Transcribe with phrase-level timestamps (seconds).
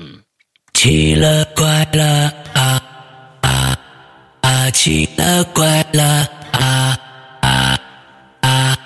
[0.00, 0.16] 嗯，
[0.74, 2.80] 奇了怪了啊
[3.40, 3.78] 啊
[4.42, 4.70] 啊！
[4.70, 6.96] 奇了怪了啊
[7.40, 7.78] 啊
[8.42, 8.78] 啊！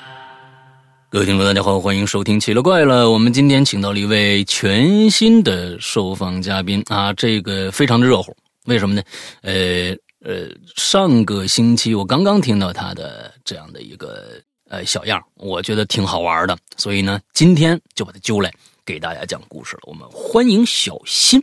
[1.11, 3.05] 各位听众，大家好，欢迎收听《奇了怪了》。
[3.11, 8.35] 我们今天请到了一位全新的受访嘉宾啊，这个非常的热乎。
[8.65, 9.03] 为什么呢？
[9.43, 9.95] 呃
[10.25, 14.41] 呃，上个星期我刚刚听到他的这样的一个
[14.71, 18.51] 呃小样，我觉得挺好玩的，所以呢，今天就把他揪来。
[18.85, 21.41] 给大家讲故事了，我们欢迎小新。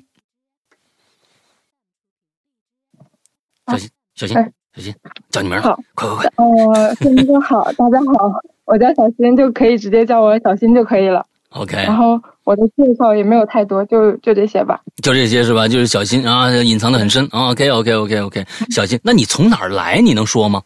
[3.68, 4.36] 小新，小新，
[4.76, 4.96] 小新，
[5.30, 6.46] 叫你名好，快快快！
[6.46, 8.30] 哦，新哥好，大家好，
[8.66, 11.26] 我叫小新，就可以直接叫我小新就可以了。
[11.52, 11.78] OK。
[11.78, 14.82] 然后我的介绍也没有太多，就就这些吧。
[15.02, 15.66] 就这些是吧？
[15.68, 17.52] 就是小新啊，隐藏的很深啊。
[17.52, 18.46] OK，OK，OK，OK。
[18.70, 20.02] 小新，那你从哪儿来？
[20.02, 20.62] 你能说吗？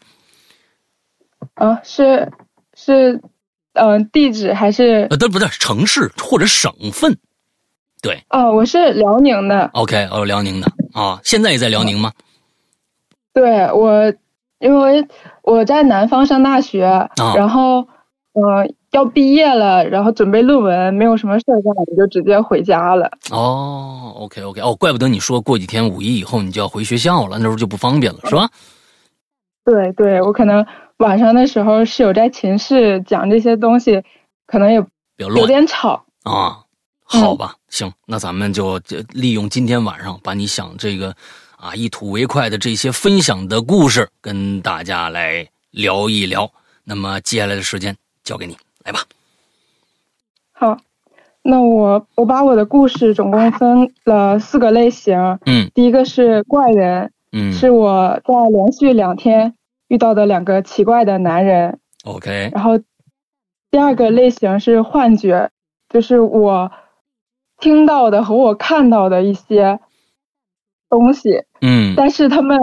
[1.54, 2.28] 啊，是
[2.74, 3.20] 是。
[3.74, 7.16] 嗯，地址还是呃，都不对，城市或者省份，
[8.00, 8.22] 对。
[8.30, 9.68] 哦，我是辽宁的。
[9.74, 12.12] OK，哦，辽宁的啊，现在也在辽宁吗？
[13.32, 14.12] 对，我
[14.60, 15.04] 因为
[15.42, 17.78] 我在南方上大学，然后
[18.34, 23.10] 呃要毕业了，然后准备论文，没有什么事干，我就直接回家了。
[23.32, 28.48] 哦，OK，OK，哦，怪不得你说过几天五一以后你就要回学校了，那时候就不方便了，是吧？
[29.64, 30.64] 对，对我可能。
[30.98, 34.02] 晚上的时候，室友在寝室讲这些东西，
[34.46, 34.84] 可能也
[35.16, 36.60] 有点吵啊。
[37.06, 41.14] 好吧，行，那咱们就利用今天晚上，把你想这个
[41.56, 46.50] 啊一吐为快的这些分享的故事，跟大家来聊一聊。
[46.84, 49.00] 那么接下来的时间交给你，来吧。
[50.52, 50.78] 好，
[51.42, 55.38] 那我我把我的故事总共分了四个类型。
[55.44, 59.54] 嗯，第一个是怪人，嗯，是我在连续两天。
[59.88, 62.50] 遇到的两个奇怪的男人，OK。
[62.54, 62.78] 然后
[63.70, 65.50] 第二个类型是幻觉，
[65.88, 66.70] 就是我
[67.58, 69.78] 听到的和我看到的一些
[70.88, 72.58] 东西，嗯，但是他们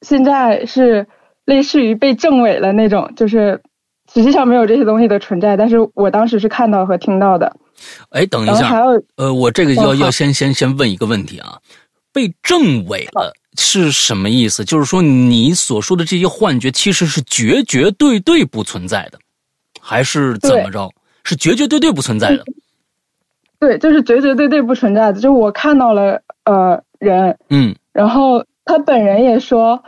[0.00, 1.06] 现在是
[1.44, 3.62] 类似于被证伪了那种，就是
[4.12, 7.56] 实际上没有这些东西的存在，但是我当时是看到和听到的。
[8.10, 11.58] 哎，等一下，还有呃，我这个要要先先先问一个问题啊，
[12.12, 13.32] 被证伪了。
[13.56, 14.64] 是什么意思？
[14.64, 19.18] 就是说，你所说的这些幻觉其实是绝绝对对不存在的，
[19.80, 20.90] 还是怎么着？
[21.22, 22.44] 是绝绝对对不存在的。
[23.58, 25.20] 对，就是绝绝对对不存在的。
[25.20, 29.82] 就我看到了呃人，嗯，然后他本人也说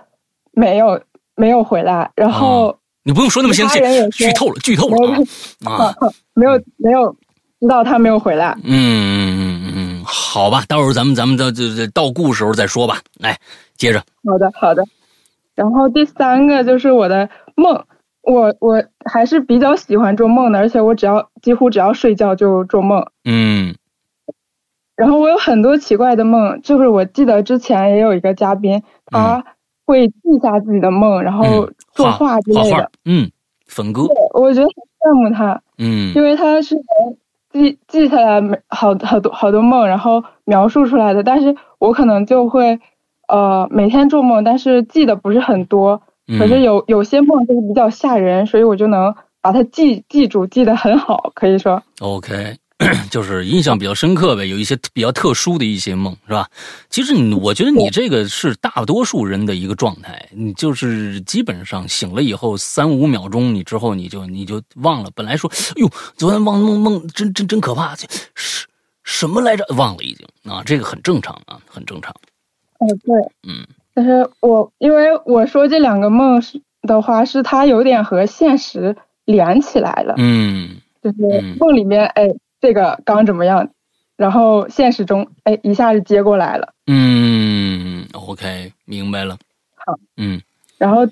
[0.53, 1.03] 没有
[1.34, 3.78] 没有回来，然后你不用说那么详细，
[4.12, 5.22] 剧透了，剧透了
[5.65, 5.94] 啊，
[6.33, 7.12] 没有没有
[7.60, 9.85] 知道他没有回来，嗯嗯嗯嗯嗯。
[10.06, 13.00] 好吧，到时候咱们咱们到这这到故时候再说吧。
[13.18, 13.38] 来，
[13.76, 14.00] 接着。
[14.24, 14.84] 好的，好的。
[15.54, 17.84] 然后第三个就是我的梦，
[18.22, 23.06] 我我还是比较喜欢做梦的，而且我只要几乎只要睡觉就做梦。
[23.24, 23.74] 嗯。
[24.94, 29.44] 然后我有很多奇怪的梦，就是我记得之前也有一个嘉宾，他
[29.84, 32.90] 会记下自己的梦，然后作画之类的。
[33.04, 33.30] 嗯，
[33.66, 34.04] 粉哥。
[34.34, 35.60] 我觉得很羡慕他。
[35.78, 36.12] 嗯。
[36.14, 36.76] 因为他是。
[37.56, 42.78] 记记下来没好好多好多梦，然后描述出来的，但是我可能就会，
[43.28, 46.02] 呃，每天做梦，但是记得不是很多，
[46.38, 51.82] 可是有有些梦就是比较吓人，所以我就能把它记记住，记得很好，可以说。
[52.00, 52.56] OK。
[53.10, 56.47] 就是印象比较深刻呗，有一些比较特殊的一些梦，是吧？
[56.91, 65.10] 其实你，我觉得你这个是大多数人的一个状态，你就是基本上醒了以后三五秒钟，你之后你就你就忘了。
[65.15, 67.97] 本来说，哎呦，昨天忘梦梦真真真可怕，
[68.34, 68.66] 是
[69.04, 69.65] 什么来着？
[69.75, 72.15] 忘了已经啊，这个很正常啊，很正常。
[72.78, 73.16] 哦，对，
[73.48, 73.66] 嗯。
[73.94, 78.94] 但是我因为我说这两个梦是的话，是它有点和现实
[79.25, 81.16] 连起来了，嗯，就是
[81.59, 82.28] 梦里面，哎。
[82.60, 83.70] 这个刚怎么样？
[84.16, 86.72] 然后现实中，哎，一下子接过来了。
[86.86, 89.36] 嗯，OK，明白了。
[89.74, 90.40] 好，嗯。
[90.78, 91.06] 然后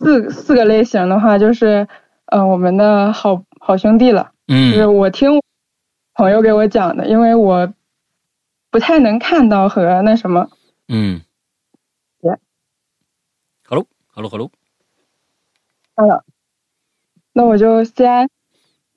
[0.00, 1.86] 四四个类型的话，就是，
[2.26, 4.32] 呃，我们的好好兄弟了。
[4.48, 4.72] 嗯。
[4.72, 5.40] 就是我听
[6.14, 7.72] 朋友给我讲的，因为我
[8.68, 10.50] 不太能看到和那什么。
[10.88, 11.22] 嗯。
[12.22, 12.36] 耶。
[13.68, 14.50] Hello，Hello，Hello。
[15.94, 16.24] Hello。
[17.32, 18.28] 那我就先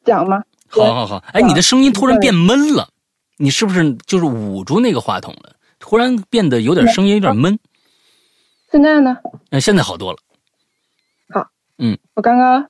[0.04, 0.44] 讲嘛。
[0.82, 2.90] 好好好，哎，你的声音突然变闷了，
[3.38, 5.56] 你是不是就是捂住那个话筒了？
[5.80, 7.60] 突然变得有点声音有点闷。
[8.72, 9.18] 现在呢？
[9.52, 10.18] 那现在好多了。
[11.30, 11.48] 好，
[11.78, 12.68] 嗯，我刚刚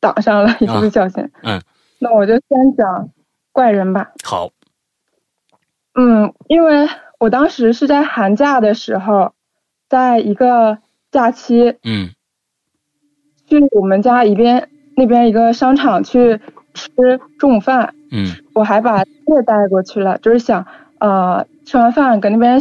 [0.00, 1.30] 挡上了，一不小心。
[1.42, 1.60] 嗯，
[1.98, 3.10] 那我就先讲
[3.50, 4.12] 怪人吧。
[4.22, 4.50] 好。
[5.94, 6.88] 嗯，因为
[7.18, 9.34] 我当时是在寒假的时候，
[9.88, 10.78] 在一个
[11.10, 12.14] 假期，嗯，
[13.48, 14.68] 去我们家一边。
[14.94, 16.40] 那边一个商场去
[16.74, 19.08] 吃中午饭，嗯，我还把菜
[19.46, 20.66] 带过去了，就是想，
[20.98, 22.60] 呃，吃完饭搁那边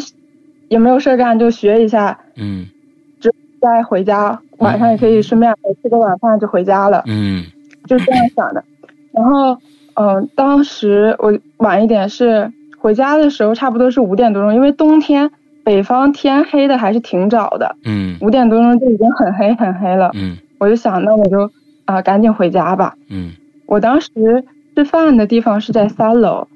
[0.70, 2.68] 也没有事干，就学一下，嗯，
[3.62, 7.46] 再回家，晚上也可以顺便吃个晚饭就回家了，嗯，
[7.88, 8.64] 就是这样想的。
[9.12, 9.58] 然后，
[9.96, 15.30] 嗯，当时我晚一点是回家的时候，差不多是五点多钟，因为冬天
[15.64, 21.52] 北方天黑的还是挺早的，嗯，五点多钟就已经很黑很黑了，嗯，我就想那我就
[21.92, 23.32] 啊赶紧回家吧，嗯，
[23.66, 24.10] 我当时
[24.76, 26.48] 吃饭的地方是在三楼，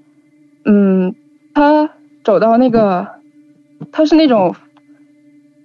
[0.63, 1.13] 嗯，
[1.53, 1.89] 他
[2.23, 3.07] 走到那个，
[3.91, 4.55] 他是那种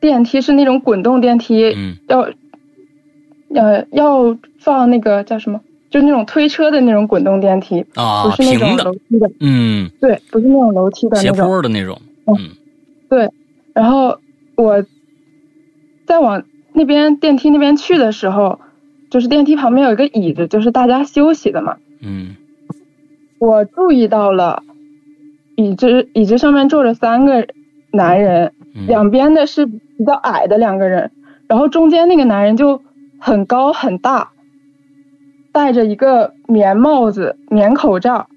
[0.00, 2.28] 电梯，是那种滚动电梯，嗯，要
[3.54, 11.46] 呃要放那个叫什么，就是那种推车的那种滚动电梯，啊，不是那种，楼梯的，嗯，对，不是那种楼梯的斜那种。
[11.46, 12.36] 坡的那种，嗯
[13.10, 13.30] 嗯。
[13.72, 14.18] 然后
[14.56, 14.84] 我
[16.04, 18.60] 再往那边电梯那边去的时候，
[19.10, 21.76] 就是电梯旁边有一个椅子，就是大家休息的嘛。
[22.00, 22.36] 嗯
[23.38, 24.62] 我注意到了
[25.56, 27.46] 椅子椅子上面坐着三个
[27.90, 31.10] 男人，嗯，两边的是比较矮的两个人，
[31.48, 32.82] 然后中间那个男人就
[33.18, 34.30] 很高很大，
[35.52, 38.28] 戴着一个棉帽子、棉口罩，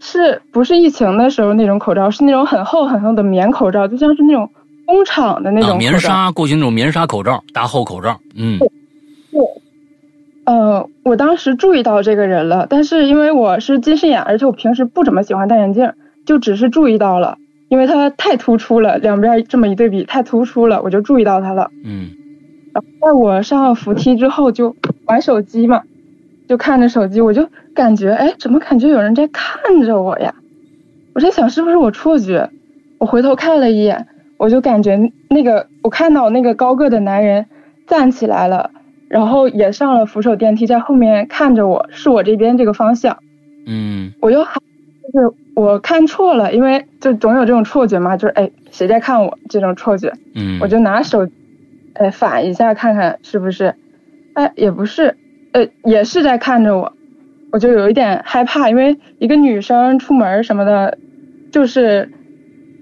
[0.00, 2.10] 是不是疫情的时候那种口罩？
[2.10, 4.50] 是那种很厚很厚的棉口罩，就像是那种
[4.86, 8.58] 工厂的那种啊，棉纱，过去那种棉纱口罩，大厚口罩，嗯
[10.44, 15.92] 呃，我当时注意到这个人了，但是因为我是近视眼，而且我平时不怎么喜欢戴眼镜，
[16.26, 17.38] 就只是注意到了，
[17.68, 21.70] 因为他太突出了，两边这么一对比太突出了，我就注意到他了。
[21.84, 22.10] 嗯
[22.72, 25.82] 然后在我上扶梯之后就玩手机嘛，
[26.48, 30.34] 就看着手机，我就感觉哎，怎么感觉有人在看着我呀？
[31.14, 32.50] 我在想是不是我错觉？
[32.98, 34.06] 我回头看了一眼，
[34.36, 37.46] 我就感觉那个我看到那个高个的男人
[37.88, 38.70] 站起来了，
[39.10, 43.18] 然后也上了扶手电梯，在后面看着我，是我这边这个方向。
[43.66, 44.54] 嗯我又喊
[45.12, 50.12] 就是我看错了，因为就总有这种错觉嘛，就是哎谁在看我这种错觉。
[50.36, 51.28] 嗯，我就拿手，
[51.94, 53.74] 哎，反一下看看是不是，
[54.34, 55.16] 哎，也不是，
[55.50, 56.92] 呃，也是在看着我，
[57.50, 60.96] 我就有一点害怕，因为一个女生出门什么的，
[61.50, 62.08] 就是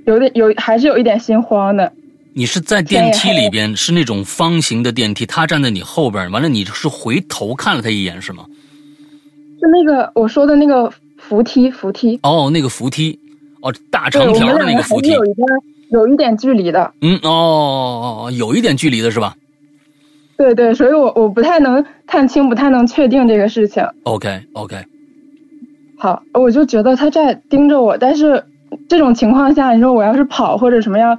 [0.04, 1.92] 有点有还是有一点心慌的。
[2.34, 8.44] 你是在电梯里边，是那种方形的电梯，他站在你后边，完了你是回头看了他一眼是吗？
[9.60, 13.18] 就那个我说的那个扶梯，扶梯，哦，那个扶梯，
[13.60, 15.44] 哦，大，长条的那个扶梯，有一个
[15.90, 16.92] 有一点距离的。
[17.00, 19.34] 嗯，哦哦哦，有一点距离的是吧
[20.36, 23.84] 对对，所以我我不太能看清，不太能确定这个事情。
[24.04, 24.76] ？OK OK，
[25.96, 28.44] 好，我就觉得他在盯着我，但是
[28.88, 31.18] 这种情况下，你说我要是跑或者什么样，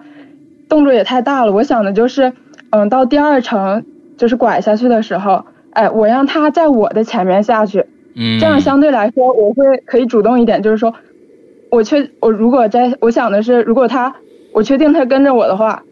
[0.69, 1.51] 动作也太大了。
[1.51, 2.31] 我想的就是，
[2.69, 3.83] 嗯，到第二层
[4.18, 7.86] 就是拐下去的时候，哎，我让他在我的前面下去，
[8.16, 10.94] 嗯，这样相对来说我会可以主动一点，就是说，
[11.71, 14.16] 我确我如果在我想的是，如果他
[14.54, 15.83] 我确定他跟着我的话，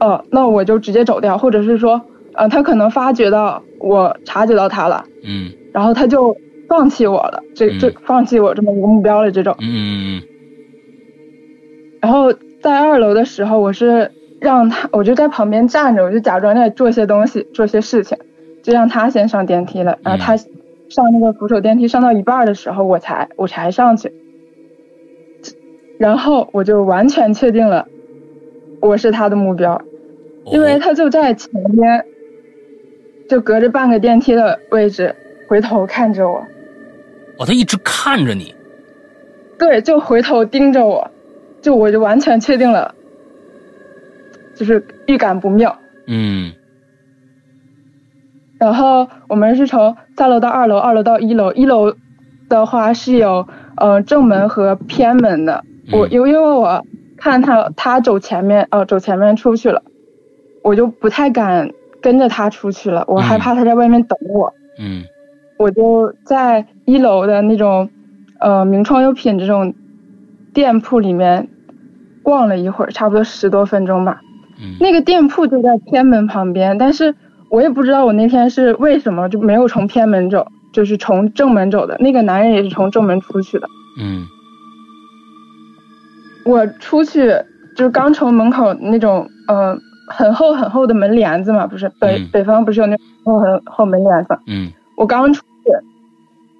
[0.00, 2.00] 哦，那我就直接走掉，或者是说，
[2.34, 6.36] 呃，他可能发觉到我察觉到他了，嗯然后他就
[6.68, 9.54] 放弃我了，这这嗯放弃我这么一个目标了这种。
[9.60, 10.22] 嗯嗯
[12.00, 14.10] 然后在二楼的时候，我是
[14.42, 18.18] 让他，我就在旁边站着，我就假装在做些东西，做些事情，
[18.62, 19.98] 就让他先上电梯了。
[20.02, 24.12] 然后他上那个扶手电梯上到一半的时候，我才我才上去。
[25.98, 27.86] 然后我就完全确定了，
[28.80, 29.80] 我是他的目标，
[30.46, 32.04] 嗯，因为他就在前边，
[33.28, 35.14] 就隔着半个电梯的位置，
[35.48, 36.44] 回头看着我，
[37.38, 38.52] 哦，他一直看着你，
[39.56, 41.08] 对，就回头盯着我，
[41.60, 42.92] 就我就完全确定了，
[44.54, 45.78] 就是预感不妙。
[46.06, 46.52] 嗯
[48.58, 51.94] 然后我们是从三楼到二楼，二楼到一楼，一楼
[52.48, 55.64] 的话是有呃正门和偏门的。
[55.92, 56.84] 我嗯因为因为我
[57.16, 59.82] 看他他走前面，哦、走前面出去了，
[60.62, 64.52] 我就不太敢跟着他出去了，我害怕他在外面等我。
[64.78, 65.02] 嗯
[65.58, 67.88] 我就在一楼的那种
[68.40, 69.74] 呃名创优品这种
[70.52, 71.48] 店铺里面
[72.22, 74.20] 逛了一会儿，差不多十多分钟吧。
[74.62, 77.14] 嗯，那个店铺就在偏门旁边，但是
[77.50, 81.96] 我也不知道我那天是为什么就没有从偏门走，就是从正门走的。
[81.98, 83.66] 那个男人也是从正门出去的。
[84.00, 84.26] 嗯
[86.44, 87.28] 我出去
[87.76, 89.78] 就是刚从门口那种呃
[90.08, 94.36] 很厚很厚的门帘子嘛，不是北、嗯北方不是有那种厚很厚门帘子？
[94.46, 95.70] 嗯我刚出去，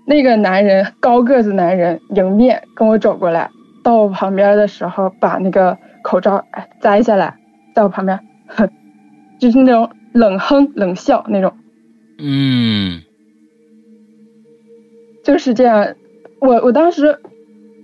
[0.04, 3.50] 那个男人高个子男人迎面跟我走过来，
[3.82, 7.34] 到我旁边的时候，把那个口罩哎摘下来，
[7.74, 8.68] 在我旁边，哼，
[9.40, 11.54] 就是那种冷哼冷笑那种，
[12.18, 13.02] 嗯
[15.24, 15.94] 就是这样。
[16.40, 17.20] 我我当时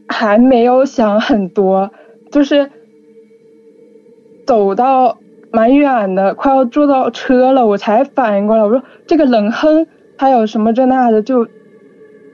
[0.09, 1.92] 还没有想很多，
[2.33, 2.71] 就是
[4.45, 5.18] 走到
[5.52, 8.62] 蛮远的，快要坐到车了，我才反应过来。
[8.64, 11.47] 我说这个冷哼还有什么这那的，就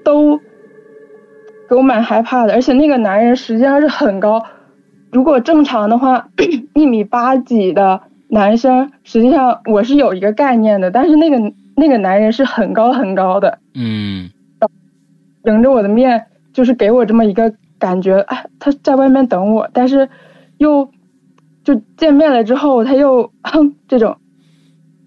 [0.03, 0.39] 都
[1.69, 2.55] 给我蛮害怕的。
[2.55, 4.43] 而且那个男人实际上是很高，
[5.15, 6.29] 如果正常的话，
[6.75, 10.91] 一米八几的男生，实际上我是有一个概念的。
[10.91, 14.29] 但是那个那个男人是很高很高的，嗯，
[15.45, 17.55] 迎着我的面，就是给我这么一个。
[17.77, 20.09] 感觉哎，他在外面等我，但是
[20.57, 20.89] 又
[21.65, 24.17] 就见面了之后，他又哼这种，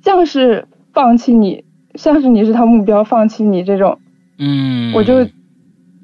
[0.04, 1.64] 像是放弃你，
[1.96, 3.98] 像是你是他目标，放弃你这种，
[4.38, 5.26] 嗯，我就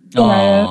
[0.10, 0.66] 这男人，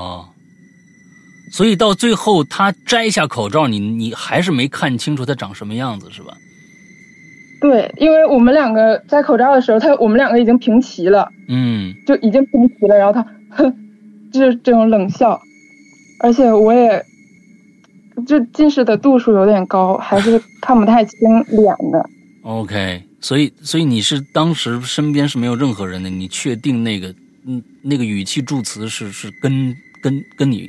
[1.52, 6.34] 所以到最后他摘下口罩，你你还是没看清楚他长什么样子，是吧？
[7.60, 13.72] 对，因为我们两个摘口罩的时候，他我们两个已经平齐了，嗯，就已经平齐了，然后他哼，
[14.32, 15.40] 就是这种冷笑。
[16.20, 17.04] 而且我也，
[18.26, 21.18] 就近视的度数有点高，还是看不太清
[21.50, 22.10] 脸的。
[22.42, 27.14] OK，所以所以你是当时身边是没有任何人的，你确定那个
[27.46, 30.68] 嗯那个语气助词是是跟跟跟你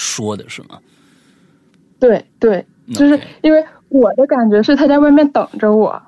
[0.00, 0.78] 说的是吗？
[2.00, 2.64] 对对，
[2.94, 6.02] 就是因为我的感觉是他在外面等着我，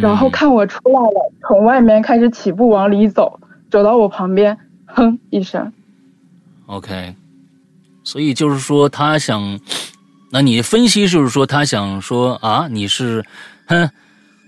[0.00, 3.38] 然后看我出来了，从外面开始起步往里走，
[3.70, 5.72] 走到我旁边，哼一声。
[6.66, 7.14] OK。
[8.04, 9.58] 所以就是说，他想，
[10.30, 13.24] 那你分析就是说，他想说啊，你是，
[13.66, 13.90] 哼，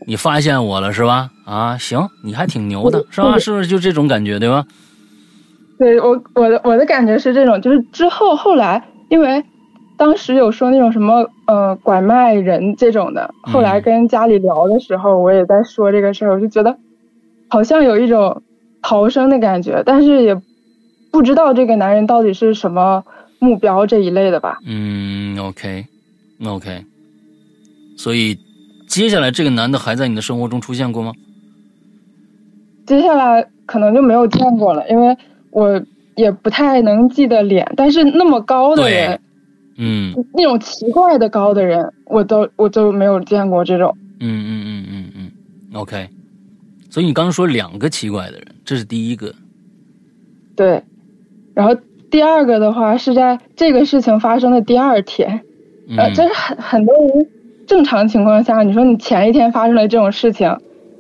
[0.07, 1.31] 你发现我了是吧？
[1.45, 3.39] 啊，行，你还挺牛的是吧？
[3.39, 4.65] 是不是就这种感觉对吧？
[5.79, 9.45] 对我，我的我的感觉是这种，就是之后后来，因为
[9.97, 16.79] 当时有说那种什么呃拐卖人这种的，后来跟家里聊的时候，我也在说这个事儿，我就觉得
[17.49, 18.43] 好像有一种
[18.83, 20.41] 逃生的感觉，但是也
[21.11, 23.05] 不知道这个男人到底是什么。
[23.39, 24.61] 目标这一类的吧。
[24.65, 26.85] 嗯，OK，OK。
[27.99, 28.39] 所以，
[28.89, 31.13] 接下来这个男的还在你的生活中出现过吗？
[32.87, 35.15] 接下来可能就没有见过了，因为
[35.57, 35.83] 我
[36.17, 37.73] 也不太能记得脸。
[37.77, 39.19] 但是那么高的人，
[39.79, 43.97] 嗯，那种奇怪的高的人，我都我都没有见过这种。
[44.21, 45.31] 嗯嗯嗯嗯嗯
[45.73, 46.09] ，OK。
[46.91, 49.35] 所以你刚刚说两个奇怪的人，这是第一个。
[50.55, 50.83] 对，
[51.55, 51.75] 然后。
[52.09, 55.43] 第二个的话是在这个事情发生的第二天，
[55.99, 57.27] 呃，就是很很多人
[57.67, 60.47] 正常情况下，你说你前一天发生了这种事情，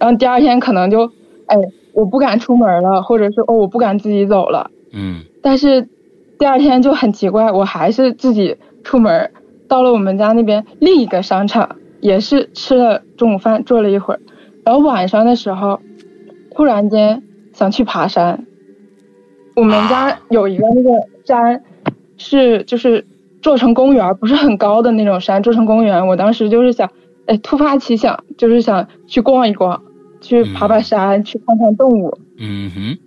[0.00, 1.04] 然后第二天可能就，
[1.46, 1.56] 哎，
[1.96, 5.88] 我不敢出门了，或者是哦，我不敢自己走了，嗯，但是
[6.38, 9.30] 第二天就很奇怪，我还是自己出门，
[9.66, 14.20] 到了我们家那边另一个商场，也是吃了中午饭，坐了一会儿，
[14.62, 15.80] 然后晚上的时候，
[16.54, 17.22] 突然间
[17.54, 18.44] 想去爬山。
[19.54, 20.90] 我们家有一个那个
[21.24, 21.62] 山，
[22.18, 23.06] 是就是
[23.40, 26.06] 做成公园，不是很高的那种山，做成公园。
[26.06, 26.90] 我当时就是想，
[27.24, 29.82] 哎，突发奇想，就是想去逛一逛，
[30.20, 32.18] 去爬爬山，去看看动物。
[32.38, 32.98] 嗯哼。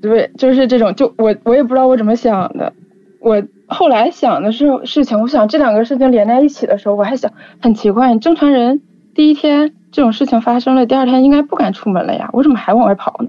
[0.00, 2.72] 对，就是这种，就我我也不知道我怎么想的。
[3.20, 8.80] 我后来想的是事情，我想这两个事情连在一起的时候，我还想很奇怪，正常人
[9.14, 13.28] 第一天这种事情发生了，第二天应该不敢出门了呀，我怎么还往外跑呢？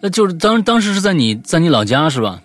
[0.00, 2.40] 那就是当当时是在你在你老家是吧？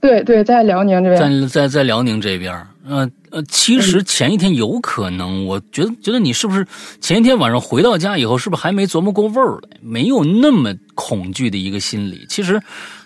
[0.00, 2.54] 对对，在辽宁这边，在在在辽宁这边。
[2.88, 6.66] 呃呃，其实前一天有可能，我觉得觉得你是不是
[7.00, 12.26] 前一天晚上回到家以后，是不是还没琢磨过味儿来，没有那么恐惧的一个心理？
[12.28, 12.60] 其实，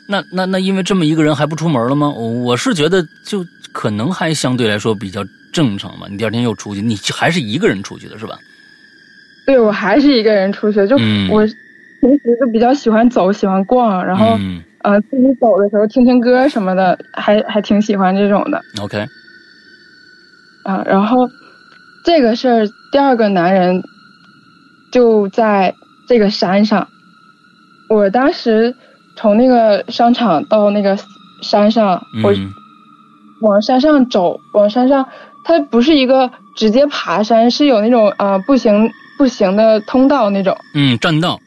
[0.09, 2.09] 那那那因为这么一个人还不出门了吗？
[2.11, 6.07] 我是觉得就可能还相对来说比较正常嘛。
[6.11, 8.37] 你第二天又出去，你还是一个人出去的是吧？
[9.47, 10.97] 对，我还是一个人出去，就
[11.31, 11.47] 我。
[11.99, 14.39] 平时就比较喜欢走，喜欢逛，然后，
[14.83, 18.63] 呃，自己走的时候听听歌什么的，还还挺喜欢这种的。
[18.83, 19.03] OK。
[20.67, 21.29] 啊，然后
[22.05, 23.85] 这个事儿，第二个男人
[24.91, 25.75] 就在
[26.09, 26.89] 这个山上。
[27.89, 28.75] 我当时
[29.17, 30.99] 从那个商场到那个
[31.41, 32.35] 山上，我
[33.41, 35.09] 往山上走，往山上，
[35.45, 40.57] 它不是一个直接爬山，是有那种啊步行步行的通道那种。
[40.75, 41.39] 嗯，栈道。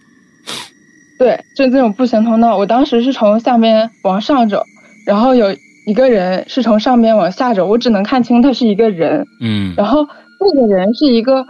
[1.17, 2.55] 对，就这种步行通道。
[2.55, 4.63] 我当时是从下面往上走，
[5.05, 5.47] 然后有
[5.89, 9.25] 一个人是从上面往下走，我只能看清他是一个人。
[9.41, 9.73] 嗯。
[9.75, 10.07] 然后
[10.39, 11.43] 那个人是一个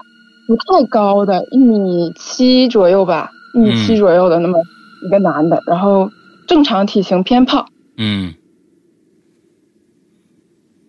[0.48, 4.58] 不太高的，一米七左右吧，一米七左右的那么
[5.06, 6.10] 一个男的，然后
[6.48, 7.66] 正常体型偏胖。
[7.98, 8.34] 嗯。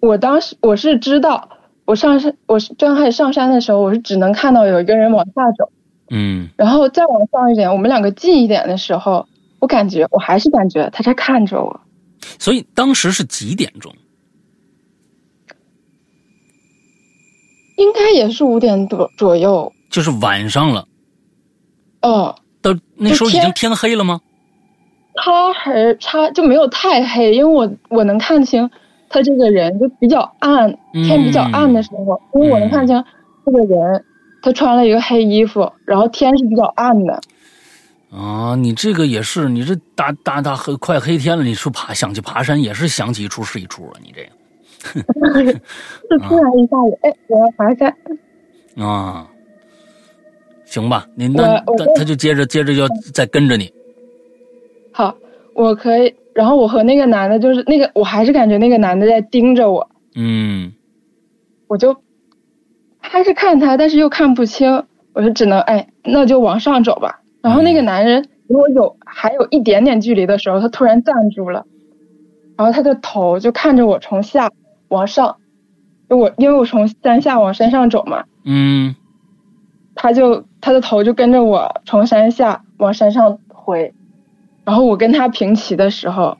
[0.00, 1.48] 我当时我是知道，
[1.84, 5.72] 我上山，我是刚开始上山的时候，我是只能看到有一个人往下走。
[6.08, 9.26] 嗯，然后再往上一点，我们两个近一点的时候，
[9.58, 11.80] 我感觉我还是感觉他在看着我。
[12.38, 13.94] 所以当时是几点钟？
[17.76, 20.86] 应该也是五点多左右，就是晚上了。
[22.02, 24.20] 哦，到那时候已经天黑了吗？
[25.14, 28.70] 他还他就没有太黑，因为我我能看清
[29.08, 33.02] 他这个人就比较暗，天比较暗的时候，因为我能看清
[33.44, 34.04] 这个人，
[34.42, 37.20] 他穿了一个黑衣服，然后天是比较暗的。
[38.10, 44.30] 啊，你这个也是，你这大大大黑快黑天了，你说爬想去爬山也是想起一出是一出啊，你这个。
[46.10, 47.94] 就突然一下子，哎，我要爬山。
[48.84, 49.28] 啊，
[50.64, 53.72] 行吧，你那他他就接着接着要再跟着你。
[54.92, 55.14] 好，
[55.54, 56.14] 我可以。
[56.34, 59.88] 然后我和那个男的，就是那个，我还是感觉那个男的在盯着我。
[60.14, 60.72] 嗯。
[61.68, 62.02] 我就
[62.98, 67.20] 还是看他，但是又看不清，我就只能哎，那就往上走吧。
[67.42, 71.66] 然后那个男人离我有还有一点点距离的时候，他突然站住了，
[72.56, 74.50] 然后他的头就看着我从下
[74.88, 75.36] 往上，
[76.08, 78.24] 我因为我从山下往山上走嘛。
[78.44, 78.94] 嗯。
[79.96, 83.92] 他就他的头就跟着我从山下往山上回。
[84.64, 86.38] 然后我跟他平齐的时候，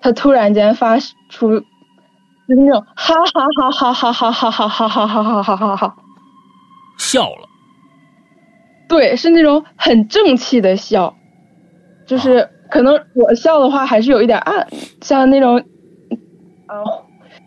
[0.00, 5.96] 他突然间发出就是那种哈哈哈哈哈哈哈哈哈哈哈哈哈哈哈
[6.96, 7.49] 笑了。
[8.90, 11.16] 对，是那种很正气的笑，
[12.06, 14.66] 就是可能我笑的话还是有一点暗，
[15.00, 15.64] 像那种，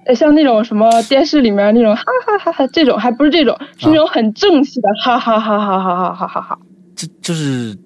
[0.08, 6.60] 呃，像那种什么电视里面那种哈哈哈哈这种还不是这种，是那种很正气的哈哈哈哈哈哈哈哈哈。
[6.96, 7.78] 这就是。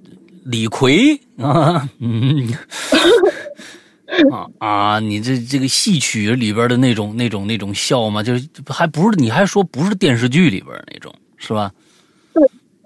[0.49, 2.47] 李逵啊，嗯，
[4.31, 8.23] 啊啊，你这这个戏曲里边的那种那种那种笑嘛？
[8.23, 11.69] 就是还不是你还说不是电视剧里边那种是吧？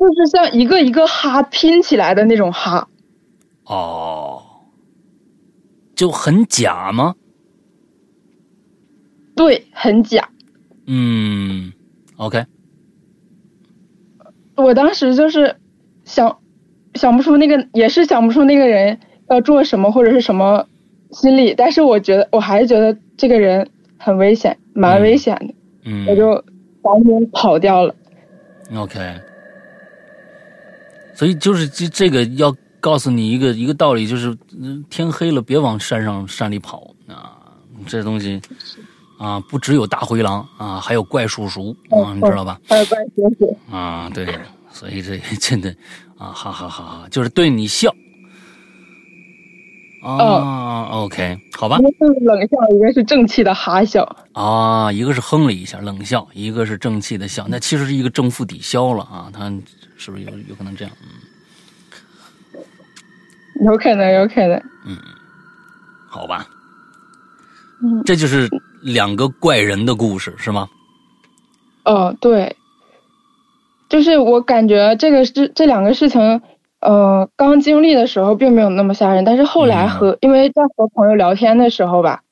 [0.02, 2.88] 对，就是像一个一个哈拼起来的那种哈。
[3.66, 4.42] 哦，
[5.96, 7.16] 就很假吗？
[9.36, 10.30] 对，很假。
[10.88, 11.72] 嗯
[12.18, 12.46] ，OK。
[14.56, 15.56] 我当时就是
[16.04, 16.38] 想。
[16.96, 19.00] 想不出那个，也是想不出那个人
[19.30, 20.68] 要做什么或者是什么
[21.12, 23.66] 心理，但是我觉得我还是觉得这个人
[23.98, 25.54] 很危险，蛮危险的，
[25.86, 26.34] 嗯，我就
[26.84, 27.96] 赶紧跑掉了。
[28.76, 29.00] OK，
[31.22, 34.36] 所以就是这这个要告诉你一个一个道理，就是
[34.90, 37.38] 天黑了别往山上山里跑啊，
[37.86, 38.42] 这东西
[39.20, 42.60] 啊不只有大灰狼啊，还有怪叔叔啊，你知道吧？
[42.68, 44.36] 还有怪叔叔啊，对，
[44.72, 45.70] 所以这 真的。
[46.18, 47.94] 啊，哈哈哈哈，就是对你笑。
[50.02, 51.78] 啊，OK，好吧。
[51.78, 54.04] 一个是冷笑，一个是正气的哈笑。
[54.34, 59.54] 啊，一个是哼了一下冷笑，一个是正气的笑，那其实是一个正负抵消了啊，他
[60.02, 60.92] 是不是有有可能这样？
[61.04, 62.58] 嗯，
[63.64, 64.58] 有可能，有可能。
[64.84, 64.98] 嗯，
[66.10, 66.48] 好吧。
[67.84, 68.50] 嗯，这就是
[68.82, 70.68] 两个怪人的故事，是吗？
[71.86, 72.56] 哦，对。
[73.90, 76.42] 就是我感觉这个是这两个事情，
[76.80, 82.24] 呃，刚经历的时候并没有那么吓人，但是后来和因为在和朋友聊天的时候吧，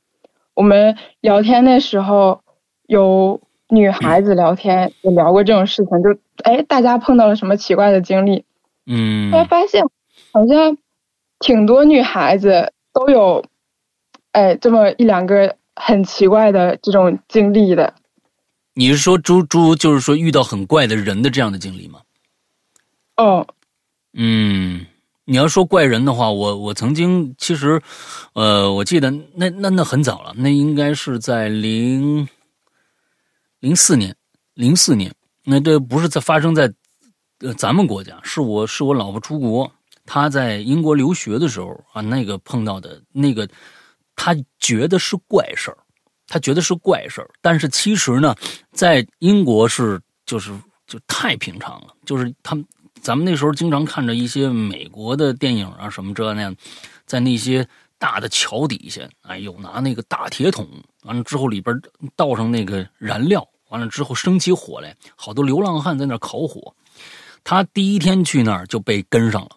[0.56, 2.42] 我们聊天的时候
[2.88, 8.44] 有女孩子聊天也聊过这种事情，就哎大家碰到了什么奇怪的经历，
[8.86, 9.84] 嗯，后来发现
[10.32, 10.78] 好像
[11.40, 13.46] 挺多女孩子都有，
[14.32, 17.94] 哎这么一两个很奇怪的这种经历的。
[18.74, 22.00] 你是说猪猪就是说遇到很怪的人的这样的经历吗？
[23.18, 23.46] 哦，
[24.14, 24.86] 嗯，
[25.26, 27.82] 你要说怪人的话，我我曾经其实，
[28.34, 32.28] 呃，我记得那那那很早了，那应该是在零
[33.60, 34.16] 零四年，
[34.54, 36.74] 零四年，那这不是在发生在
[37.40, 39.72] 呃咱们国家，是我是我老婆出国，
[40.06, 43.48] 她在英国留学的时候啊，那个碰到的那个，
[44.16, 45.78] 她觉得是怪事儿。
[46.32, 48.36] 他觉得是怪事儿，但是其实呢，
[48.72, 50.54] 在英国是就是
[50.86, 51.88] 就太平常了。
[52.06, 52.64] 就是他们
[53.02, 56.56] 咱们那时候经常看着一些美国的电影啊什么这那，
[57.08, 57.68] 在那些
[58.00, 60.68] 大的桥底下，哎呦，拿那个大铁桶，
[61.04, 61.80] 完了之后里边
[62.16, 66.74] 倒上那个燃料，完了之后升起火来，好多流浪汉在那烤火。
[67.44, 69.50] 他第一天去那儿就被跟上了，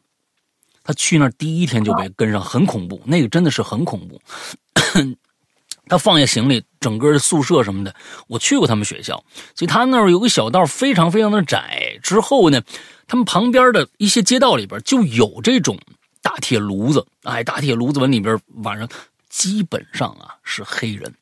[0.82, 4.20] 他去那儿第一天就被跟上，很恐怖，那个真的是很恐怖。
[5.88, 7.94] 他放下行李，整个宿舍什么的，
[8.28, 9.22] 我去过他们学校，
[9.54, 11.98] 所以他那儿有个小道，非常非常的窄。
[12.02, 12.62] 之后呢，
[13.06, 15.78] 他们旁边的一些街道里边就有这种
[16.22, 18.88] 大铁炉子，哎，大铁炉子往里边晚上
[19.28, 21.12] 基本上啊是黑人，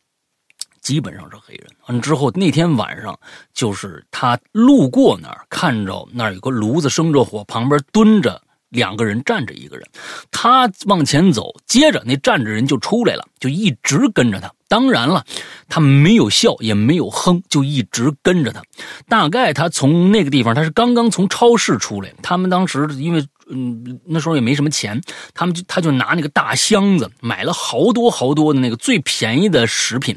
[0.81, 1.67] 基本上是黑人。
[1.87, 3.19] 完之后那天晚上，
[3.55, 9.89] 就是他路过那儿，看着那儿有个炉子生着火，旁边蹲着两个人站着一个人，
[10.31, 14.53] 他往前走，接着那站着人就出来了，就一直跟着他。
[14.69, 15.25] 当然了，
[15.69, 18.63] 他没有笑，也没有哼，就一直跟着他。
[19.09, 22.13] 大概他从那个地方，他是刚刚从超市出来。
[22.23, 25.01] 他们当时因为嗯那时候也没什么钱，
[25.35, 30.17] 他们就他就拿那个大箱子买了好多好多的那个最便宜的食品，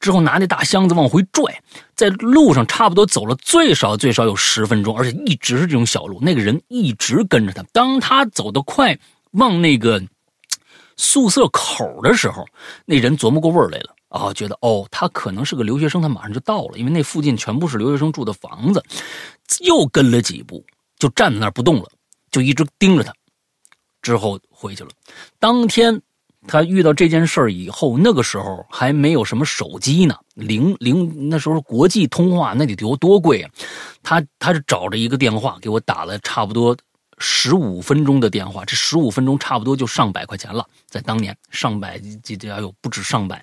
[0.00, 1.62] 之后拿那大箱子往回拽，
[1.94, 6.18] 在路上差不多走了最少最少有十分钟，而且一直是这种小路。
[6.20, 8.98] 那个人一直跟着他，当他走得快，
[9.32, 10.02] 往那个。
[10.94, 12.44] 宿舍口的时候，
[12.84, 18.84] 那人琢磨过味儿来了啊，觉得哦，他可能是个留学生，他马上就到了，因为那附近全部是留学生住的房子。
[19.60, 20.64] 又跟了几步，
[20.98, 21.88] 就站在那儿不动了，
[22.32, 23.12] 就一直盯着他。
[24.02, 24.90] 之后回去了。
[25.38, 26.02] 当天
[26.48, 33.50] 他遇到这件事儿以后，那个时候还没有什么手机呢，零零那时候国际通话那得多多贵啊。
[34.02, 36.76] 他他是找着一个电话给我打了差不多。
[37.22, 43.36] 十五分钟的电话，这十五分钟差不多就上百块钱了，在当年上百，这这哎呦不止上百，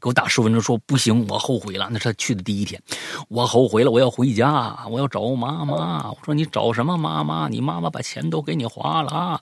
[0.00, 1.88] 给我打十五分钟说不行，我后悔了。
[1.92, 2.82] 那是他去的第一天，
[3.28, 6.08] 我后悔了，我要回家，我要找妈妈。
[6.10, 7.48] 我说你找什么妈妈？
[7.48, 9.40] 你妈妈把钱都给你花了。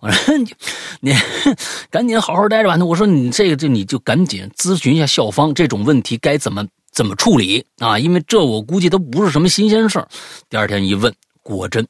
[0.00, 0.52] 我说 你
[1.00, 1.14] 你
[1.90, 2.76] 赶紧好好待着吧。
[2.84, 7.96] 我说你这个这你就赶紧咨询一下校方，这种问题该怎么怎么处理啊？
[7.98, 10.08] 因为这我估计都不是什么新鲜事儿。
[10.50, 11.86] 第二天一问，果真。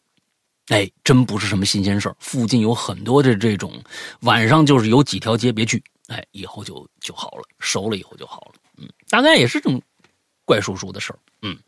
[0.68, 2.16] 哎，真不是什么新鲜事儿。
[2.18, 3.72] 附近有很多的这种，
[4.20, 5.83] 晚上就是有几条街，别去。
[6.09, 8.61] 哎，以后就就好了，熟了以后就好了。
[8.78, 9.81] 嗯，大概也是这种
[10.44, 11.18] 怪叔叔的事儿。
[11.42, 11.59] 嗯。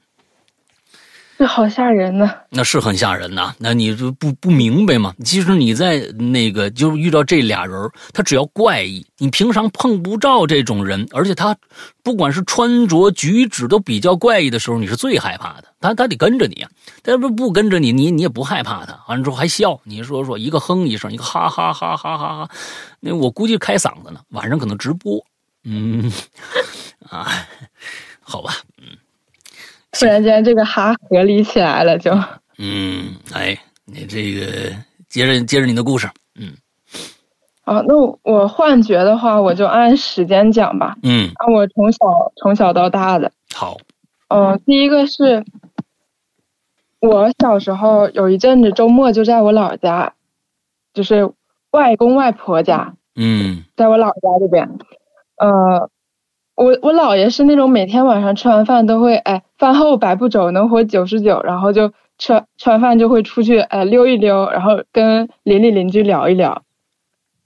[1.41, 3.55] 这好吓人呢， 那是很吓人呐。
[3.57, 5.15] 那你就不不明白吗？
[5.25, 11.57] 其实你在那个就是遇到这俩人，他只要怪异，你平常碰不着这种人，而且他
[12.03, 15.65] 不管是穿着举止都比较怪异的时候，你是最害怕的。
[15.81, 16.69] 他他得跟着你啊，
[17.03, 19.03] 他不不跟着你，你你也不害怕他。
[19.09, 22.51] 完了之后还笑，你说说一个哼一声，一个哈哈哈哈哈哈。
[23.01, 25.19] 那我估计开嗓子呢，晚上可能直播。
[25.65, 26.13] 嗯，
[27.09, 27.27] 啊，
[28.21, 28.53] 好吧，
[29.93, 32.13] 突然间，这个哈合理起来了，就。
[32.59, 34.73] 嗯，哎，你这个
[35.09, 36.53] 接着接着你的故事，嗯，
[37.65, 41.99] 啊，那我幻觉的话，我就按时间讲吧，嗯，按我从小
[42.37, 43.79] 从小到大的，好，
[44.29, 45.45] 嗯，第一个是，
[47.01, 50.13] 我小时候有一阵子周末就在我姥家，
[50.95, 51.33] 就是
[51.73, 54.79] 外公外婆家，嗯，在我姥家这边，
[55.37, 55.91] 呃。
[56.61, 66.63] 我我姥爷是那种每天晚上吃完饭都会哎饭后百步走能活九十九，然后就吃吃完饭就会出去哎溜一溜，然后跟邻里邻居聊一聊，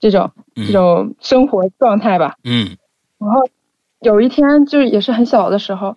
[0.01, 2.35] 这种这种生活状态吧。
[2.43, 2.77] 嗯。
[3.21, 3.49] 然后
[4.01, 5.97] 有一天就是也是很小的时候，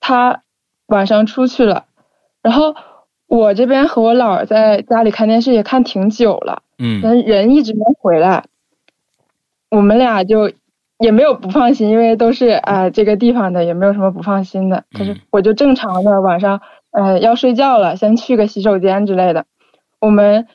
[0.00, 0.40] 他
[0.86, 1.84] 晚上出去了，
[2.40, 2.74] 然后
[3.26, 8.46] 我这边和我姥在家里看电视也看挺久了，嗯，但人一直没回来，
[9.68, 10.50] 我们俩就。
[10.98, 14.84] 也没有不放心，因为都是啊这个地方的，也没有什么不放心的。
[14.92, 16.60] 就是我就正常的晚上，
[16.92, 19.46] 呃要睡觉了，先去个洗手间之类的。
[20.00, 20.46] 我们，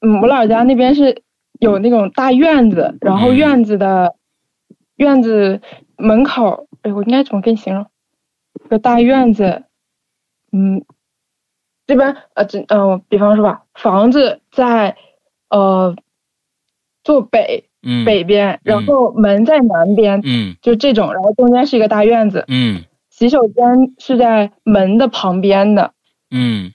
[0.00, 1.22] 嗯，我老家那边是
[1.60, 4.16] 有那种大院子，然后院子的
[4.96, 5.60] 院子
[5.96, 7.86] 门口，哎，我应该怎么跟你形容？
[8.68, 9.64] 个大院子，
[10.50, 10.84] 嗯，
[11.86, 14.96] 这边呃这嗯，比方说吧，房子在
[15.48, 15.94] 呃
[17.04, 17.65] 坐北。
[18.04, 25.92] 北边，然后门在南边，嗯，就这种，然后中间是一个大院子，嗯，洗手间是在门的旁边的，
[26.30, 26.72] 嗯，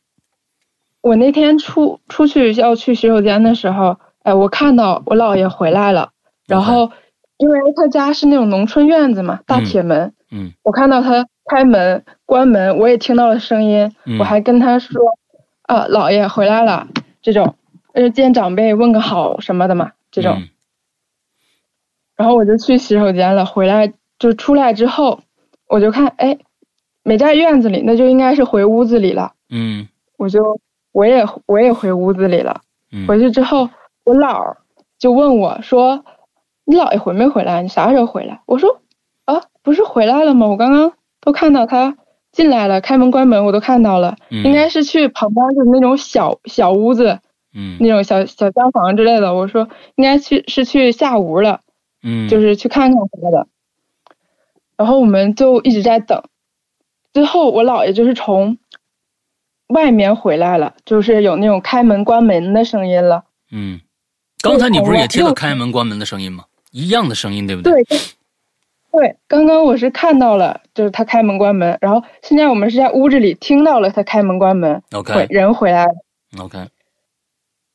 [1.01, 6.11] 我那天出出去要去洗手间的时候，哎，我看到我姥爷回来了，
[6.47, 6.91] 然后
[7.37, 15.01] 因为他家是那种农村院子嘛，大铁门，嗯，我看到他开门关门，我也听到了声音，我还跟他说，
[15.63, 16.87] 啊，姥爷回来了，
[17.21, 17.55] 这种，
[17.93, 20.41] 呃，见长辈问个好什么的嘛，这种。
[22.21, 25.21] 然后我就去洗手间了，回来就出来之后，
[25.67, 26.37] 我就看，哎，
[27.01, 29.31] 没在院子里，那就应该是回屋子里了。
[29.49, 29.87] 嗯，
[30.19, 30.59] 我就
[30.91, 32.61] 我也我也回屋子里了。
[32.91, 33.67] 嗯，回去之后，
[34.05, 34.57] 我姥儿
[34.99, 36.05] 就问我说
[36.63, 37.63] ：“你姥爷回没回来？
[37.63, 38.81] 你啥时候回来？”我说
[39.25, 40.45] ：“啊，不是回来了吗？
[40.45, 41.97] 我刚刚都看到他
[42.31, 47.17] 进来了，开门关门我都看到了，应该是去旁边的那种小小屋子，
[47.55, 49.33] 嗯，那种小小厢房之类的。
[49.33, 51.61] 我说应该去是去下屋了。”
[52.03, 53.47] 嗯，就是去看看什么的，
[54.77, 56.23] 然后我们就一直在等。
[57.13, 58.57] 最后我姥爷就是从
[59.67, 63.25] 外面回来了，就是有那种开门关门的声音了。
[63.51, 63.81] 嗯，
[64.41, 66.45] 刚才你不是也听到开门关门的声音吗？
[66.71, 67.83] 一样的声音，对不对？
[67.83, 67.99] 对，
[68.91, 74.81] 对，刚刚我是看到了，就是他开门关门，然后现在我们是在屋子里听到了他开门关门。
[74.93, 75.93] OK，人回来了。
[76.39, 76.69] OK，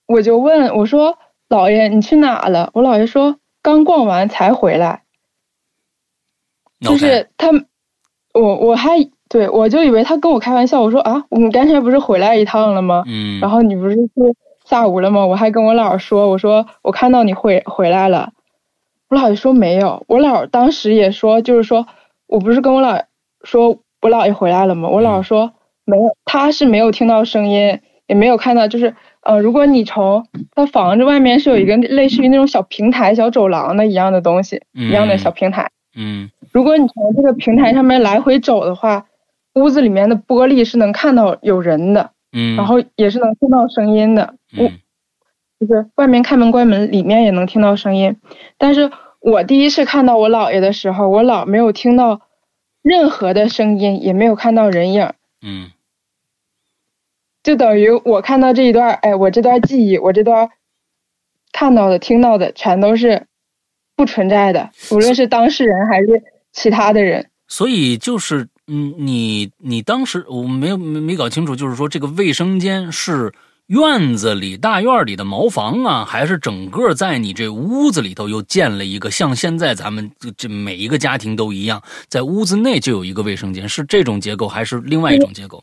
[0.07, 1.19] 我就问我说
[1.51, 5.03] ：“姥爷，你去哪了？”我姥爷说：“刚逛完才回来。”
[6.81, 7.49] 就是他，
[8.33, 8.91] 我我还
[9.29, 10.81] 对我就以为他跟我开玩笑。
[10.81, 13.03] 我说：“啊，你刚才不是回来一趟了吗？
[13.07, 14.13] 嗯，然后你不是去
[14.65, 18.31] 下午了吗？”我还跟我姥说：“我说我看到你回回来了。”
[19.11, 20.05] 我姥爷说没有。
[20.07, 21.89] 我姥当时也说，就是说
[22.29, 23.03] 我不是跟我姥
[23.43, 24.89] 说我姥爷回来了吗？
[24.89, 28.95] 我姥说没有，他是没有听到声音，也没有看到，就是。
[29.27, 35.69] 呃，如果你从他房子外面是有一个类似于那种小平台、小走廊的一样的东西，一样的小平台。
[35.97, 36.31] 嗯。
[36.53, 39.07] 如果你从这个平台上面来回走的话，
[39.55, 42.13] 屋子里面的玻璃是能看到有人的。
[42.33, 42.57] 嗯。
[42.57, 44.35] 然后也是能听到声音的。
[44.57, 44.71] 嗯。
[45.59, 48.17] 就是外面开门关门，里面也能听到声音。
[48.59, 52.21] 但是我第一次看到我姥爷的时候，我姥没有听到
[52.83, 55.11] 任何的声音，也没有看到人影。
[55.43, 55.71] 嗯。
[57.47, 60.51] 就等于我看到这一段，哎，我这段记忆，我这段
[61.53, 63.25] 看到的、听到的，全都是
[63.95, 66.09] 不存在的，无论是当事人还是
[66.53, 67.31] 其他的人。
[67.47, 73.33] 所以就是，嗯，你你当时我没有没没搞清楚，就是说这个卫生间是
[73.69, 85.63] 院子里大院里的茅房啊，还是整个在你这屋子里头又建了一个像现在咱们这每一个家庭都一样，在屋子内就有一个卫生间，是这种结构还是另外一种结构？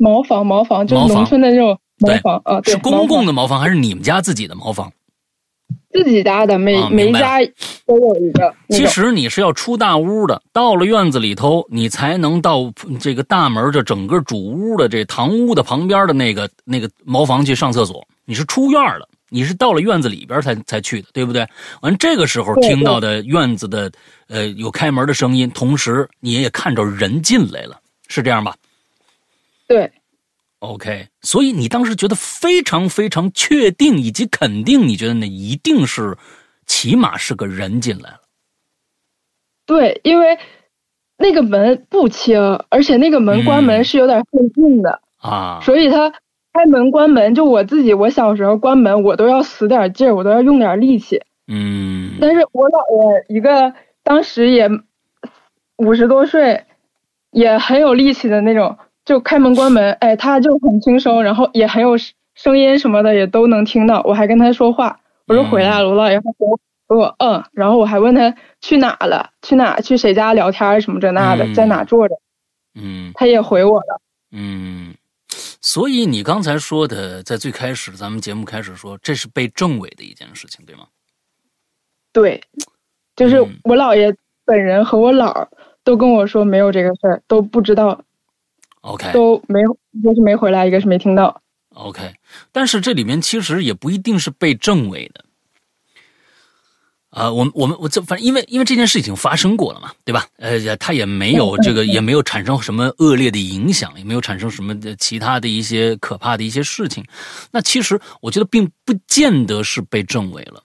[0.00, 4.90] 茅房，茅房就是农村的那种茅房啊，是公共的茅房还是你们家自己的茅房？
[5.92, 7.38] 自己家的，每每家
[7.84, 8.54] 都有一个。
[8.70, 18.06] 其实你是要出大屋的，到了院子里头，你才能到这个大门这整个主屋的这堂屋的旁边的那个那个茅房去上厕所。
[18.24, 21.46] 你是出院了，你是到了院子里边才才去的，对不对？
[21.82, 23.90] 完这个时候听到的院子的
[24.28, 27.76] 呃有开门的声音，同时你也看着人进来了，
[28.08, 28.54] 是这样吧？
[29.70, 29.92] 对
[30.58, 36.18] ，OK，所以你当时觉得非常非常确定以及肯定，你觉得那一定是，
[36.66, 38.22] 起码是个人进来了。
[39.66, 40.36] 对，因为
[41.16, 46.10] 那个门不轻，而且那个门关门是有点费劲的啊，所以他
[46.52, 51.22] 开门关门，就我自己，我小时候关门，我都要使点劲儿，我都要用点力气。
[51.46, 54.68] 嗯，但是我姥爷一个当时也
[55.76, 56.64] 五十多岁，
[57.30, 58.76] 也很有力气的那种。
[59.10, 61.98] 就开门关门，哎，他就很轻松，然后也很有
[62.36, 64.00] 声音什么的，也都能听到。
[64.04, 72.14] 我还跟他说话，我说回来了，我姥爷说，我嗯，然后我还问他去哪了，去哪，去谁家聊天什么这那的，在哪坐着，
[72.80, 74.94] 嗯，他也回我了，嗯，
[75.60, 80.86] 所以你刚才说的，在最开始咱们节目开始说，这是被证伪的一件事情，对吗？
[82.12, 82.40] 对，
[83.16, 85.48] 就是我姥爷本人和我姥
[85.82, 88.04] 都跟我说没有这个事儿，都不知道。
[88.82, 89.60] OK，都没，
[89.92, 91.40] 一个是没回来，一个是没听到。
[91.74, 92.14] OK，
[92.50, 95.24] 但是这里面其实也不一定是被证伪的。
[97.10, 100.26] 啊，我们我们我这反正因为因为这件事已经发生过了嘛，对吧？
[100.36, 107.04] 呃，他也没有这个也没有产生什么恶劣的影响，也没有产生什么其他的一些可怕的一些事情。
[107.50, 110.62] 那其实我觉得并不见得是被证伪了。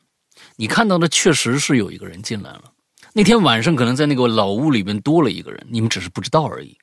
[0.55, 2.65] 你看到的确实是有一个人进来了。
[3.11, 6.77] 那天晚上可能在那个老屋里边多了一个人，你们只是不知道而已。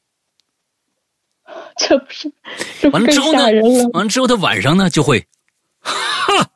[1.77, 2.31] 这不是，
[2.91, 3.43] 完了之后呢？
[3.93, 5.27] 完了之后，他晚上呢就会，
[5.81, 5.93] 哈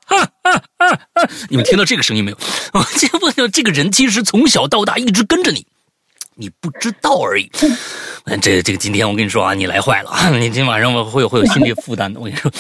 [0.07, 1.29] 哈哈哈哈！
[1.49, 2.37] 你们听到这个声音没有？
[2.99, 5.67] 这不，这个人其实从小到大一直跟着你，
[6.35, 7.51] 你不知道而已。
[8.43, 10.29] 这这个今天我跟你说啊，你来坏了啊！
[10.37, 12.21] 你今天晚上我会有会有心理负担的。
[12.21, 12.53] 我跟你说，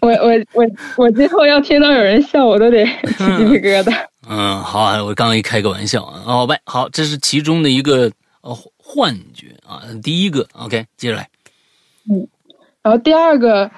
[0.00, 0.64] 我我我
[0.96, 4.06] 我今后要听到有人笑，我都得起鸡皮疙瘩。
[4.28, 6.22] 嗯，好啊，我刚刚一开个玩笑啊。
[6.24, 8.10] 好吧，好，这是其中的一个
[8.42, 8.56] 哦。
[8.92, 11.28] 幻觉啊，第一个，OK，接着来。
[12.10, 12.26] 嗯，
[12.82, 13.70] 然后第二个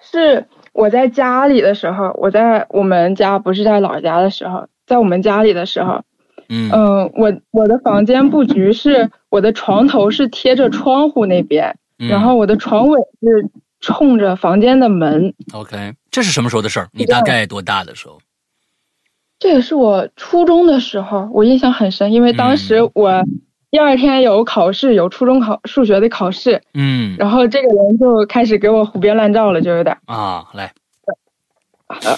[0.00, 6.02] 是我在家里的时候，我在我们家不是在老家的时候，在我们家里的时候，
[6.48, 15.34] 嗯嗯，我我的房间布局是我的床头是贴着窗户那边，然后我的床尾是冲着房间的门。
[15.52, 16.88] OK，这是什么时候的事儿？
[16.92, 18.18] 你大概多大的时候？
[19.38, 23.24] 这也是我初中的时候，我印象很深，因为当时我。
[23.70, 30.72] 第二天有考试，有初中考数学的考试，嗯，然后这个人就开始给我胡编乱造了，就有点啊，来，
[31.88, 32.16] 呃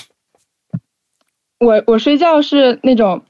[1.59, 3.23] 我我睡觉是那种，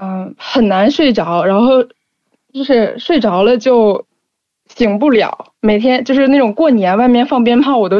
[0.00, 1.82] 嗯，很难睡着，然后
[2.52, 4.06] 就是睡着了就
[4.66, 7.98] 醒不了，每天就是那种过年外面放鞭炮我都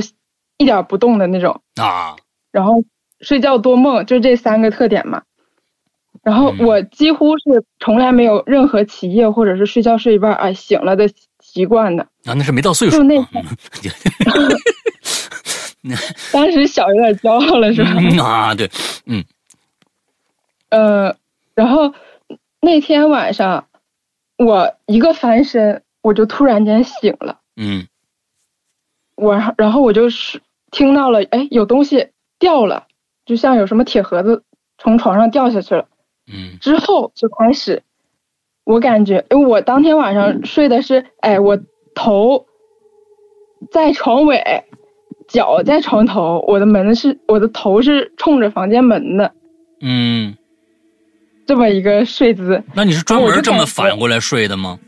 [0.56, 1.60] 一点不动的那种。
[1.78, 2.16] 啊，
[2.52, 2.84] 然后
[3.20, 5.22] 睡觉多梦，就这三个特点嘛。
[6.24, 11.06] 然后我几乎是从来没有任何起夜或者是睡觉睡一半哎醒了的
[11.40, 12.96] 习惯的啊，那是没到岁数。
[12.96, 13.14] 就 那
[16.32, 17.90] 当时小有点骄傲了，是吧？
[18.24, 18.70] 啊，对，
[19.04, 19.22] 嗯，
[20.70, 21.14] 呃，
[21.54, 21.92] 然后
[22.60, 23.66] 那天晚上
[24.38, 27.40] 我一个翻身，我就突然间醒了。
[27.56, 27.86] 嗯，
[29.14, 32.08] 我然后我就是听到了，哎，有东西
[32.38, 32.86] 掉了，
[33.26, 34.42] 就像有什么铁盒子
[34.78, 35.86] 从床上掉下去了。
[36.26, 37.82] 嗯，之后就开始，
[38.64, 41.58] 我感觉，我当天晚上睡的是，哎，我
[41.94, 42.46] 头
[43.70, 44.64] 在床尾，
[45.28, 49.32] 脚在床头，我的门是，我的头是冲着房间门的。
[49.80, 50.36] 嗯，
[51.46, 52.62] 这么一个睡姿。
[52.74, 54.78] 那你是专门这么反过来睡的吗？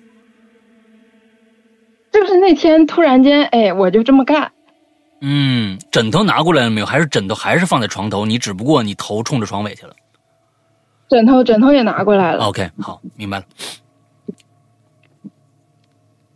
[2.11, 4.53] 就是那天突然间，哎，我就这么干。
[5.21, 6.87] 嗯，枕头拿过来了没有？
[6.87, 8.25] 还是枕头还是放在床头？
[8.25, 9.95] 你只不过你头冲着床尾去了。
[11.09, 12.45] 枕头，枕头也拿过来了。
[12.45, 13.45] OK，好，明白了。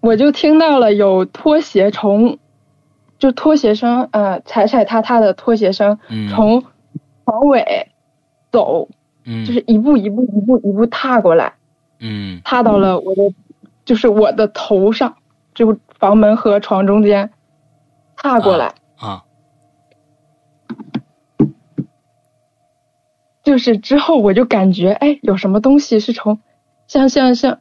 [0.00, 2.38] 我就听到了有拖鞋从，
[3.18, 5.98] 就拖鞋声，呃，踩踩踏踏的拖鞋声，
[6.30, 6.64] 从
[7.24, 7.90] 床尾
[8.50, 8.88] 走，
[9.24, 11.54] 嗯，就是一步一步一步一步踏过来，
[11.98, 13.34] 嗯，踏到了我的，
[13.84, 15.16] 就是我的头上。
[15.52, 17.32] 就房门和床中间，
[18.16, 18.74] 踏过来啊，
[23.42, 26.38] 就是之后我就感觉哎，有什么东西是从
[26.86, 27.58] 像像像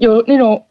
[0.00, 0.66] 有那种，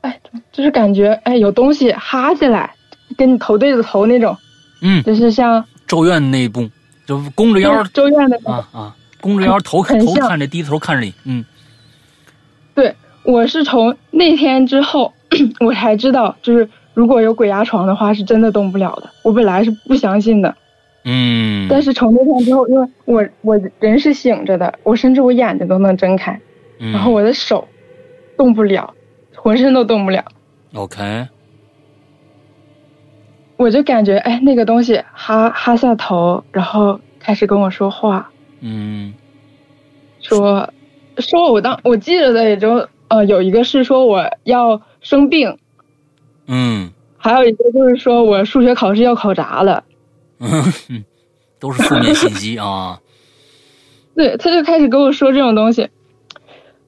[0.00, 0.20] 哎，
[0.52, 2.74] 就是感觉哎，有东西哈下来，
[3.16, 4.36] 跟你头对着头那种，
[4.82, 6.68] 嗯，就是像咒怨那一部，
[7.06, 11.44] 就弓着腰，咒怨的啊啊，弓着腰头头看着低头看着你，嗯，
[12.74, 15.12] 对我是从那天之后。
[15.60, 19.10] 我才知道，就是如果有鬼压床的话，是真的动不了的。
[19.22, 20.56] 我本来是不相信的，
[21.08, 21.66] 嗯。
[21.70, 26.38] 但是从那天之后，因为我我人是醒着的，我甚至我眼睛都能睁开，
[26.78, 27.66] 然后我的手
[28.36, 28.94] 动不了，
[29.34, 30.24] 浑身都动不了。
[30.74, 31.26] OK。
[33.56, 38.30] 我就感觉，哎，那个东西哈哈下头，然后开始跟我说话。
[38.60, 39.14] 嗯。
[40.20, 40.72] 说，
[41.16, 44.82] 说我当我记得的也就呃有一个是说我要。
[45.00, 45.56] 生病，
[46.48, 49.84] 嗯，还有一个就是说我数学考试要考砸了，
[50.40, 51.04] 嗯，
[51.60, 53.00] 都是负面信息啊。
[54.16, 55.88] 对，他就开始跟我说这种东西，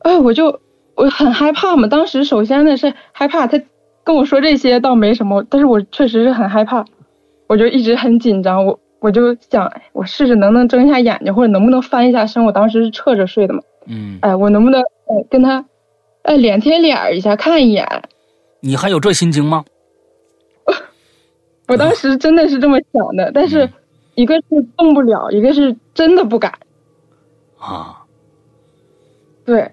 [0.00, 0.60] 哎，我就
[0.94, 1.86] 我很害怕嘛。
[1.86, 3.60] 当时首先呢是害怕，他
[4.02, 6.84] 跟我说这些倒没什么，但是我确实是很害怕，
[7.46, 8.66] 我就一直很紧张。
[8.66, 12.44] 我我就想，我试试能不能睁一下眼睛，或者能不能翻一下身。
[12.44, 15.64] 我当时是侧着睡的嘛，嗯，哎，我能不能哎跟他。
[16.22, 17.86] 哎，脸贴脸一下看一眼，
[18.60, 19.64] 你还有这心情吗？
[21.70, 23.68] 我当时真的是这么想的，但是
[24.14, 24.42] 一个是
[24.76, 26.52] 动不了，一个是真的不敢。
[27.59, 28.02] 啊，
[29.44, 29.70] 对，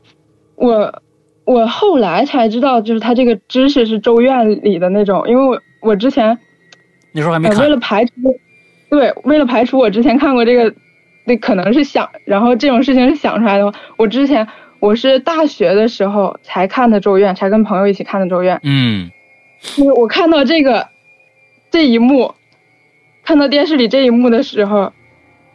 [0.56, 1.02] 我
[1.46, 6.38] 我后来才知道，就是他这个知识是咒怨里的那种，因为我我之前
[7.14, 7.58] 那时候还没看。
[7.60, 8.12] 为了排除，
[8.90, 10.74] 对，为了排除我之前看过这个，
[11.26, 14.48] 那可能是想，然后这种事情是想出来的话，我之前。
[14.80, 18.56] 我是大学的时候才看的《咒怨》，才跟朋友一起看的《咒怨》。
[18.62, 19.10] 嗯，
[19.60, 20.88] 就是我看到这个
[21.70, 22.34] 这一幕，
[23.24, 24.94] 看到电视里这一幕的时候，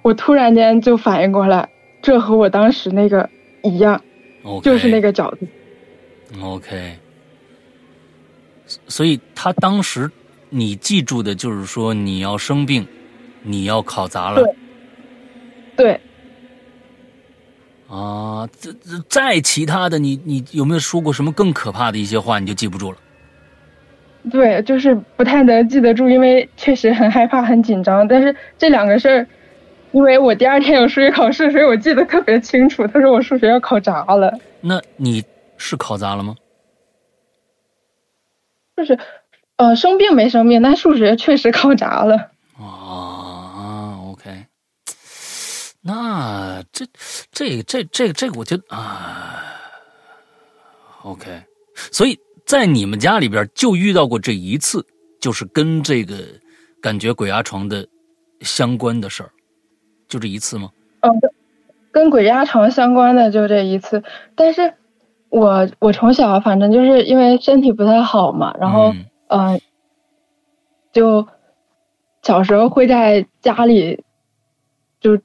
[0.03, 1.69] 我突然间就反应过来，
[2.01, 3.29] 这和我当时那个
[3.63, 4.03] 一样，
[4.63, 5.47] 就是那个饺子。
[6.41, 6.97] OK，
[8.87, 10.11] 所以他当时
[10.51, 12.87] 你记住的就是说你要生病，
[13.43, 14.43] 你要考砸了。
[14.43, 14.55] 对。
[15.75, 16.01] 对。
[17.89, 22.99] 啊，这这再其他的，你你有没有说过什么更可怕的一些话，你就记不住了？
[24.31, 28.07] 对，就是不太能记得住，因为确实很害怕、很紧张。
[28.07, 29.27] 但是这两个事儿，
[29.91, 32.87] 因为我第二天有数学考试，所以我记得特别清楚。
[32.87, 34.33] 他说我数学要考砸了。
[34.61, 35.25] 那你
[35.57, 36.37] 是考砸了吗？
[38.77, 38.99] 就是，
[39.57, 42.31] 呃，生病没生病，但数学确实考砸了。
[42.59, 44.47] 啊，OK，
[45.83, 46.87] 那这
[47.31, 49.43] 这这这这个，我觉得啊
[51.03, 51.43] ，OK，
[51.75, 52.19] 所以
[52.53, 54.85] 在你们家里边就遇到过这一次，
[55.19, 56.17] 就是跟这个
[56.83, 57.89] 感觉鬼压床的
[58.41, 59.31] 相关的事儿，
[60.07, 60.69] 就这一次吗？
[61.01, 61.11] 嗯，
[61.91, 64.03] 跟鬼压床相关的就这一次。
[64.35, 64.75] 但是
[65.31, 68.93] 我我从小反正就是因为身体不太好嘛，然后
[69.29, 69.59] 嗯，
[70.93, 71.27] 就
[72.21, 74.05] 小时候会在家里
[75.01, 75.19] 就。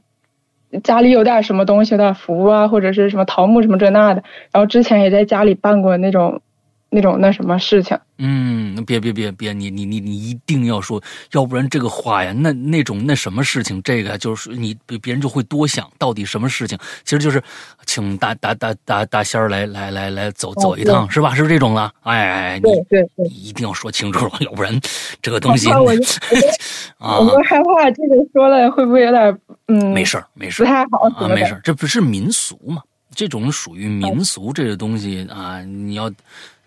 [0.84, 4.24] 家里有点什么东西，有点符啊，或者是什么桃木什么这那的。
[4.52, 6.42] 然后之前也在家里办过那种，
[6.90, 11.02] 那种那什么事情，嗯，别别别别，你你你你一定要说，
[11.34, 17.44] 要不然这个话呀，那那种那什么事情，这个就是你别别人就会多想到底什么事情，其实就是
[17.86, 21.36] 请大大大大大仙儿来来来来走走一趟，是吧？
[21.36, 21.92] 是不是这种了？
[22.04, 24.80] 哎，对对对，一定要说清楚，要不然
[25.22, 25.70] 这个东西
[27.00, 32.82] 啊，我害怕这个说了会不会有点嗯，没事儿没事儿，不太好啊，没事儿，这不是民俗嘛？
[33.14, 36.10] 这种属于民俗这个东西啊，你要。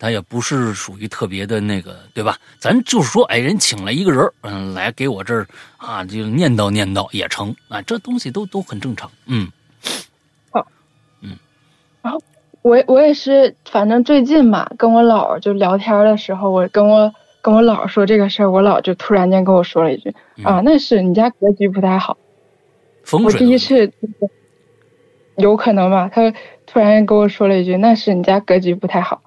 [0.00, 2.38] 他也不是属于特别的那个，对吧？
[2.58, 5.46] 咱就是说，哎，人请来一个人嗯，来给我这儿
[5.76, 9.52] 啊，就念叨念叨也成啊，这东西都都很正常，嗯。
[10.50, 10.66] 好，
[11.20, 11.36] 嗯。
[12.00, 12.22] 然后
[12.62, 22.16] 我我也是，反正最近嘛，跟我姥就聊天的时候，我跟我跟我姥说这个事儿，我姥就突然间跟我说了一句啊，那是你家格局不太好。
[23.12, 23.92] 我第一次，
[25.36, 26.08] 有可能吧？
[26.10, 26.32] 他
[26.64, 29.20] 突然间跟我说了一句，那是你家格局不太好。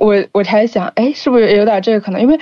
[0.00, 2.22] 我我才想，哎，是不是有点这个可能？
[2.22, 2.40] 因为，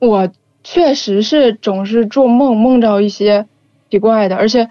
[0.00, 0.28] 我
[0.64, 3.46] 确实是总是做梦，梦着一些
[3.88, 4.68] 奇怪的，而且，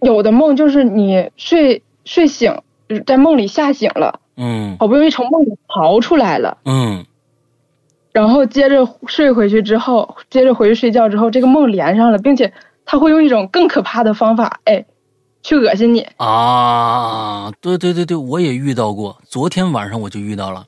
[0.00, 2.56] 有的梦就是你睡睡醒，
[3.04, 7.04] 在梦里吓醒了，嗯，好不容易从梦里逃出来了，嗯，
[8.12, 12.52] 然后接着睡回去之后，接着回去睡觉之后，这个梦连上了，并且
[12.84, 14.84] 他会用一种更可怕的方法，哎，
[15.42, 17.52] 去恶心你啊！
[17.60, 20.66] 对对对对，我也遇到过，昨天晚上我就遇到了。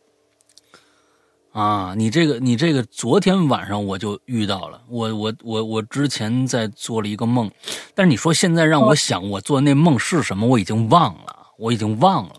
[1.55, 4.83] 啊，你这个，你这个，昨天晚上我就遇到了。
[4.89, 7.49] 我我我我之前在做了一个梦，
[7.95, 12.35] 但是你说现在让我想我做的那梦是什么，我已经忘了，我已经忘了。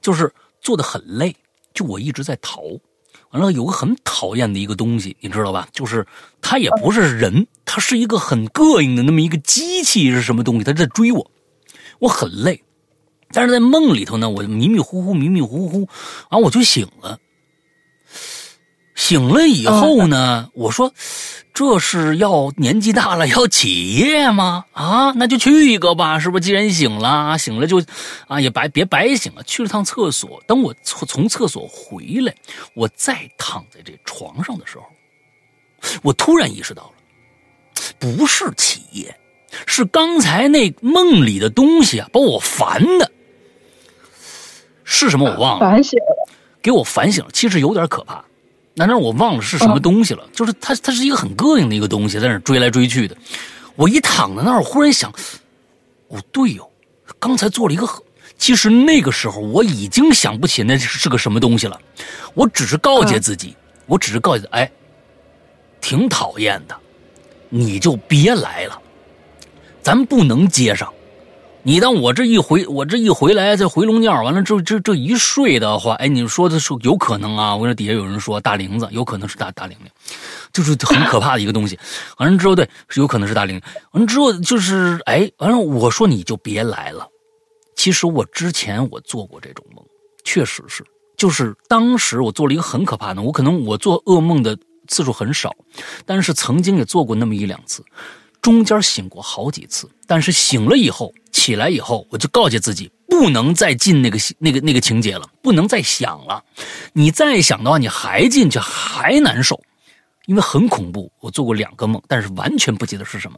[0.00, 1.36] 就是做的很累，
[1.74, 2.62] 就我一直在逃。
[3.32, 5.68] 完了有个很讨厌的一个东西，你知道吧？
[5.70, 6.06] 就是
[6.40, 10.64] 它也不是人，它是一个很膈应的那么一个机器是什么东西？
[10.64, 11.30] 它在追我，
[11.98, 12.62] 我很累。
[13.30, 15.80] 但是在梦里头呢，我迷迷糊糊，迷迷糊糊，
[16.30, 17.18] 然后我就醒了。
[18.94, 20.92] 醒了以后呢，我说，
[21.52, 24.64] 这是要年纪大了要起夜吗？
[24.72, 26.40] 啊，那就去一个吧，是不是？
[26.40, 27.82] 既然醒了，醒了就，
[28.28, 29.42] 啊，也白别白醒了。
[29.42, 32.34] 去了趟厕所，等我从从厕所回来，
[32.74, 34.84] 我再躺在这床上的时候，
[36.02, 36.92] 我突然意识到了，
[37.98, 39.16] 不是起夜，
[39.66, 43.10] 是刚才那梦里的东西啊，把我烦的。
[44.84, 46.28] 是什么我忘了，反省了，
[46.62, 47.30] 给我反省了。
[47.32, 48.24] 其实有点可怕。
[48.74, 50.28] 难道我忘了是什么东西了？
[50.32, 53.16] 就是它，它是一个很膈应的一个东西，在那追来追去的。
[53.76, 55.12] 我一躺在那儿，忽然想，
[56.08, 56.68] 哦，对哟，
[57.18, 57.88] 刚才做了一个。
[58.36, 61.80] 其实那个时候我已经想不起那是个什么东西了。
[62.34, 63.56] 我只是告诫自己，
[63.86, 64.70] 我只是告诫，哎，
[65.80, 66.76] 挺讨厌的，
[67.48, 68.76] 你就别来了，
[69.82, 70.92] 咱不能接上。
[71.66, 77.56] 你当我这一回，我这一回来，这回笼觉完了之后，这这一睡的话，哎，你说的是有可能啊？
[77.56, 79.90] 我这底下有人说大玲子，有可能是大大玲玲，
[80.52, 81.78] 就是很可怕的一个东西。
[82.18, 83.58] 完了之后，对，有可能是大玲。
[83.92, 87.08] 完了之后，就是哎，完了，我说你就别来了。
[87.76, 89.82] 其实我之前我做过这种梦，
[90.22, 90.84] 确实是，
[91.16, 94.54] 就是当时我做了一个很可怕的，我可能我做噩梦的
[94.88, 95.50] 次数很少，
[96.04, 97.82] 但是曾经也做过那么一两次。
[98.42, 101.10] 中间醒过好几次，但是醒了以后，
[101.44, 106.42] 起来以后，我就告诫自己不能再进那个那个那个情节了，不能再想了。
[106.94, 109.60] 你再想的话，你还进去还难受，
[110.24, 111.12] 因为很恐怖。
[111.20, 113.36] 我做过两个梦，但是完全不记得是什么，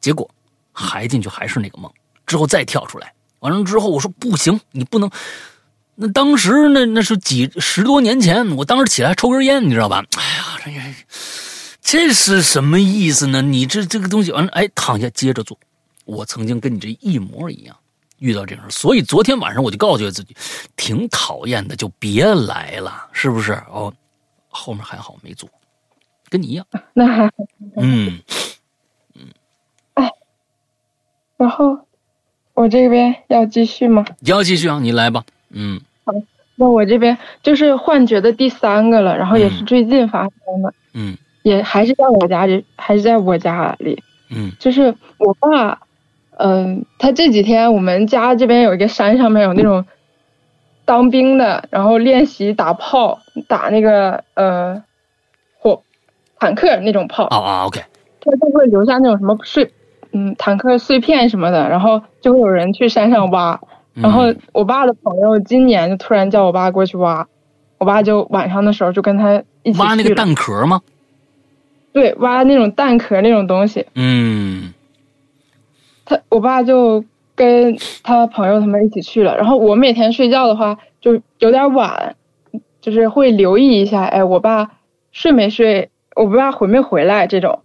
[0.00, 0.28] 结果
[0.72, 1.88] 还进去还是那个梦。
[2.26, 5.08] 之后再跳出来，完了之后我说不行，你不能。
[5.94, 10.04] 那当时那那是几十多年前，我当时起来抽根烟，你知道吧？
[10.16, 10.70] 哎呀，这。
[11.88, 13.40] 这是什么意思呢？
[13.42, 15.56] 你这这个东西完了，哎，躺下接着做。
[16.06, 17.76] 我曾经跟你这一模一样，
[18.18, 20.34] 遇到这事所以昨天晚上我就告诫自己，
[20.76, 23.52] 挺讨厌的，就别来了，是不是？
[23.70, 23.92] 哦，
[24.48, 25.50] 后面还好没做，
[26.30, 26.66] 跟你一样。
[26.94, 27.30] 那还
[27.76, 28.18] 嗯
[29.14, 29.26] 嗯，
[29.94, 30.10] 哎，
[31.36, 31.78] 然后
[32.54, 34.06] 我这边要继续吗？
[34.20, 35.22] 要继续啊，你来吧。
[35.50, 36.12] 嗯，好，
[36.54, 40.72] 那我这边就是幻觉的第三个了，然后也是最近发生的。
[40.94, 41.16] 嗯。
[41.42, 44.02] 也还是在我家里，还是在我家里。
[44.30, 45.80] 嗯，就是我爸，
[46.38, 49.84] 嗯，他这几天我们家这边有一个山上面有那种
[50.84, 53.18] 当兵的，然后练习打炮，
[53.48, 54.82] 打那个呃
[55.58, 55.82] 火
[56.38, 57.24] 坦克那种炮。
[57.24, 57.80] 啊啊，OK。
[58.20, 59.70] 他就会留下那种什么碎，
[60.12, 63.60] 嗯，坦克碎片什么的，然后就会有人去山上挖。
[63.94, 67.26] 然后我爸的朋友今年就突然叫我爸过去挖，
[67.78, 70.82] 我爸就晚上的时候就跟他一起挖那个弹壳吗？
[71.92, 73.86] 对，挖那种蛋壳那种东西。
[73.94, 74.74] 嗯，
[76.06, 77.04] 他我爸就
[77.34, 79.36] 跟他朋友他们一起去了。
[79.36, 82.16] 然后我每天睡觉的话就有点晚，
[82.80, 84.70] 就是会留意一下，哎，我爸
[85.12, 87.60] 睡没睡，我不知道回没回来这种。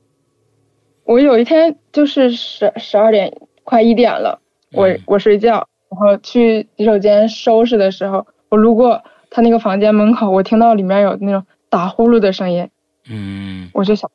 [1.03, 3.33] 我有一天就是十十二点
[3.63, 4.39] 快一点了，
[4.73, 12.69] 我我睡觉，然后去洗手间收拾的时候，我路过他那个房间门口，我听到里面有那种打呼噜的声音，
[13.09, 14.09] 嗯，我就想，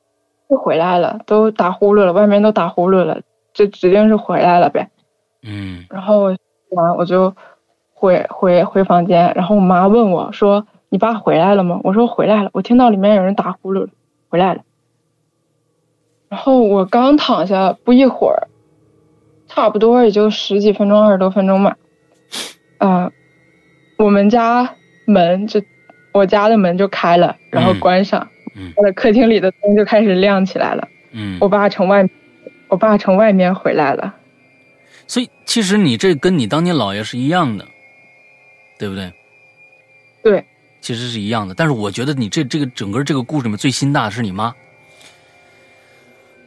[0.49, 3.21] 又回来了，都打呼噜了，外面都打呼噜了，
[3.57, 4.91] 这指定是回来了呗，
[5.43, 6.25] 嗯，然后
[6.69, 7.35] 完我就
[7.95, 13.89] 回回回房间，然后我妈问我说：“你爸回来了吗？”我说：“回来了，我听到里面有人打呼噜，
[14.29, 14.61] 回来了。”
[16.29, 18.49] 然后我刚躺下不一会儿，
[19.49, 21.79] 差不多也就十几分钟、二十多分钟吧。
[22.81, 23.11] 嗯，
[23.97, 24.75] 我们家
[25.07, 25.63] 门就
[26.13, 30.87] 我家的门就开了，然后关上，嗯我的客厅里的灯就开始亮起来了。
[31.13, 32.07] 嗯，我爸从外，
[32.69, 34.15] 我爸从外面回来了。
[35.07, 37.65] 所以其实你这跟你当年姥爷是一样的，
[38.79, 39.13] 对不对？
[40.23, 40.45] 对，
[40.81, 41.55] 其实是一样的。
[41.55, 44.53] 但是我觉得你这这个整个这个故事里面最心大的是你妈。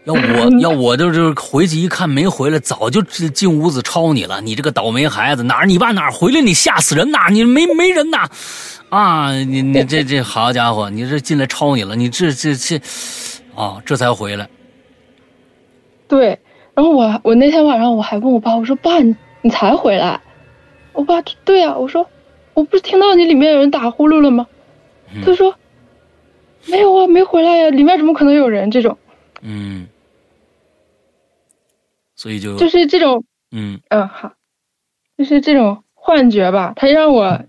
[0.05, 4.41] 要我 要我就是回去一看没回来，早就进屋子抄你了。
[4.41, 6.41] 你这个倒霉孩子，哪儿你爸哪儿回来？
[6.41, 7.29] 你吓死人呐！
[7.29, 8.29] 你没没人呐？
[8.89, 12.77] 啊，你你这这好家伙，你这进来抄你了，你这这这，
[13.55, 14.49] 啊，这才回来。
[16.09, 16.39] 对，
[16.73, 20.19] 然后我我那天晚上我还问我爸，我说爸，你你才回来？
[20.91, 22.09] 我爸对呀，我说
[22.53, 24.47] 我不是听到你里面有人打呼噜了吗？
[25.23, 25.55] 他说
[26.65, 28.69] 没有啊，没回来呀，里面怎么可能有人？
[28.69, 28.97] 这种。
[29.41, 29.87] 嗯，
[32.15, 34.33] 所以就就是这种，嗯嗯好，
[35.17, 36.73] 就是这种幻觉吧。
[36.75, 37.43] 他让我，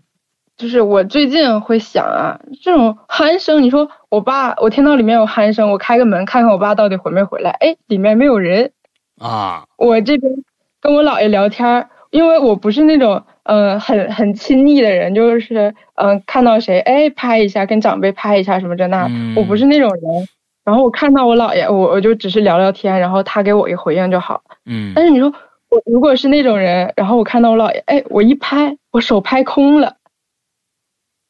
[0.57, 7.51] 就是我最近会想啊，这种鼾声，你说我爸，我听到里面有鼾声，我开个门看看我爸到底回没回来？
[7.51, 8.73] 哎，里面没有人
[9.21, 9.65] 啊。
[9.79, 10.33] 我这边
[10.81, 20.29] 跟我姥爷聊天，因为我不是那种嗯很很亲昵的人，就是嗯看到谁哎拍一下，跟长辈拍一下什么这那，我不是那种人。
[20.65, 24.93] 然后我看到我姥爷，我我就只是聊聊天，然后他给我一回应就好嗯。
[24.95, 25.33] 但是你说
[25.69, 29.97] 我如果是那种人，然后我看到我姥爷，哎，我一拍，我手拍空了。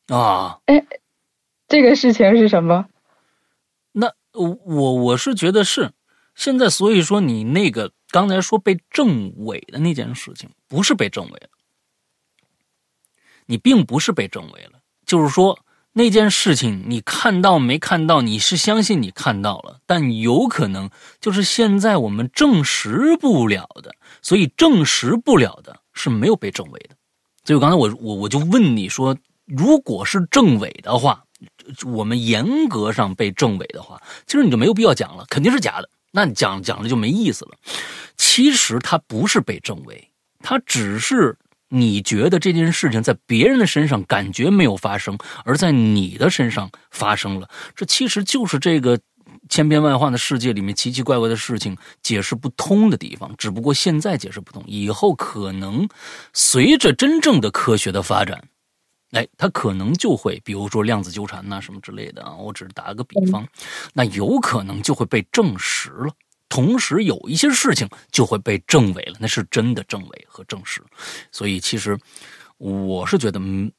[0.09, 0.59] 啊。
[0.67, 0.83] 哎，
[1.71, 2.87] 这个事情是什么？
[3.93, 5.93] 那我我是觉得是
[6.35, 11.49] 现在，所以说你那个刚才说被政委的那件事情，不是被政委了，
[13.47, 15.59] 你并不是被政委了，就是说。
[15.93, 18.23] 那件事情你看到没看到？
[18.23, 20.89] 你是相信你看到了，但有可能
[21.21, 26.95] 就是现在我们证实不了的，所以证实不了的是没有被证伪的。
[27.43, 29.17] 所以我刚才我我我就问你说，
[29.47, 31.25] 如果是证伪的话，
[31.87, 35.89] 我们严格上被证伪的话，其实你就没有必要讲了，肯定是假的。
[36.13, 37.53] 那你讲讲了就没意思了。
[38.17, 40.11] 其实他不是被证伪，
[40.43, 41.37] 他只是。
[41.73, 48.99] 你觉得这件事情在别人的身上感觉没有发生，而在你的身上发生了，这其实就是这个
[49.49, 53.33] 千变万化的世界里面奇奇怪怪的事情解释不通的地方。
[53.39, 55.89] 只不过现在解释不通，以后可能
[56.33, 58.49] 随着真正的科学的发展，
[59.13, 63.47] 哎，它可能就会，比如说量子纠缠呐什么之类的啊，我只是打个比方，
[63.93, 66.13] 那有可能就会被证实了。
[66.49, 70.83] 同时，有一些事情就会被证伪了，那是真的证伪和证实。
[71.31, 71.97] 所以，其实
[72.59, 73.71] 我是觉得，嗯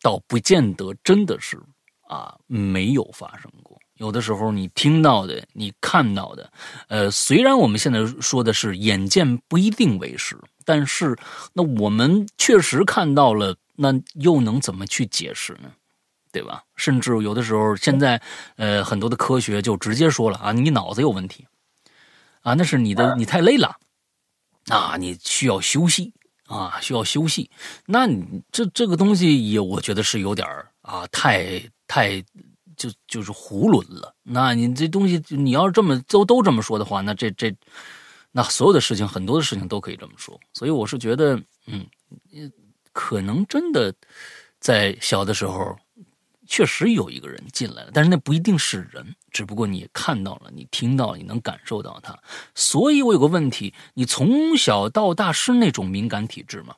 [0.00, 1.60] 倒不见得真的是
[2.08, 3.78] 啊没有发生过。
[3.96, 6.50] 有的时候，你听到的、你看到的，
[6.88, 10.38] 呃，虽然我们现在说的是眼见不一定为实，
[10.68, 11.16] 但是
[11.54, 15.72] 那我们确实看到了，那又能怎么去解释呢？
[16.30, 16.62] 对吧？
[16.76, 18.20] 甚至有的时候，现在
[18.56, 21.46] 呃很多的科学就直接说了啊，你脑子有问题。
[22.42, 23.78] 啊，那是你的，你太累了，
[24.68, 26.12] 啊，你需要休息
[26.46, 27.50] 啊，需要休息。
[27.86, 30.46] 那你这这个东西也，我觉得是有点
[30.82, 32.20] 啊，太太
[32.76, 34.14] 就就是囫囵了。
[34.22, 37.54] 那你这东西，你要是这么都都这么说的话，那这这
[38.32, 40.38] 那所有的事情，很多的事情都可以这么说。
[40.54, 41.86] 所以我是觉得，嗯，
[42.92, 43.94] 可能真的
[44.58, 45.76] 在小的时候。
[46.50, 52.18] 确实有一个人进来了，但是那不一定是人，只不过你看到了，你听到了，你能感受到他。
[52.54, 56.74] 所以我有个问题：你从小到大是那种敏感体质吗？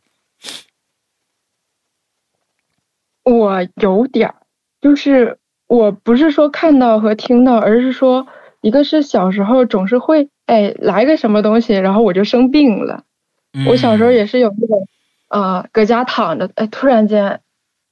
[3.23, 4.43] 我有点儿，
[4.81, 5.39] 就是
[5.69, 8.27] 我不是说看到和听到，而是说，
[8.61, 13.05] 一个是小时候总是会哎来个什么东西，然后我就生病了。
[13.67, 14.89] 我小时候也是有那种
[15.29, 17.41] 啊，搁家躺着，哎，突然间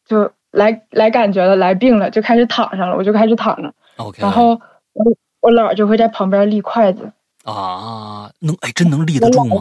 [0.07, 0.31] 就。
[0.51, 3.75] 来来感觉了，来病了，就开始躺上了，我就开始躺着。
[3.99, 4.23] OK。
[4.23, 4.59] 然后
[4.95, 5.05] 我
[5.41, 7.12] 我姥就会在旁边立筷子。
[7.45, 9.57] 啊，能哎，真能立得住吗？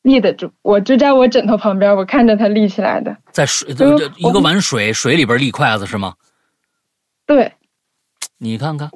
[0.00, 3.14] 立得住，我就在我枕头旁边，我看着它立起来的。
[3.30, 6.14] 在水，就一个碗水，水里边立筷子是吗？
[7.26, 7.52] 对。
[8.38, 8.90] 你看看，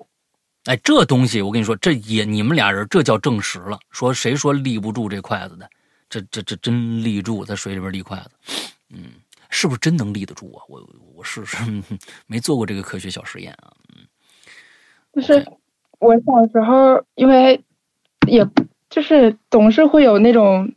[0.67, 3.79] 哎，这东西我跟你说，这也你们俩人这叫证实了。
[3.91, 5.69] 说谁说立不住这筷子的？
[6.09, 8.31] 这这这真立住，在水里边立筷子，
[8.91, 9.11] 嗯，
[9.51, 10.63] 是不是真能立得住啊？
[10.69, 10.81] 我
[11.17, 11.57] 我试试，
[12.29, 13.73] 没做过这个科学小实验啊。
[13.89, 14.07] 嗯，
[15.13, 15.45] 就是
[15.99, 17.61] 我小时候，因为
[18.29, 18.49] 也
[18.89, 20.73] 就是总是会有那种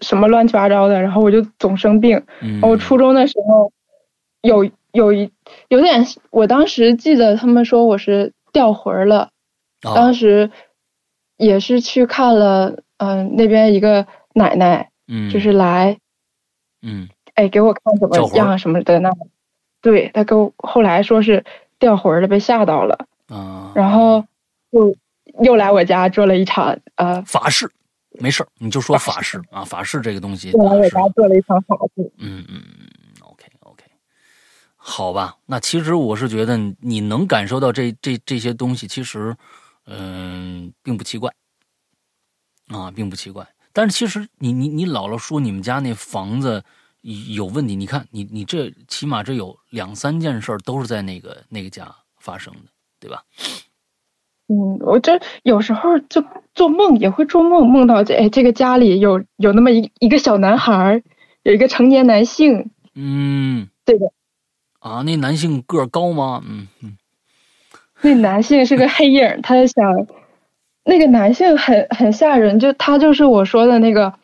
[0.00, 2.22] 什么乱七八糟的，然后我就总生病。
[2.42, 3.72] 嗯，我初中的时候
[4.42, 5.30] 有有一
[5.68, 9.28] 有点，我当时记得他们说我是掉魂了，
[9.82, 10.50] 当时
[11.36, 14.06] 也是去看了，嗯，那边一个。
[14.38, 15.96] 奶奶，嗯，就是来，
[16.82, 19.10] 嗯，哎，给我看怎么样什么的那，
[19.80, 21.42] 对他给我后来说是
[21.78, 24.22] 掉魂了，被吓到了，啊，然后
[24.70, 24.94] 就
[25.42, 27.66] 又来我家做了一场呃法事，
[28.20, 32.60] 没事你就说法事啊，法事这个东西，又来我家做了一场法事，嗯嗯
[34.88, 39.36] 好吧，那其实我是觉得你能感受到这这这些东西，其实
[39.84, 41.32] 嗯并不奇怪，
[42.68, 43.44] 啊，并不奇怪。
[43.72, 46.62] 但是其实你你你姥姥说你们家那房子
[47.34, 52.70] 有问题，你看你你这起码这有两三件事都是在那个那个家发生的，
[53.00, 53.24] 对吧？
[54.46, 56.24] 嗯，我这有时候就
[56.54, 61.02] 做梦也会做梦，梦到这哎这个家里有有那么一一个小男孩，
[61.42, 62.70] 有一个成年男性。
[62.94, 64.12] 嗯，对的。
[64.86, 66.42] 啊，那男性个儿高吗？
[66.46, 66.96] 嗯嗯。
[68.02, 70.06] 那男性是个黑影，他想。
[70.88, 74.14] 那个男性很很吓人，就他就是我说的那个，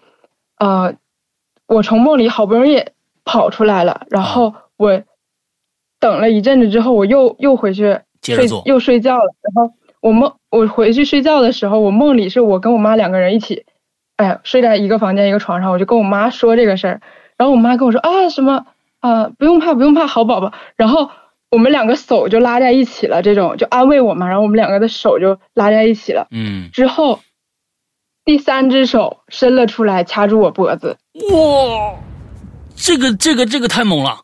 [0.60, 0.94] 呃，
[1.66, 2.84] 我从梦里好不容易
[3.24, 5.02] 跑出来了，然后我
[5.98, 9.34] 等了一阵子之后，我又又回去睡，又睡觉了。
[9.40, 13.66] 然后我梦我回去睡觉的时候，我梦里是我跟我妈两个人一起，
[14.14, 17.00] 哎，睡在一个房间一个床上，我就跟我妈说这个事儿，
[17.36, 18.66] 然后我妈跟我说啊什么
[19.02, 21.10] 啊不用怕不用怕好宝宝，然后。
[21.54, 26.26] 我们两个手就拉在一起了，这种就安慰我嘛，然后我们两个的手就拉在一起了。
[26.30, 26.70] 嗯。
[26.72, 27.20] 之后，
[28.24, 30.96] 第三只手伸了出来，掐住我脖子。
[31.30, 31.98] 哇，
[32.74, 34.22] 这个这个这个太猛了！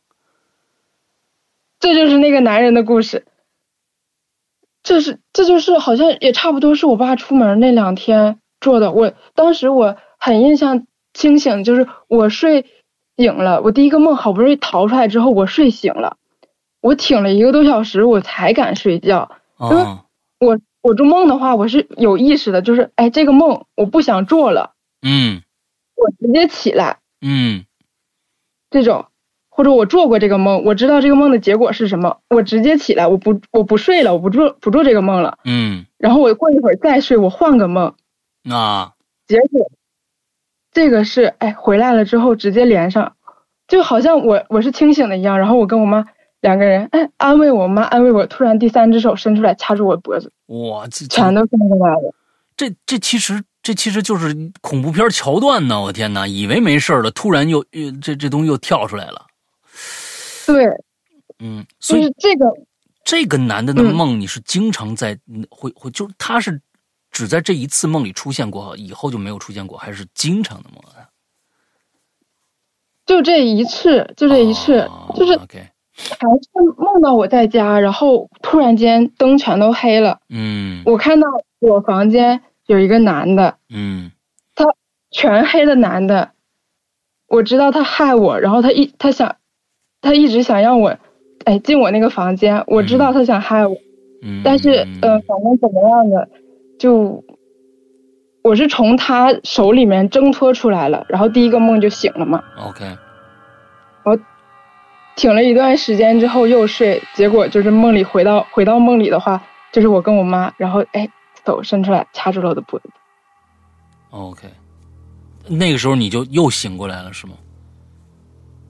[1.79, 3.27] 这就是那个男人的故事。
[4.83, 8.91] 这是这就是好像也差不多是我爸出门那两天做的。
[8.91, 12.65] 我当时我很印象清醒，就是我睡
[13.19, 16.17] 醒了，我第一个梦好不容易逃出来之后，我睡醒了。
[16.81, 19.29] 我挺了一个多小时，我才敢睡觉。
[19.61, 19.83] 因为
[20.39, 24.75] 我我做梦的话，我是有意识的，就是哎，这个梦我不想做了。
[25.03, 25.43] 嗯，
[25.97, 26.99] 我直接起来。
[27.21, 27.65] 嗯，
[28.71, 29.07] 这种
[29.51, 35.39] 或者我做过这个梦，我知道这个梦的结果是什么，我直接起来，我不我不睡了，我不做不做这个梦了。
[35.45, 37.93] 嗯，然后我过一会儿再睡，我换个梦。
[38.49, 38.93] 啊，
[39.27, 39.69] 结果
[40.79, 43.17] 这个是哎回来了之后直接连上，
[43.67, 46.07] 就好像我我是清醒的一样，然后我跟我妈。
[46.41, 48.25] 两个人，哎，安慰我妈，安慰我。
[48.27, 50.31] 突然，第三只手伸出来，掐住我脖子。
[50.47, 52.15] 哇，这全都伸出来了。
[52.57, 55.81] 这这其实这其实就是恐怖片桥段呢！
[55.83, 59.27] 我天哪，以为没事了，突然又又这这东西又跳出来了。
[60.47, 60.65] 对，
[61.41, 62.47] 嗯，所以这个
[63.03, 65.19] 这个男的的梦，你是经常在
[65.51, 66.61] 会会，就是他是
[67.19, 70.81] 只在这一次梦里出现过，以后就没有出现过，还是经常的梦？
[73.05, 75.37] 就这一次，就这一次，就是。
[76.01, 80.21] 还是梦到我在家，然后突然间灯全都黑了。
[80.29, 81.27] 嗯，我看到
[81.59, 83.57] 我房间有一个男的。
[83.69, 84.13] 嗯，
[84.55, 84.65] 他
[85.11, 86.31] 全黑的男的，
[87.27, 89.39] 我知道他害我，然后他一他想，
[90.01, 90.97] 他一直想让我，
[91.45, 92.63] 哎进我那个房间。
[92.69, 93.77] 我知道他想害我。
[94.23, 94.71] 嗯，但是
[95.03, 96.29] 呃，反正怎么样的，
[96.79, 97.25] 就
[98.43, 102.43] 我是从他手里面挣脱出来了，然后第一个梦就醒了嘛。
[102.59, 102.85] OK。
[104.05, 104.19] 我。
[105.17, 111.09] 挺了一段时间之后又睡，结果就是梦里回到回到梦里的话，就是我跟我妈，然后哎
[111.45, 112.89] 手伸出来掐住了我的脖子。
[114.11, 114.47] OK，
[115.49, 117.33] 那个时候你就又醒过来了是吗？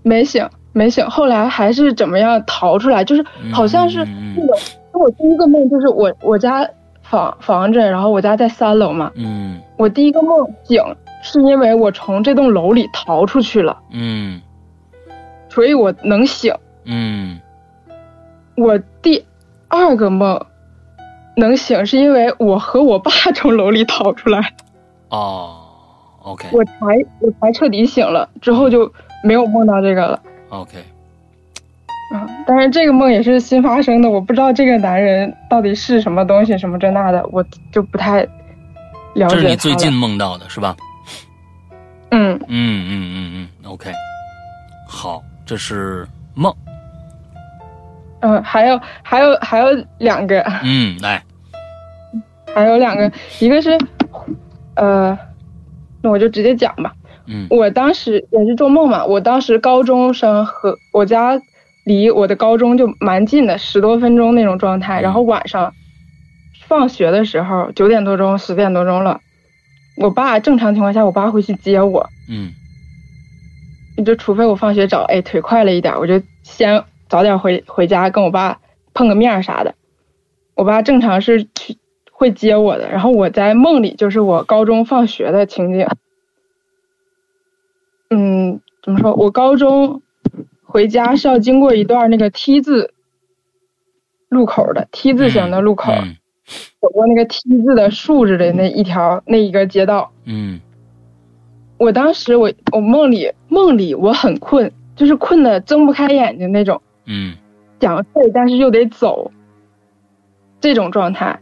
[0.02, 3.04] 没醒，没醒，后来还是怎么样逃出来？
[3.04, 4.02] 就是好像是
[4.34, 4.58] 那个，
[4.98, 6.66] 我第一个梦就是我我家
[7.10, 9.10] 房房子，然后我家在三楼嘛。
[9.14, 9.60] 嗯。
[9.76, 10.82] 我第一个梦醒
[11.22, 13.78] 是因为我从这栋楼里逃出去了。
[13.90, 14.40] 嗯。
[15.48, 16.54] 所以我能醒。
[16.84, 17.40] 嗯，
[18.56, 19.24] 我第
[19.68, 20.46] 二个梦
[21.36, 24.54] 能醒，是因为我和我爸从楼里逃出来。
[25.08, 25.58] 哦
[26.22, 26.48] ，OK。
[26.52, 26.72] 我才
[27.20, 28.90] 我才彻底醒了，之后就
[29.22, 30.22] 没有梦到这个了。
[30.50, 30.78] OK。
[32.14, 38.22] 嗯，但是这个梦也是新发生的，我不知道这个男人到底是什么东西，什么这那的，我就不太
[39.14, 39.36] 了解。
[39.36, 40.76] 这是你最近梦到的是吧？
[42.10, 43.90] 嗯嗯嗯嗯嗯，OK，
[44.86, 45.22] 好。
[45.46, 46.54] 这是梦，
[48.20, 51.22] 嗯，还有还有还有两个，嗯，来，
[52.54, 53.78] 还有两个，一个是，
[54.76, 55.18] 呃，
[56.02, 56.92] 那我就直接讲吧。
[57.24, 61.40] 嗯我当时也是做梦嘛，我当时高中生和我家
[61.88, 65.00] 离我的高中就蛮近的，十多分钟那种状态。
[65.00, 65.74] 然后晚上
[66.66, 69.22] 放学的时候，九点多钟、十点多钟了，
[69.96, 72.52] 我爸正常情况下，我爸会去接我，嗯
[74.04, 78.60] 就除非我放学早，哎腿快了一点，我就先早点回回家跟我爸
[78.92, 79.74] 碰个面啥的。
[80.54, 81.78] 我爸正常是去
[82.12, 85.88] 会接我的，然后我在梦里就是我高中放学的情景。
[88.10, 89.14] 嗯，怎么说？
[89.14, 90.02] 我高中
[90.70, 92.92] 回家是要经过一段那个 T 字
[94.28, 96.16] 路口的 T 字形的路口，嗯。
[96.80, 100.12] 走过那个 T 字的竖着的那一条那一个街道。
[100.26, 100.60] 嗯。
[101.78, 107.34] 我当时我我梦里梦里我很困，就是困的睁不开眼睛那种，嗯。
[107.80, 109.30] 想睡但是又得走，
[110.60, 111.40] 这种状态，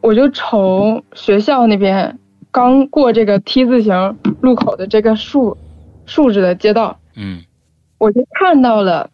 [0.00, 2.18] 我就从学校那边
[2.52, 5.56] 刚过这个 T 字形路口的这个竖
[6.06, 7.42] 竖着的街道，嗯
[7.98, 9.10] 我就看到了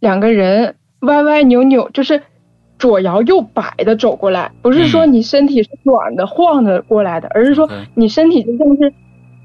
[0.00, 2.22] 两个人歪歪扭扭，就是
[2.78, 5.12] 左摇右摆的走过来，不是说嗯。
[5.12, 8.92] 你身体是软的晃着过来的，而是说你身体就像是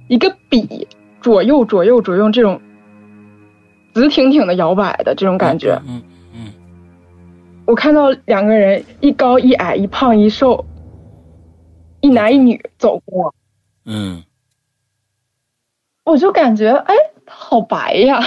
[0.07, 0.87] 一个笔，
[1.21, 2.61] 左右左右左右这种
[3.93, 5.81] 直挺挺的摇摆的这种感觉。
[5.87, 6.01] 嗯
[6.33, 6.53] 嗯
[7.65, 10.65] 我看到两个人，一高一矮，一胖一瘦，
[12.01, 13.33] 一男一女走过，
[13.85, 14.23] 嗯。
[16.03, 16.93] 我就感觉哎，
[17.25, 18.19] 他好白呀！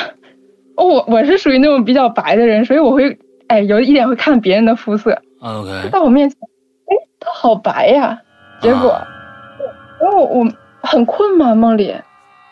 [0.76, 3.18] 哦，我我是属于那种比较白的人，所以我会
[3.48, 5.22] 哎有一点会看别人的肤色。
[5.42, 6.38] 嗯，OK，到我面前，
[6.86, 8.20] 哎，他好白呀！
[8.60, 9.06] 结果，啊
[10.00, 10.52] 然后我我
[10.82, 11.94] 很困嘛，梦里，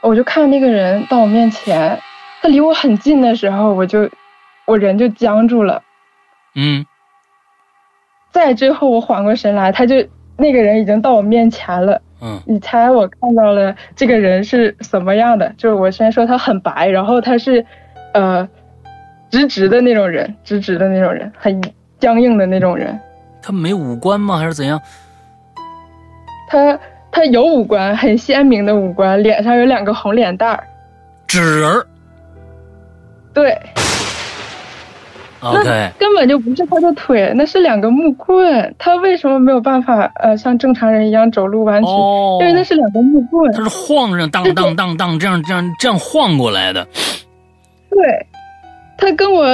[0.03, 1.99] 我就看那个人到我面前，
[2.41, 4.09] 他离我很近的时候，我就
[4.67, 5.83] 我人就僵住了。
[6.57, 6.85] 嗯
[8.31, 9.97] 再之后我缓过神来，他就
[10.37, 12.01] 那个人已经到我面前了。
[12.23, 15.53] 嗯你猜我看到了这个人是什么样的？
[15.57, 17.65] 就是我先说他很白，然后他是，
[18.15, 18.49] 呃，
[19.31, 21.61] 直直的那种人，直直的那种人，很
[22.01, 22.99] 僵硬的那种人。
[23.43, 24.39] 他没五官吗？
[24.39, 24.81] 还是怎样？
[26.49, 26.79] 他
[27.11, 30.65] 他有五官，很鲜明的五官，脸上有两个红脸蛋儿。
[31.27, 31.87] 纸人儿
[33.33, 33.59] 对
[35.41, 38.73] ，，OK，根本就不是他的腿，那是两个木棍。
[38.79, 41.89] 他为什么没有办法呃像正常人一样走路弯曲？
[41.89, 43.53] 哦，因为那是两个木棍。
[43.53, 46.87] 他是晃着当当当当这样这样这样晃过来的。
[47.95, 48.27] 对，
[48.99, 49.47] 他跟我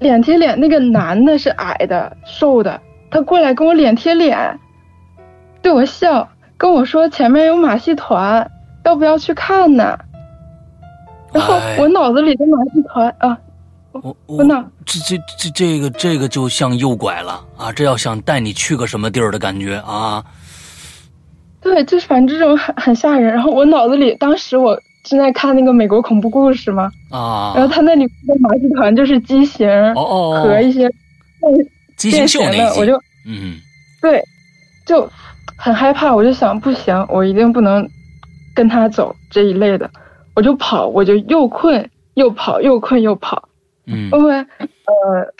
[0.00, 2.80] 脸贴脸，那个男的是矮的、瘦的，
[3.10, 4.58] 他过来跟我脸贴脸，
[5.62, 6.28] 对我笑，
[6.58, 8.50] 跟我说前面有马戏团，
[8.84, 9.98] 要不要去看呢？
[11.32, 13.38] 然后哎我脑子里的马戏团啊，
[13.92, 14.44] 我我
[14.84, 17.72] 这这这这个这个就像诱拐了啊！
[17.72, 20.24] 这要想带你去个什么地儿的感觉啊！
[21.60, 23.32] 对，就是反正这种很很吓人。
[23.32, 30.90] 然后我脑子里当时我正在看那个美国恐怖故事嘛，啊，然后他那里的马戏团就是畸形哦哦和一些
[31.96, 32.96] 畸形变形的，我就
[33.26, 33.54] 嗯。
[34.02, 34.22] 对，
[34.84, 35.08] 就
[35.56, 37.88] 很害怕，我就想不行，我一定不能
[38.54, 39.90] 跟他走这一类的，
[40.34, 43.48] 我就跑，我就又困又跑，又困又跑，
[43.86, 44.10] 嗯。
[44.12, 45.32] 因为呃，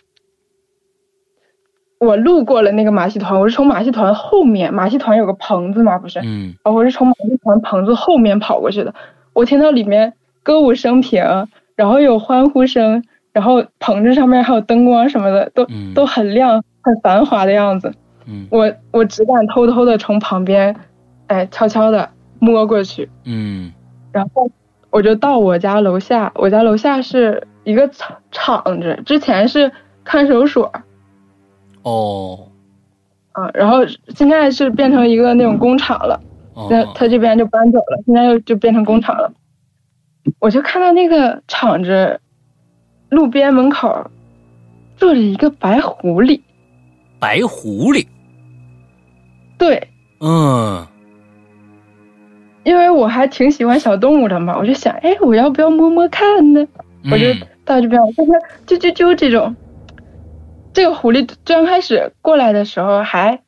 [1.98, 6.54] 我路过了那个马戏团，我是从马戏团后面，马戏团有个棚子嘛，不是，嗯。
[6.64, 8.94] 我是从马戏团棚子后面跑过去的，
[9.37, 11.22] 我听到里面歌舞升平，
[11.74, 17.93] 然后有欢呼声，然后棚子上面还有灯光什么的，都、嗯都很亮、很繁华的样子。
[18.24, 18.47] 嗯。
[18.51, 20.74] 我我只敢偷偷的从旁边，
[21.26, 22.09] 哎，悄悄的
[22.39, 23.70] 摸过去，嗯。
[24.11, 24.51] 然后
[24.89, 29.70] 我就到我家楼下，我家楼下是一个厂厂子，之前是
[30.03, 30.72] 看守所，
[31.82, 32.49] 哦。
[33.32, 33.84] 啊，然后
[34.14, 36.24] 现在是变成一个那种工厂了，哦
[36.70, 39.32] 那他这边就搬走了，现在又就变成工厂了。
[40.40, 42.20] 我就看到那个厂子
[43.11, 44.11] 路边门口
[44.96, 46.40] 坐着一个白狐狸，
[47.18, 48.07] 白狐狸，
[49.59, 49.88] 对，
[50.20, 50.86] 嗯
[52.64, 56.66] 因为我还挺喜欢小动物的嘛，我就想，哎，我要不要摸摸看呢？
[57.11, 58.34] 我就嗯到这边，我看它
[58.66, 59.54] 啾啾啾这种。
[60.72, 63.40] 这个狐狸刚开始过来的时候还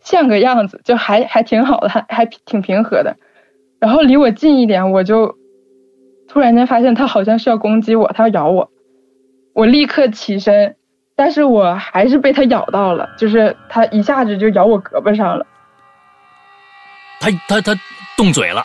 [0.00, 3.16] 像个样子，就还还挺好的，还还挺平和的。
[3.78, 5.36] 然后离我近一点，我就
[6.28, 8.70] 突然间发现它好像是要攻击我，它要咬我。
[9.52, 10.76] 我立刻起身，
[11.16, 15.46] 但是我还是被它咬到了，就是它一下子就咬我胳膊上了。
[17.20, 17.78] 他他他
[18.16, 18.64] 动嘴了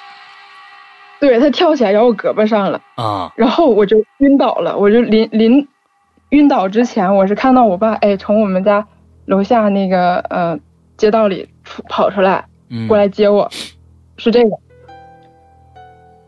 [1.19, 2.79] 对，它跳起来咬我胳膊上了。
[2.95, 5.67] 啊然后我就晕倒了，我就临临
[6.29, 8.87] 晕倒之前，我是看到我爸哎从我们家
[9.25, 10.59] 楼下那个呃
[10.97, 13.49] 街道里出跑出来嗯，过来接我，
[14.17, 14.57] 是这个。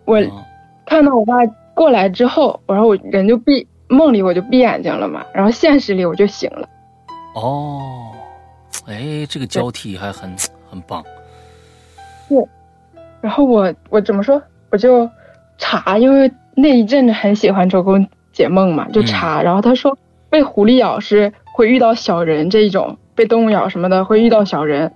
[0.05, 0.45] 我哦
[0.85, 6.69] 看到我爸过来之后，然后我人就闭梦里我就闭眼睛了嘛，然后现实里我就醒了。
[7.35, 8.11] 哦，
[8.87, 10.33] 哎，这个交替还很
[10.69, 11.03] 很棒。
[13.19, 14.41] 然后我我怎么说？
[14.69, 15.09] 我就
[15.57, 19.41] 查，因为那一阵子很喜欢周公解梦嘛，就查。
[19.41, 19.97] 然后他说
[20.29, 24.93] 被狐狸咬是会遇到小人这一种，被动物咬什么的会遇到小人。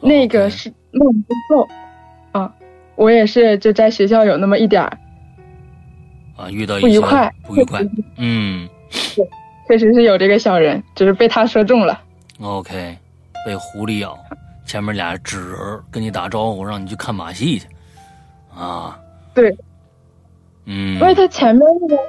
[0.00, 1.68] 那个是梦不够
[2.32, 2.52] 啊，
[2.96, 4.98] 我也是就在学校有那么一点儿
[6.36, 7.80] 啊，遇到不愉快，不愉快，
[8.16, 8.68] 嗯
[9.68, 12.00] 确实是有这个小人，只是被他说中了。
[12.40, 12.98] ，OK，
[13.46, 14.18] 被狐狸咬，
[14.66, 17.66] 前面俩纸人跟你打招呼，让你去看马戏去，
[18.52, 18.98] 啊，
[19.32, 19.56] 对，
[20.66, 22.02] 嗯，因为他前面那个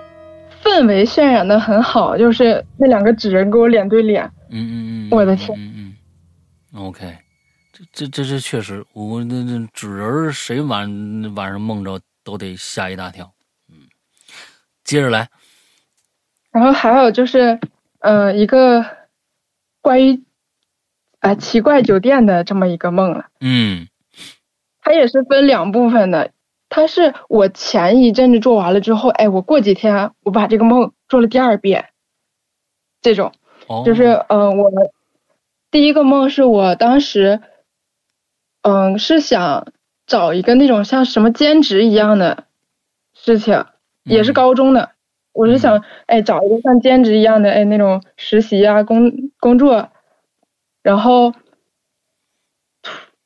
[0.63, 5.97] 氛围渲染的很好，就是那两个纸人跟我脸对脸，嗯嗯嗯，我的天嗯嗯
[6.73, 7.17] 嗯，OK，
[7.71, 13.33] 这这这这确实，我那那纸人谁晚晚上梦着都得吓一大跳，
[13.67, 13.87] 嗯，
[14.83, 15.29] 接着来，
[16.51, 17.59] 然后还有就是，
[17.99, 18.85] 呃，一个
[19.81, 20.23] 关于
[21.19, 23.27] 啊、奇怪酒店的这么一个梦了。
[23.39, 23.87] 嗯
[24.81, 26.31] 它也是分两部分的。
[26.67, 31.89] 它是我前一阵子做完了之后，哎，我过几天我把这个梦做了第二遍。
[33.01, 33.33] 这种
[33.73, 34.71] 哦，就是，嗯、我
[35.71, 37.41] 第一个梦是我当时，
[38.61, 39.67] 嗯、是想
[40.05, 42.45] 找一个那种像什么兼职一样的
[43.13, 43.65] 事情，
[44.03, 44.91] 也是嗯高中的。
[45.33, 49.89] 我是想，哎，找一个像兼职一样的，哎，那种实习啊，工工作，
[50.83, 51.33] 然后，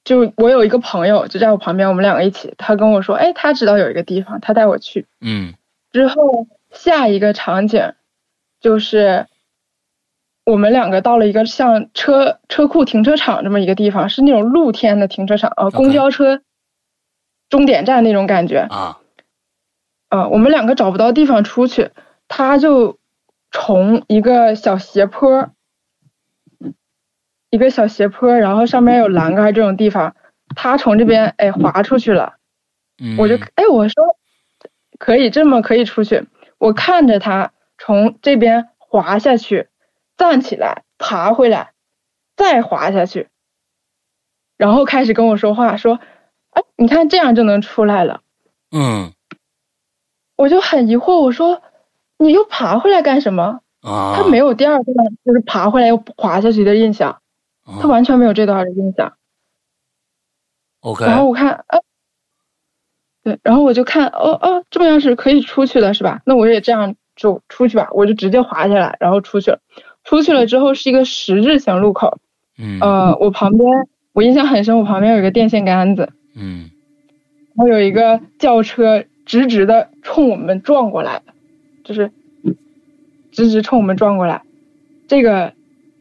[0.06, 5.06] 就我有一个朋友就在我旁边，我们两个一起，他跟我说，哎，他知道有一个地方，他带我去。
[5.20, 5.54] 嗯
[5.92, 7.94] 之后下一个场景
[8.62, 9.28] 就是
[10.48, 16.42] 我们两个到了一个像车车库停车场这么一个地方，是那种露天的停车场，呃，公交车
[17.50, 18.60] 终点站那种感觉。
[18.60, 19.00] 啊，
[20.08, 21.92] 呃，我们两个找不到地方出去，
[22.30, 22.98] 他就
[23.52, 25.50] 从一个小斜坡，
[27.50, 30.16] 一个小斜坡，然后上面有栏杆这种地方，
[30.56, 32.36] 他从这边哎滑出去了。
[33.04, 34.16] 嗯，我就哎，我说
[34.98, 36.26] 可以这么可以出去，
[36.58, 39.68] 我看着他从这边滑下去，
[40.18, 41.72] 站起来，爬回来，
[42.36, 43.30] 再滑下去，
[44.58, 46.00] 然后开始跟我说话，说，
[46.50, 48.22] 哎，你看这样就能出来了。
[48.72, 49.14] 嗯
[50.36, 51.62] 我就很疑惑，我说
[52.18, 53.62] 你又爬回来干什么？
[53.82, 57.22] 啊，他没有第二段就是爬回来又滑下去的印象，
[57.64, 59.18] 啊，他完全没有这段的印象。
[60.82, 61.80] OK，然后我看，啊，
[63.24, 66.22] 对，然后我就看，哦哦，这么样是可以出去的，是吧？
[66.26, 69.60] 那我也这样就出去吧，我就直接滑下来，然后出去了。
[70.08, 72.18] 出去了之后是一个十字形路口，
[72.58, 72.80] 嗯。
[72.80, 73.70] 呃，我旁边
[74.14, 76.70] 我印象很深，我旁边有一个电线杆子，嗯。
[77.56, 81.22] 然后有一个轿车直直的冲我们撞过来，
[81.84, 82.12] 就是
[83.32, 84.44] 直直冲我们撞过来，
[85.10, 85.52] 这个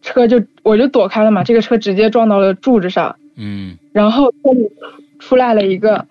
[0.03, 3.77] 车就我就躲开了嘛，这个车直接撞到了柱子上，嗯。
[3.93, 4.71] 然后这里
[5.19, 6.07] 出来了一个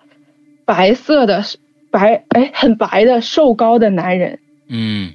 [0.66, 1.42] 白色的
[1.90, 5.14] 白哎很白的瘦高的男人，嗯，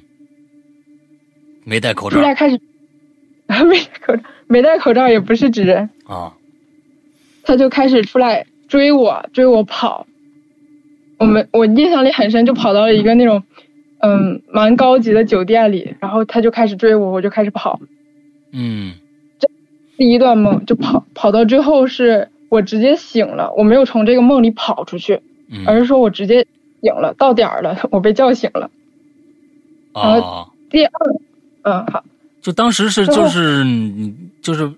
[1.64, 2.16] 没戴口罩。
[2.16, 2.58] 出来开始
[3.64, 6.34] 没戴口罩没戴口罩也不是纸人，啊，
[7.42, 10.06] 他就开始出来追我追我跑，
[11.18, 13.42] 我们我印象里很深，就跑到了一个那种
[14.00, 17.80] 嗯蛮高级的酒店里，然后他就开始追我，我就开始跑，
[18.52, 18.94] 嗯。
[19.98, 25.20] 第一段梦就跑跑到最后是我直接醒了，我没有从这个梦里跑出去。
[25.48, 25.64] 嗯。
[25.66, 26.46] 而是说我直接
[26.80, 28.70] 醒了，到点儿了， 我被叫醒了。
[29.92, 30.92] 啊，第二，
[31.62, 32.04] 嗯，好，
[32.42, 34.70] 就当时是就是你就是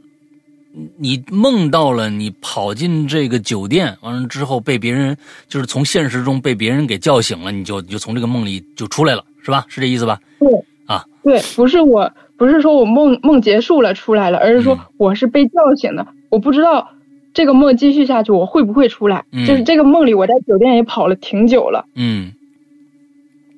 [0.98, 5.16] 你梦到了你跑进这个酒店，完了之后被别人
[5.48, 9.64] 就是从现实中被别人给叫醒了，你就你就从这个梦里就出来了，是吧？
[9.68, 10.20] 是这意思吧？
[10.38, 10.48] 对
[10.86, 16.90] 啊，对，不是我，不是说我梦梦结束了出来了，而是说嗯我是被叫醒的，我不知道
[17.32, 19.24] 这个梦继续下去我会不会出来。
[19.32, 22.34] 嗯就是这个梦里我在酒店也跑了挺久了，嗯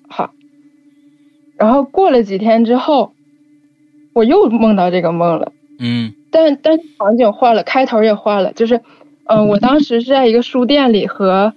[0.06, 0.32] 好，
[1.56, 3.14] 然后过了几天之后，
[4.16, 5.52] 我又梦到这个梦了。
[5.78, 8.80] 嗯但但是场景换了，开头也换了，就是，
[9.26, 11.52] 嗯、我当时是在一个书店里和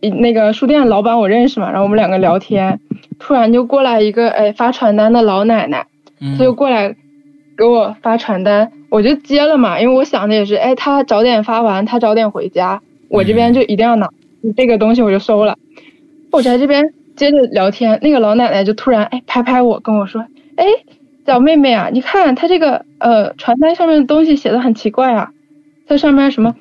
[0.00, 2.80] 一那个书店老板我认识嘛，然后我们两个聊天，
[3.20, 5.86] 突然就过来一个哎发传单的老奶奶，
[6.20, 6.96] 嗯她就过来
[7.56, 14.10] 给我发传单，我就接了嘛，因为我想的也是，哎，她早点发完，她早点回家，我这边就一定要拿
[14.56, 15.56] 这个东西，我就收了。
[16.32, 20.26] 我在这边接着聊天，那个老奶奶就突然哎拍拍我，跟我说
[20.56, 20.66] ：“哎，
[21.26, 25.32] 小妹妹啊，你看他这个呃传单上面的东西写的很奇怪啊，
[25.88, 26.54] 它上面什么？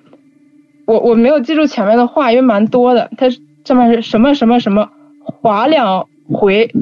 [0.86, 3.10] 我我没有记住前面的话，因为蛮多的。
[3.18, 3.28] 它
[3.64, 4.90] 上面是什么什么什么
[5.24, 6.74] 划两回，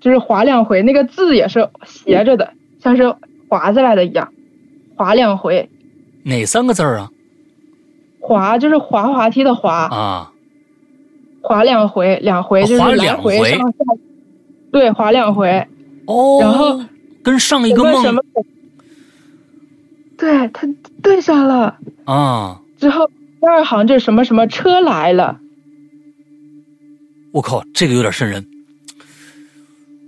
[0.00, 3.14] 就是划两回，那个字也是斜着的，像是
[3.48, 4.32] 划下来的一样，
[4.96, 5.68] 划两回。
[6.24, 7.10] 哪三个字儿啊？
[8.20, 10.32] 滑就是滑滑梯的滑啊，
[11.40, 13.76] 滑两回，两回就是来回上下。
[14.70, 15.66] 对，滑两回。
[16.06, 16.38] 哦。
[16.40, 16.80] 然后
[17.22, 18.18] 跟上一个梦。
[20.16, 20.68] 对他
[21.02, 21.78] 对上了。
[22.04, 22.60] 啊。
[22.78, 23.08] 之后
[23.40, 25.40] 第二行就是什么什么车来了。
[27.32, 28.46] 我靠，这个有点瘆人。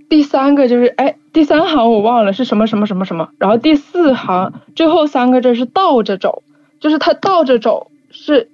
[0.09, 6.43] 第三个就是哎，第三行我忘了是什么什么什么什么，然后第四行最后三个字是倒着走，
[6.81, 7.89] 就是他倒着走。
[8.11, 8.49] 是，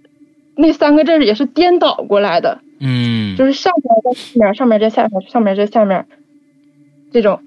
[0.55, 6.05] 那三个字也是颠倒过来的，嗯，就是上面在下面，上面在下面，上面在下面，
[7.12, 7.41] 这种。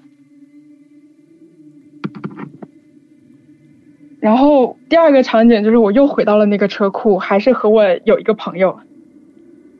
[4.21, 8.79] 然后第二个场景就是我又回到了那个车库，还是和我有一个朋友，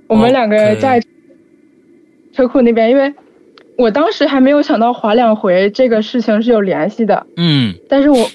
[0.08, 1.02] 我们两个在
[2.34, 3.14] 车库那边，因为
[3.78, 8.28] 我当时还没有想到划两回这个事情是有联系的，嗯，但是我，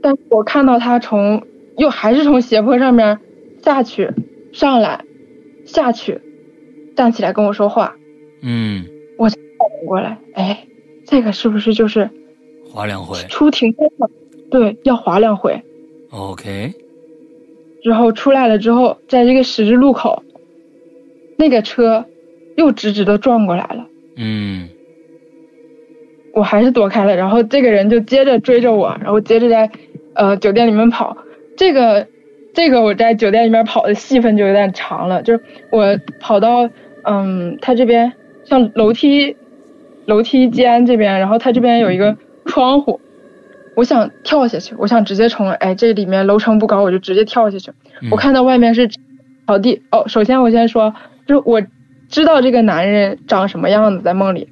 [0.00, 1.42] 但我看到他从
[1.76, 3.18] 又还是从斜坡上面。
[3.60, 4.08] 下去，
[4.52, 5.04] 上来，
[5.66, 6.20] 下去，
[6.96, 7.96] 站起来跟我说话。
[8.40, 8.86] 嗯，
[9.18, 9.36] 我反
[9.80, 10.64] 应过来，哎，
[11.04, 12.08] 这个是不是就是
[12.64, 13.18] 划两回？
[13.28, 14.08] 出停车场，
[14.50, 15.62] 对，要滑两回。
[16.10, 16.72] OK。
[17.82, 20.22] 之后出来了之后，在这个十字路口，
[21.36, 22.04] 那个车
[22.56, 23.86] 又直直的撞过来了。
[24.16, 24.68] 嗯，
[26.34, 29.70] 我还是躲开了，然后这个人就接着追着我，然后接着在
[30.14, 31.16] 呃酒店里面跑。
[31.56, 32.06] 这个。
[32.54, 35.40] 这个我在酒店里面跑的戏份就有点长了，就是
[35.70, 36.68] 我跑到
[37.04, 38.14] 嗯，他这边
[38.46, 39.36] 像楼梯
[40.06, 43.00] 楼梯间这边，然后他这边有一个窗户，
[43.78, 47.70] 我想跳下去，我想直接从哎这里面楼层不高，我就直接跳下去。
[48.10, 48.90] 我看到外面是
[49.46, 50.92] 草地哦，首先我先说，
[51.28, 51.62] 就是我
[52.08, 54.48] 知道这个男人长什么样子，在梦里，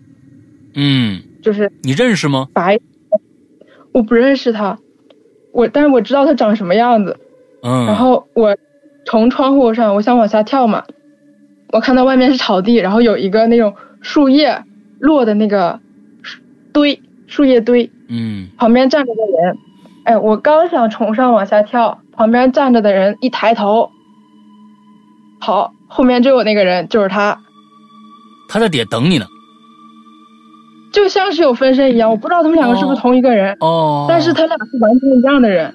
[0.75, 2.47] 嗯，就是你认识吗？
[2.55, 2.79] 白，
[3.91, 4.79] 我不认识他，
[5.51, 7.19] 我但是我知道他长什么样子。
[7.65, 8.57] 嗯，然后我
[9.07, 10.85] 从窗户上，我想往下跳嘛，
[11.73, 14.63] 我看到外面是草地，然后有一个那种树叶
[15.01, 15.81] 落的那个
[16.73, 19.59] 堆，树叶堆，嗯，旁边站着个人，
[20.05, 23.91] 哎，我刚想从上往下跳，旁边站着的人一抬头，
[25.41, 27.39] 好，后面就有那个人，就是他，
[28.49, 29.27] 他在底下等你呢，
[30.93, 35.73] 就像是有分身一样，我不知道他们两个是不是同一个人，哦，但是他俩是完全一样的人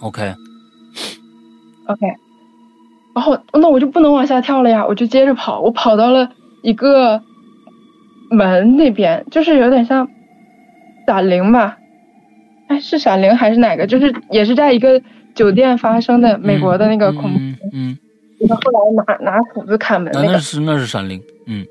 [0.00, 0.34] ，OK。
[1.86, 2.06] OK，
[3.12, 6.30] 然后那我就不能往下跳了呀，我就接着跑，我跑到了
[6.62, 7.20] 一个
[8.30, 10.08] 门那边，就是有点像
[11.06, 11.78] 闪灵吧？
[12.68, 13.86] 哎，是闪灵还是哪个？
[13.86, 15.02] 就是也是在一个
[15.34, 17.38] 酒店发生的美国的那个恐怖。
[17.72, 17.98] 嗯。
[18.48, 20.32] 他后来拿拿斧子砍门那个。
[20.32, 21.66] 那是那是闪灵，嗯。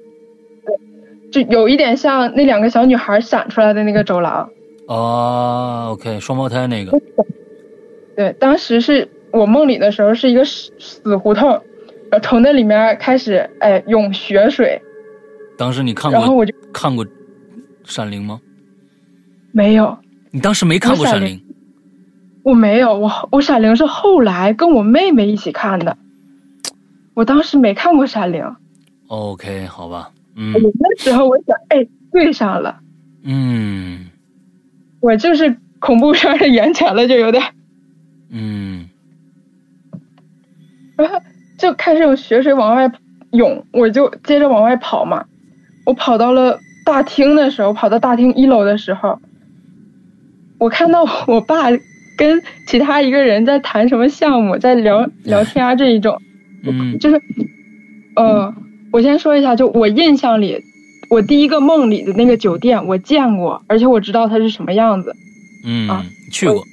[1.32, 4.50] 对，就有一点像那两个小女孩闪出来的那个走廊。
[4.88, 7.00] 哦，OK，双胞胎那个。
[8.16, 9.10] 对，当时是。
[9.34, 14.82] 我梦里的时候是一个死死胡同，然后从那里面开始，哎，涌血水。
[15.58, 16.20] 当时你看过？
[16.20, 17.06] 然后我就看过
[17.86, 18.42] 《闪灵》吗？
[19.52, 19.98] 没有。
[20.32, 21.38] 你当时没看过《闪灵》？
[22.44, 25.98] 我没有，我我《闪灵》是后来跟我妹妹一起看的。
[27.14, 28.44] 我当时没看过《闪灵》。
[29.08, 30.12] OK，好吧。
[30.36, 30.54] 嗯。
[30.80, 32.80] 那时候我想，哎，对上了。
[33.24, 34.08] 嗯。
[35.02, 37.44] 我就是恐怖片的眼前了，就有点。
[38.30, 38.88] 嗯。
[41.58, 42.92] 就开始有血水往外
[43.32, 45.26] 涌，我就接着往外跑嘛。
[45.86, 49.20] 我跑到了大厅的时候，跑到大厅一楼的时候，
[50.62, 51.72] 我看到我爸
[52.16, 56.22] 跟其他一个人在谈什么项目，在聊聊天啊这一种。
[56.64, 57.00] 嗯。
[57.00, 57.20] 就是，
[58.16, 58.54] 呃，
[58.92, 60.64] 我先说一下，就我印象里，
[61.10, 65.16] 我第一个梦里的那个酒店我见过，而且我知道它是什么样子。
[65.66, 65.90] 嗯。
[65.90, 66.64] 啊，去过。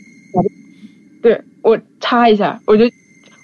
[1.22, 2.84] 对，我插一下，我就。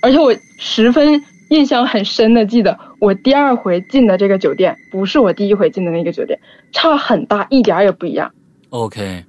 [0.03, 6.39] 而且我十分印象很深的记得，我第二回进的这个酒店不是我第一回进的那个酒店，
[6.71, 8.31] 差很大，一点也不一样。
[8.69, 9.25] OK，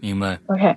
[0.00, 0.38] 明白。
[0.46, 0.76] OK，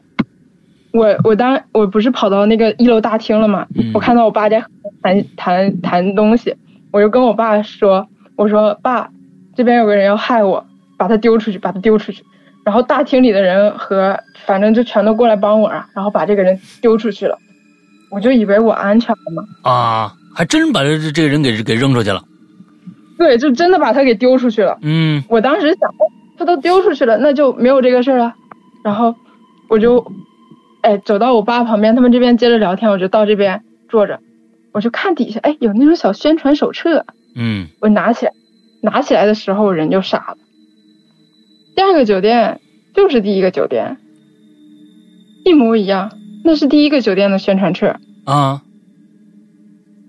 [0.91, 4.63] 我我当我不是跑到那个一楼大厅了嘛，我看到我爸在
[5.01, 6.55] 谈谈谈东西，
[6.91, 9.09] 我就跟我爸说：“我说爸，
[9.55, 10.65] 这边有个人要害我，
[10.97, 12.24] 把他丢出去，把他丢出去。”
[12.63, 17.38] 然后大厅里的人和反正就全都过来帮我啊，然后把这个人丢出去了。
[18.09, 22.24] 我就以为我安全了嘛，啊，还真把这这个人给给扔出去了，
[23.17, 24.78] 对，就真的把他给丢出去了。
[24.82, 25.89] 嗯，我当时想，
[26.38, 28.34] 他都丢出去了，那就没有这个事儿了。
[28.84, 29.15] 然后
[29.69, 30.11] 我就
[30.81, 34.19] 哎走到我爸旁边，他们这边接着聊天，我就到这边坐着，
[34.71, 37.05] 我就看底下哎有那种小宣传手册，
[37.36, 38.34] 嗯我拿起来，
[38.81, 40.38] 拿起来的时候人就傻了。
[41.75, 42.59] 第二个酒店
[42.93, 43.97] 就是第一个酒店，
[45.43, 46.11] 一模一样，
[46.43, 47.95] 那是第一个酒店的宣传册。
[48.25, 48.61] 啊，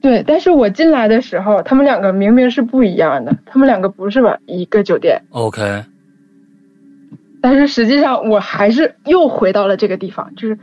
[0.02, 5.84] 对，但是我进来的时候，他们两个明明是不一样的，他们两个不是吧一个酒店，OK，
[7.44, 10.58] 但是实际上我还是又回到了这个地方，就是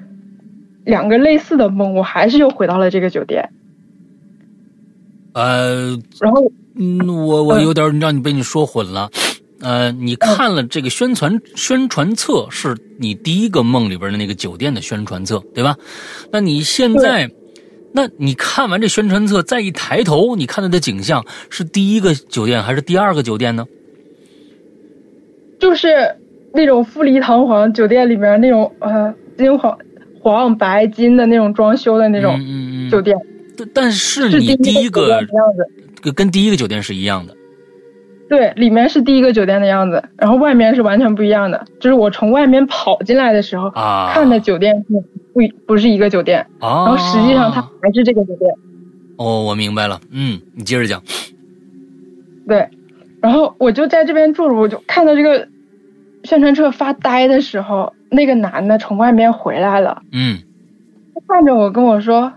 [0.84, 3.52] 两个类似的梦，我还是又回到了这个酒店，
[5.34, 9.12] 呃，然后嗯，我我有点让你被你说混了。
[9.60, 15.78] 呃，你看了这个宣传宣传册，是你第一个梦里边的那个酒店的宣传册，对吧？
[16.32, 17.30] 那你现在，
[17.94, 23.68] 那你看完这宣传册，再一抬头，你看到的景象是第一个酒店还是第二个酒店呢？
[25.60, 26.18] 就是
[26.54, 29.78] 那种富丽堂皇酒店里面那种呃金黄
[30.20, 33.18] 黄白金的那种装修的那种嗯嗯嗯酒店，
[33.58, 35.86] 但但是是你第一个的样子。
[36.02, 37.36] 跟跟第一个酒店是一样的。
[38.28, 41.66] 对，里面是第一个酒店的样子，然后外面是完全不一样的。
[41.80, 48.52] 就是我从外面跑进来的时候，啊看的酒店是不不是一个酒店，啊，然后实际上它还是这个酒店。
[49.18, 50.00] 哦，我明白了。
[50.12, 51.04] 嗯，你接着讲。
[52.48, 52.70] 对，
[53.22, 55.48] 然后我就在这边住着，我就看到这个
[56.24, 60.40] 宣传车发呆的时候，那个男的从外面回来了，嗯
[61.14, 62.34] 他看着我跟我说：“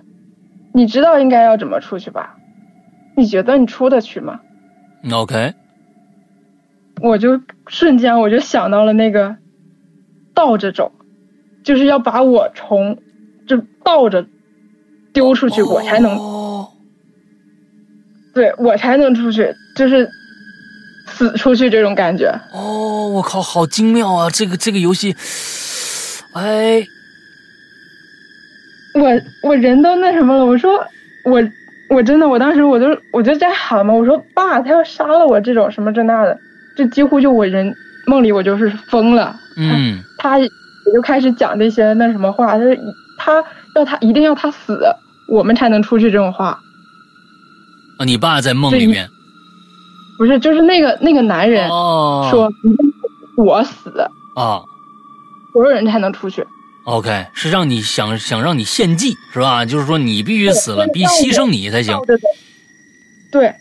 [0.73, 2.37] 你知道应该要怎么出去吧？
[3.17, 4.41] 你觉得你出得去吗
[5.13, 5.55] ，OK，？”
[7.03, 9.37] 我就瞬间我就想到了那个
[10.33, 10.93] 倒着走，
[11.65, 12.99] 就是要把我从
[13.47, 14.27] 就倒着
[15.13, 16.69] 丢出去，我才能哦
[18.33, 20.09] 对我才能出去，就是
[21.15, 22.29] 死出去这种感觉。
[22.53, 24.29] 哦，我靠，好精妙啊！
[24.31, 25.15] 这个这个游戏，
[26.33, 26.85] 哎，
[28.95, 30.85] 我我人都那什么了，我说
[31.25, 31.43] 我
[31.89, 36.37] 我真的我当时我就我就在喊嘛，我说爸，他要杀了我这种什么这那的，
[36.77, 37.73] 这几乎就我人
[38.07, 39.37] 梦里我就是疯了。
[39.57, 40.49] 嗯他也
[40.93, 42.77] 就开始讲这些那什么话，他说
[43.19, 43.45] 他
[43.77, 44.81] 要他一定要他死，
[45.29, 46.59] 我们才能出去这种话。
[47.99, 49.09] 啊，你爸在梦里面
[50.19, 52.51] 不是，就是那个那个男人哦，说
[53.37, 53.91] 我死，
[54.37, 54.63] 啊
[55.53, 56.45] 所有人才能出去。
[56.85, 59.65] ，OK，是让你想想让你献祭是吧？
[59.65, 61.99] 就是说你必须死了，必须牺牲你才行
[63.33, 63.53] 对，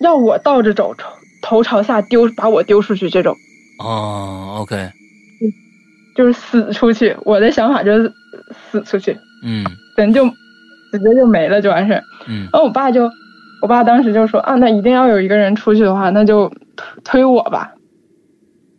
[0.00, 1.08] 要我倒着走，头
[1.42, 3.36] 头朝下丢，把我丢出去这种。
[3.78, 4.90] 哦，OK，
[6.14, 7.16] 就是死出去。
[7.24, 8.12] 我的想法就是
[8.70, 9.64] 死出去，嗯
[9.96, 12.02] 人就直接就没了就完事儿。
[12.26, 13.10] 嗯然后我爸就，
[13.62, 17.72] 我爸当时就说啊，那一定要有一个人出去的话，那就推推我吧。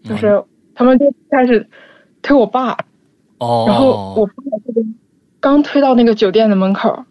[0.03, 0.43] 就是
[0.75, 1.69] 他们就开始
[2.21, 2.77] 推我爸，
[3.37, 4.33] 哦，然后我爸
[4.67, 4.93] 这边
[5.39, 7.05] 刚推到那个酒店的门口，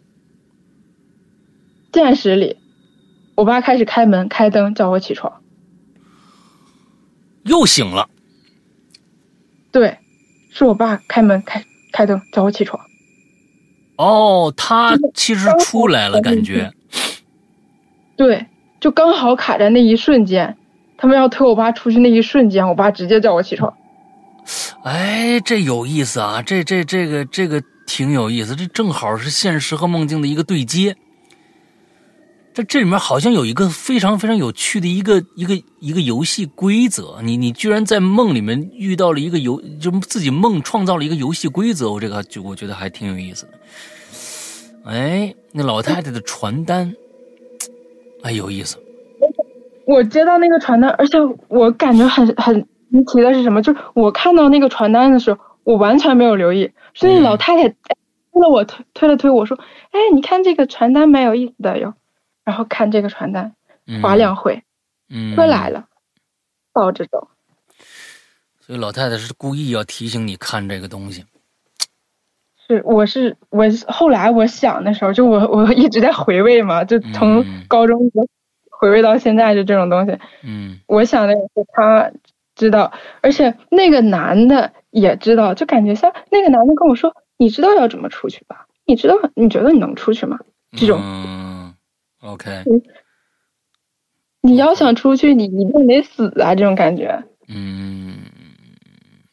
[1.94, 2.58] 现实里，
[3.36, 5.40] 我爸开始开门开灯叫我起床。
[7.44, 8.10] 又醒了。
[9.70, 9.96] 对，
[10.50, 12.84] 是我爸开门开开灯叫我起床。
[13.96, 16.70] 哦，他其实出来了，感觉
[18.22, 18.46] 对，
[18.78, 20.56] 就刚好卡在那一瞬间，
[20.96, 23.74] 他们要推我爸出去那一瞬间，我爸直接叫我起床。
[24.84, 30.96] 哎，这有意思啊，这这这个这个挺有意思，这正好是现实和梦境的一个对接。
[32.54, 43.52] 这这里面好像有一个非常非常有趣的一个一个一个游戏规则，你你居然在梦里面遇到了一个游，就自己梦创造了一个游戏规则，我这个就我觉得还挺有意思的。
[44.84, 46.92] 哎，那老太太的传单，
[48.22, 48.78] 哎，有意思。
[49.84, 51.18] 我接到那个传单，而且
[51.48, 53.60] 我感觉很很离奇的是什么？
[53.62, 59.58] 就是我看到那个传单的时候，我完全没有留意，是那老太太推了我推推了推我说
[59.90, 61.94] ：“哎，你看这个传单蛮有意思的哟。”
[62.44, 63.54] 然后看这个传单，
[63.86, 64.62] 嗯划两回，
[65.08, 65.86] 嗯，车来了，
[66.72, 67.28] 倒着走。
[68.60, 71.24] 所以老太太是故意要提醒你看这个东西。
[72.76, 78.10] 是，我是我是后来我想的时候，就我我一直在回味嘛，就从嗯高中
[78.70, 80.18] 回味到现在，就这种东西。
[80.42, 82.10] 嗯我想的也是他
[82.54, 88.66] 知道，而且那个男的也知道，就感觉像那个男的跟我说：“你知道要怎么出去吧？
[88.84, 90.38] 你知道你觉得你能出去吗？
[90.76, 91.74] 这种嗯
[92.22, 92.64] ，OK，
[94.40, 96.54] 你要想出去，你一定得死啊！
[96.54, 97.22] 这种感觉。
[97.48, 98.21] 嗯，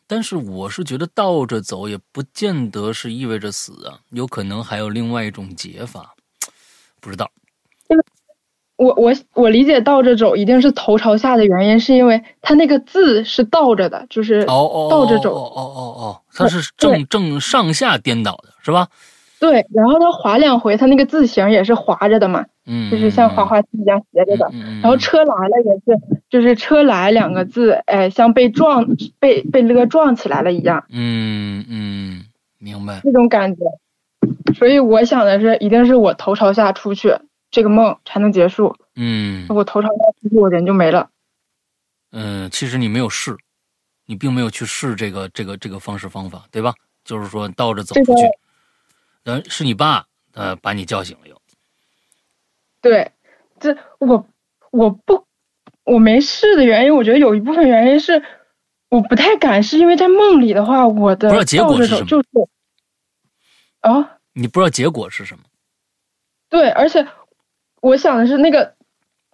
[0.10, 6.16] 但是我是觉得倒着走也不见得是意味着死啊，有可能还有另外一种解法，
[7.00, 7.30] 不知道。
[8.76, 15.36] 我我我理解倒着走一定是头朝下的原因，是因为它那个字是倒着的，就是哦哦倒着走。
[15.36, 18.88] 哦哦哦哦，它是正正上下颠倒的，是吧？
[19.40, 24.48] 对，然后它划两回，它那个字形也是划着的嘛，嗯，就是像滑滑梯一样斜着的。
[24.54, 24.80] 嗯。
[24.82, 30.86] 然后车来了也是，就是车来两个字，哎，像被撞被被勒撞起来了一样。
[30.90, 32.26] 嗯嗯，
[32.60, 33.02] 明白。
[33.04, 33.64] 那种感觉，
[34.54, 37.18] 所以我想的是，一定是我头朝下出去。
[37.52, 38.76] 这个梦才能结束。
[38.96, 41.10] 嗯，我头朝下出去，我人就没了。
[42.12, 43.36] 嗯，其实你没有试，
[44.06, 46.76] 你并没有去试这个这个这个方式方法，对吧？
[47.04, 48.22] 就是说倒着走出去。
[49.24, 50.06] 嗯，是你爸
[50.36, 51.39] 呃把你叫醒了又。
[52.82, 53.12] 对，
[53.60, 54.26] 这我
[54.72, 55.26] 我不
[55.84, 58.24] 我没试的原因，我觉得有一部分原因是
[58.90, 62.06] 我不太敢是，因为在梦里的话，我的不知道结果是什么。
[62.06, 62.28] 就是
[63.82, 65.44] 啊，你不知道结果是什么？
[66.50, 67.08] 对，而且。
[67.82, 68.76] 我想的是那个，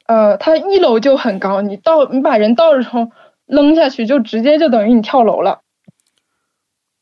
[0.05, 3.11] 呃，它一楼就很高，你倒你把人倒着从
[3.47, 5.61] 扔下去，就直接就等于你跳楼了。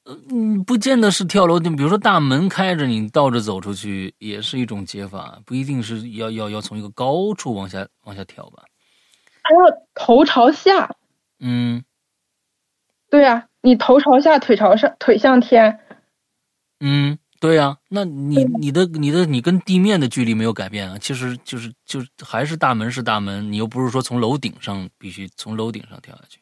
[0.05, 8.63] 嗯，不见得是跳楼，就比如说大门开着，你倒着走出去也是一种解法，不一定是要要要从一个高处往下往下跳吧。
[9.43, 9.61] 还要
[9.93, 10.95] 头朝下。
[11.39, 11.83] 嗯。
[13.09, 15.79] 对呀，你头朝下，腿朝上，腿向天。
[16.79, 17.17] 嗯。
[17.39, 26.39] 对呀，那你你的你的你跟地面的距离没有改变啊，其实就是就还是大门是大门，你又不是说从楼顶上必须从楼顶上跳下去。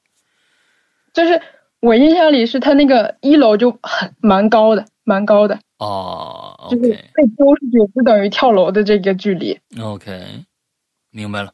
[1.11, 1.41] 就是
[1.81, 9.59] 我印象里是他那个一楼就很蛮高的，蛮高的哦，就是被丢出去就等于跳楼的这个距离。
[9.81, 10.45] OK，
[11.09, 11.51] 明白了。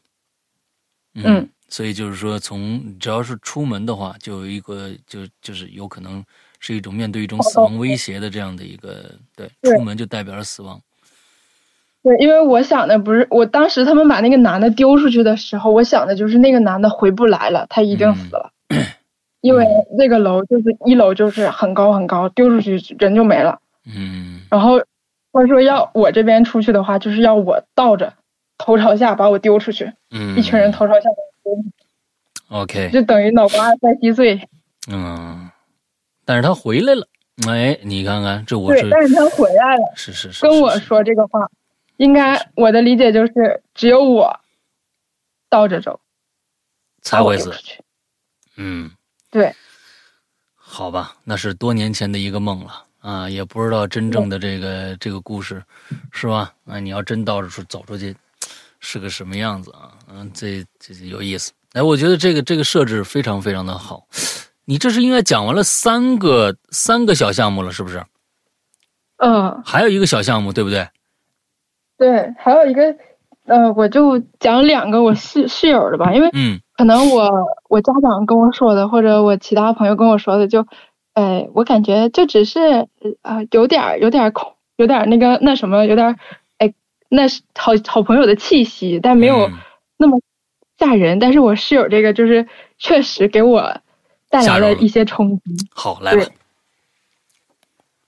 [1.14, 6.24] 嗯，所以就是说，从只要是出门的话，就有一个就就是有可能。
[6.60, 10.80] 是一种面对一种死亡威胁的这样的一个，对，出门就代表着死亡。
[12.02, 18.50] 对，因为我想的不是，我当时他们把那个男的丢出去的时候，我想的就是那个男的回不来了，他一定死了。
[19.40, 19.66] 因为
[19.96, 23.60] 那个楼就是一楼，就是很高很高，丢出去人就没了。
[23.86, 24.42] 嗯。
[24.50, 24.80] 然后
[25.32, 28.14] 他说要我这边出去的话，就是要我倒着
[28.56, 29.92] 头朝下把我丢出去。
[30.10, 30.36] 嗯。
[30.36, 31.08] 一群人头朝下
[31.42, 31.64] 丢。
[32.48, 32.90] OK。
[32.92, 34.40] 就等于脑瓜在稀碎。
[34.90, 35.50] 嗯。
[36.24, 37.08] 但是他回来了，
[37.48, 41.48] 哎，你看看这我是，但是他回来了，是是是，跟我说这个话，
[41.96, 44.38] 应该我的理解就是只有我
[45.48, 46.00] 倒着走
[47.00, 47.50] 才会死，
[48.58, 48.90] 嗯，
[49.30, 49.54] 对，
[50.54, 55.62] 好吧，那是多年前的一个梦了啊，也不知道真正的这个这个故事
[56.12, 56.52] 是吧？
[56.66, 58.16] 啊，你要真倒着出走出去
[58.80, 59.92] 是个什么样子啊？
[60.10, 64.06] 嗯，这这有意思，哎，我觉得这个这个设置非常非常的好。
[64.64, 68.04] 你这是应该讲完了三个三个小项目了，是不是？
[69.16, 70.88] 嗯，还有一个小项目，对不对？
[71.96, 72.96] 对，还有一个，
[73.48, 77.30] 呃，我就讲两个我室室友的吧，因为嗯，可能我
[77.68, 80.66] 我家长跟我说的，或者我其他朋友跟我说的，就，
[81.14, 82.86] 哎，我感觉就只是
[83.22, 86.16] 啊，有点有点恐，有点那个那什么，有点
[86.58, 86.72] 哎，
[87.08, 89.50] 那是好好朋友的气息，但没有
[89.96, 90.20] 那么
[90.78, 91.18] 吓人。
[91.18, 92.46] 但是我室友这个就是
[92.78, 93.80] 确实给我。
[94.30, 95.42] 带来了一些冲击。
[95.74, 96.22] 好，来吧。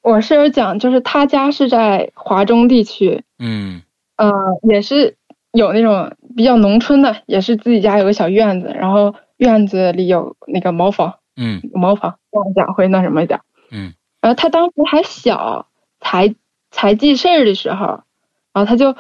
[0.03, 3.81] 我室友讲，就是他家是在华中地区，嗯，
[4.17, 4.31] 呃，
[4.69, 5.17] 也是
[5.53, 13.41] 有那种比较农村的，也是自己家有个小院子，然后院子里有那个茅房，嗯，茅房这样讲会那什么一点，
[13.71, 15.69] 嗯，然后他当时还小，
[16.01, 16.35] 才
[16.71, 18.03] 才记事儿的时候，
[18.53, 18.97] 然后他就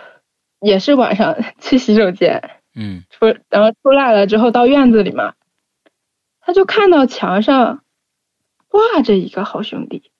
[0.60, 2.42] 也是晚上 去洗手间，
[2.74, 5.34] 嗯，出然后出来了之后到院子里嘛。
[6.42, 7.84] 他就看到墙上
[8.66, 10.10] 挂着一个好兄弟，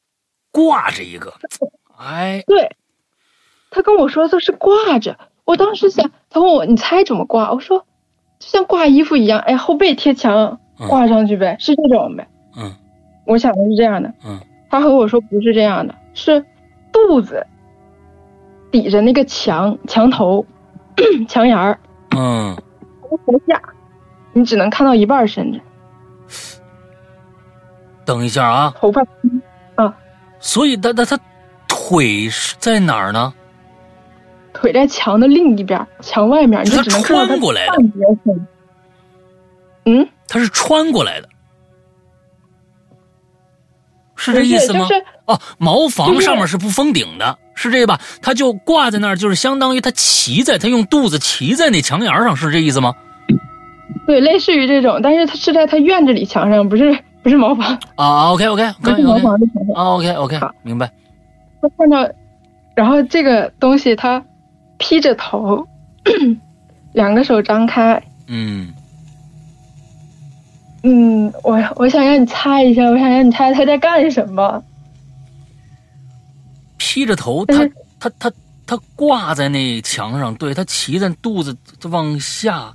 [0.52, 1.32] 挂着一个，
[1.98, 2.76] 哎，对，
[3.70, 5.18] 他跟我说的是挂着。
[5.44, 7.52] 我当时想，他问我你猜怎么挂？
[7.52, 7.84] 我说
[8.38, 10.58] 就像挂衣服一样，哎，后背贴墙
[10.88, 12.26] 挂上去呗，是这种呗。
[12.56, 12.72] 嗯，
[13.26, 14.12] 我想的是这样的。
[14.24, 14.38] 嗯，
[14.70, 16.44] 他和我说不是这样的，是
[16.92, 17.46] 肚子
[18.70, 20.44] 抵着那个墙墙头
[21.28, 21.78] 墙沿儿。
[22.16, 22.56] 嗯，
[23.26, 23.60] 头下
[24.32, 25.60] 你只能看到一半身子。
[28.04, 29.02] 等一下啊，头发，
[29.74, 29.96] 啊，
[30.38, 31.18] 所以他他他
[31.68, 33.32] 腿是在哪儿呢？
[34.60, 37.72] 腿在墙的另一边，墙外面，你就只能看到穿过来的。
[39.86, 41.28] 嗯，他是穿过来的，
[44.16, 44.86] 是这意思吗？
[45.24, 47.98] 哦，茅房上面是不封顶的，是这吧？
[48.20, 52.94] 他就挂在那儿，就是相当于他骑在，他用肚子骑在那墙沿上，是这意思吗？
[54.06, 56.98] 对，类似于这种，但是他是在他院子里墙上，不是。
[57.22, 60.90] 不是茅房啊，OK OK，不是茅房的墙啊，OK OK，好，明白。
[61.60, 62.10] 他看到，
[62.74, 64.24] 然后这个东西他
[64.80, 65.64] 披着头，
[66.94, 68.02] 两个手张开。
[68.26, 68.72] 嗯
[70.82, 74.64] 嗯，我我想让你猜一下，我想让你猜他在干什么。
[76.78, 77.68] 披着头，他
[78.00, 78.32] 他他
[78.66, 81.54] 他挂在那墙上，对他骑在肚子
[81.90, 82.74] 往下，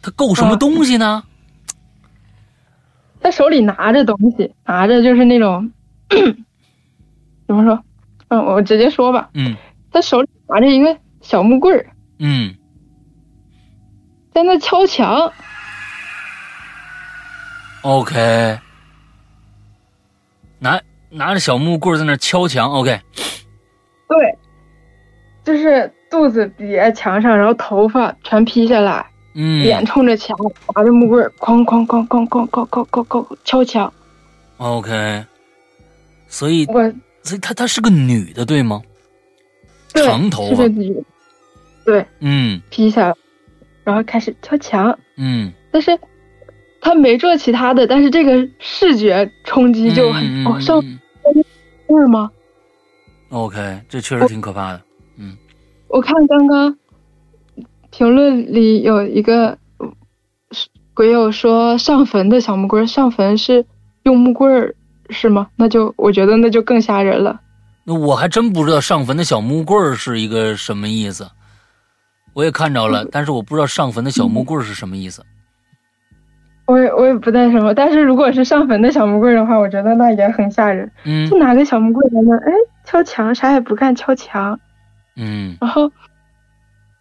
[0.00, 1.24] 他够什么啊东西呢？
[3.20, 5.68] 他手里拿着东西，拿着就是那种
[7.48, 7.82] 怎么说？
[8.28, 9.56] 嗯，我直接说吧，嗯
[9.90, 11.86] 他手里拿着一个小木棍儿，
[12.18, 12.54] 嗯，
[14.32, 15.32] 在那敲墙。
[17.82, 18.58] OK，
[20.58, 23.00] 拿拿着小木棍在那敲墙，OK，
[24.08, 24.38] 对，
[25.44, 30.36] 就是肚子抵在墙上，然后头发全披下来，嗯脸冲着墙，
[30.74, 33.90] 拿着木棍儿，哐哐哐哐哐哐哐哐哐敲墙。
[34.58, 35.24] ，OK，
[36.26, 36.92] 所以我
[37.22, 38.82] 所以她她是个女的，对吗？
[39.92, 41.02] 对长头发是个，女的，
[41.84, 43.14] 对，嗯披下来，
[43.84, 44.98] 然后开始敲墙。
[45.16, 45.98] 嗯但是
[46.80, 50.98] 他没做其他的，但是这个视觉冲击就很、哦，上嗯
[51.86, 52.30] 棍儿吗
[53.30, 54.82] ？OK，这确实挺可怕的，
[55.18, 55.36] 嗯
[55.88, 56.78] 我看刚刚
[57.90, 59.92] 评论里有一个呃
[60.94, 63.64] 鬼友说上坟的小木棍儿，上坟是
[64.02, 64.74] 用木棍儿
[65.10, 65.48] 是吗？
[65.56, 67.40] 那就我觉得那就更吓人了。
[67.90, 71.26] 那我还真不知道上坟的小木棍儿是一个什么意思，
[72.34, 75.24] 我也看着了，但是我不知道上坟的小木棍儿是什么意思。
[76.66, 80.92] 我也我也不太什么，但是如果是上坟的小木棍儿的话，我觉得那也很吓人。
[81.04, 82.52] 嗯就拿个小木棍儿在那，哎，
[82.84, 84.60] 敲墙，啥也不干，敲墙。
[85.16, 85.90] 嗯然后，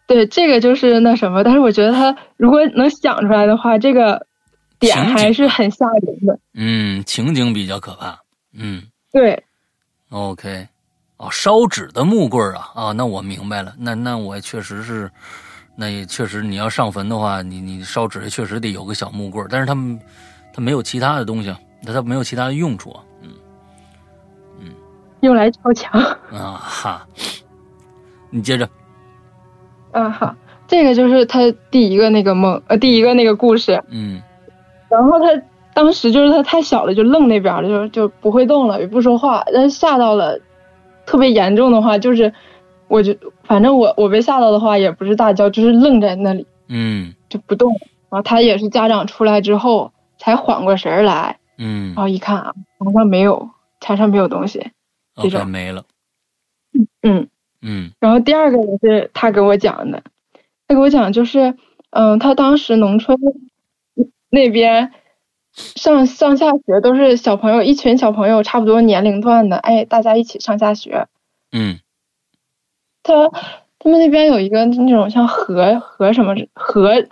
[0.08, 4.26] 对，这个就是那什么，但是我觉得他如果能想出来的话，这个
[4.80, 6.40] 点还是很吓人的。
[6.54, 8.18] 嗯，情景比较可怕。
[8.58, 9.44] 嗯对
[10.10, 10.66] ，，OK，
[11.18, 15.10] 哦，烧纸的木棍儿啊啊，那我明白了，那那我确实是，
[15.76, 20.00] 那也确实你要上坟的话，你你烧纸确实得有个小木棍儿，但是他们
[20.54, 23.02] 他没有其他的东西啊，那他没有其他的用处啊。
[23.24, 24.72] 嗯
[25.22, 26.00] 用来敲墙。
[26.32, 27.08] 啊哈，
[28.30, 28.70] 你接着。
[29.92, 30.36] 啊，好，
[30.68, 33.84] 这个就是他第一个那个梦，呃，第一个那个故事。
[33.90, 34.22] 嗯
[34.90, 35.26] 然后他
[35.74, 39.44] 当时就是他太小了，就愣那边了，就就不会动了，也不说话。
[39.52, 40.40] 但是吓到了，
[41.08, 42.32] 特别严重的话，就是
[42.88, 47.72] 我就反正我我被吓到的话，也不是大叫，就是愣在那里嗯就不动。
[48.10, 53.50] 然后他也是家长出来之后才缓过神儿来，嗯然后一看啊，床上没有，
[53.82, 54.72] 墙上没有东西。
[55.16, 55.84] 这种没了。
[57.02, 57.28] 嗯，
[57.62, 60.04] 嗯然后第二个也是他给我讲的，
[60.68, 61.56] 他给我讲就是，
[61.90, 63.18] 嗯，他当时农村
[64.30, 64.92] 那边
[65.58, 71.08] 上上下学都是小朋友，一群小朋友差不多年龄段的，哎，大家一起上下学。
[71.52, 71.80] 嗯
[73.04, 73.14] 他
[73.80, 77.08] 他们那边有一个那种像河河什么河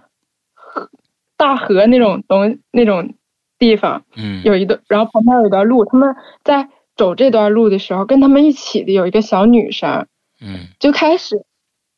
[0.54, 0.90] 河
[1.38, 3.16] 大河那种东那种
[3.58, 10.08] 地方，嗯有一段，然后旁边有一段路，他们在走这段路的时候，跟他们一起的有一个小女生，
[10.42, 11.46] 嗯，就开始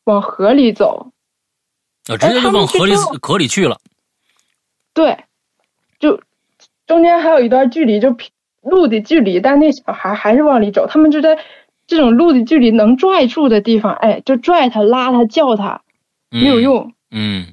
[0.04, 1.12] 往河里走。
[2.08, 3.78] 我直接就往河里河里去了。
[4.94, 5.24] 对，
[5.98, 6.20] 就
[6.88, 8.16] 中间还有一段距离，就
[8.62, 10.88] 路的距离，但那小孩还是往里走。
[10.88, 11.38] 他们就在
[11.86, 15.82] 这种路的距离能拽住的地方，哎，就拽他、拉他、叫他，
[16.32, 16.58] 嗯没有。
[16.58, 16.92] 用。
[17.10, 17.46] 嗯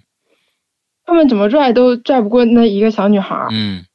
[1.05, 3.47] 他们怎么拽都拽不过那一个小女孩。
[3.51, 3.85] 嗯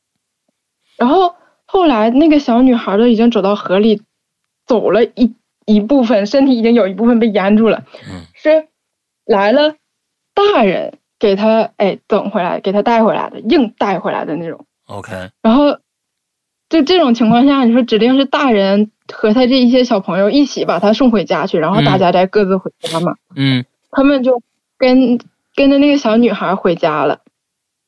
[0.97, 1.35] 然后
[1.65, 4.03] 后来那个小女孩都已经走到河里，
[4.67, 5.35] 走了一
[5.67, 7.85] 一部分，身体已经有一部分被淹住了。
[8.09, 8.69] 嗯是
[9.25, 9.75] 来了
[10.35, 14.67] 大人给她哎整回来，给她带回来的，硬带回来的那种。
[14.91, 15.79] ，OK，然后
[16.69, 23.15] 就这种情况下，你说指定是大人和他这一些小朋友一起把他送回家去，然后大家再各自回家嘛。
[23.35, 24.43] 嗯他们就
[24.79, 25.19] 跟
[25.55, 27.21] 跟着那个小女孩回家了。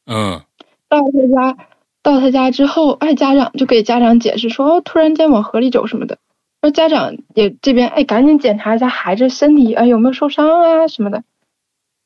[0.06, 0.40] 嗯
[0.88, 1.56] 到他家，
[2.02, 6.18] 到他家之后，哎，家长就给家长解释说，哦，突然间往河里走什么的。
[6.60, 11.22] 那家长也这边哎，赶紧检查一下孩子身体，哎，有没有受伤啊什么的。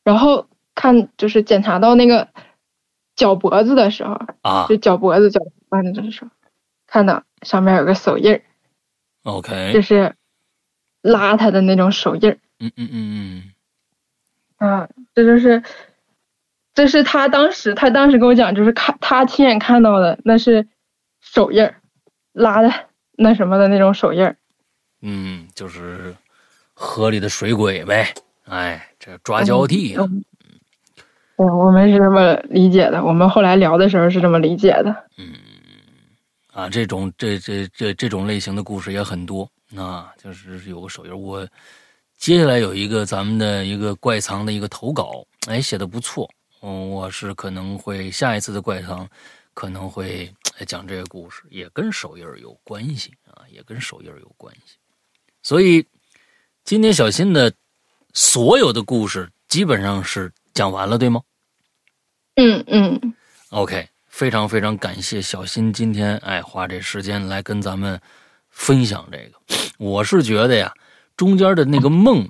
[0.05, 2.28] 然后看就是检查到那个
[3.16, 5.40] 脚脖子的时候，啊就脚脖子脚
[5.70, 6.30] 腕子的时候，
[6.86, 8.43] 看到上面有个手印儿
[9.24, 10.14] ，，OK，是
[11.02, 12.38] 拉他的那种手印儿。
[12.60, 13.52] 嗯嗯嗯
[14.59, 15.62] 嗯啊，这就是，
[16.74, 20.68] 这是他当时他当时跟我讲，就是看他亲眼看到的，那是
[21.20, 21.80] 手印儿，
[22.32, 22.72] 拉的
[23.12, 24.36] 那什么的那种手印儿。
[25.02, 26.14] 嗯嗯，就是
[26.72, 28.14] 河里的水鬼呗。
[28.44, 30.05] 哎，这抓交替啊。
[30.09, 30.24] 嗯
[31.36, 35.04] 对，我们是这么理解的，我们后来聊的时候是这么理解的。
[35.18, 35.34] 嗯
[36.52, 39.46] 啊，这种这这这这种类型的故事也很多
[39.76, 41.46] 啊，就是有个手印，我
[42.16, 46.26] 接下来有一个咱们的一个怪藏的一个投稿，哎，写的不错。
[46.62, 49.06] 嗯，我是可能会下一次的怪藏
[49.52, 50.32] 可能会
[50.66, 54.78] 讲这个故事，也跟手印有关系啊，也跟手印有关系。
[55.42, 55.84] 所以
[56.64, 57.52] 今天小新的
[58.14, 61.20] 所有的故事基本上是讲完了，对吗？
[62.37, 63.15] 嗯嗯。
[63.51, 68.01] OK，非常非常感谢小新今天哎花这时间来跟咱们
[68.49, 69.33] 分享这个。
[69.77, 70.73] 我是觉得呀，
[71.15, 72.27] 中间的那个梦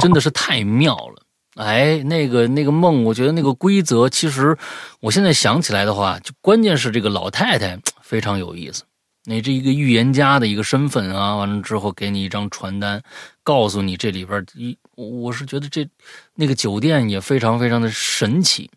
[0.00, 1.22] 真的是太妙了。
[1.56, 4.56] 哎，那个那个梦，我觉得那个规则，其实
[5.00, 8.84] 我现在想起来的话，就关键是这个老太太非常有意思。
[9.26, 13.02] 那这一个预言家的一个身份啊，完了之后给你一张传单，
[13.42, 15.86] 告诉你这里边一，我是觉得这
[16.34, 18.70] 那个酒店也非常非常的神奇。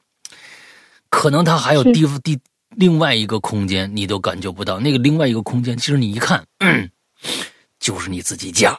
[1.09, 2.39] 可能它还有地地
[2.71, 4.79] 另外一个空间，你都感觉不到。
[4.79, 6.45] 那个另外一个空间，其实你一看，
[7.79, 8.77] 就是你自己家。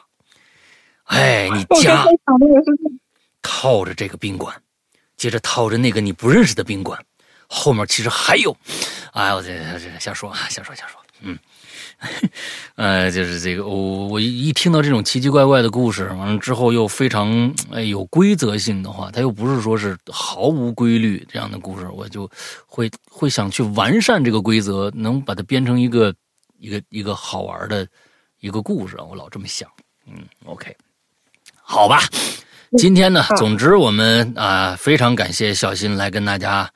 [1.05, 2.05] 哎，你家。
[3.41, 4.55] 套着这个宾馆，
[5.17, 7.03] 接着套着那个你不认识的宾馆，
[7.47, 8.55] 后面其实还有，
[9.13, 11.37] 哎，我这这瞎说啊，瞎说瞎说，嗯，
[12.75, 22.29] 呃，就是这个，我我一听到这种奇奇怪怪的故事，完了之后又非常哎有规则性的话，它又不是说是毫无规律这样的故事，我就
[22.65, 26.13] 会会想去完善这个规则，能把它编成一个
[26.59, 27.87] 一个一个好玩的
[28.39, 29.69] 一个故事，我老这么想，
[30.07, 30.15] 嗯
[30.45, 30.75] ，OK，
[31.61, 32.01] 好吧。
[32.77, 36.71] 今天呢，总之我们啊非常感谢小新来跟大家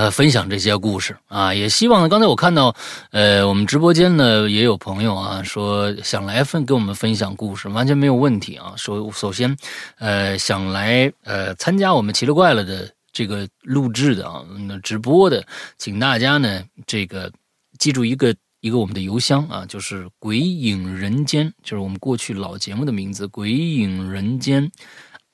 [0.00, 2.74] 呃分享这些故事啊，也希望刚才我看到
[3.10, 8.72] 呃我们直播间呢也有朋友啊说想来分给我们分享故事，完全没有问题啊。
[8.78, 9.54] 首首先
[9.98, 15.46] 呃想来呃参加我们奇了怪了的这个录制的啊那直播的，
[15.76, 17.30] 请大家呢这个
[17.78, 24.72] 记住一个一个我们的邮箱啊，就是鬼影人间，就是我们过去老节目的名字鬼影人间。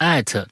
[0.01, 0.45] at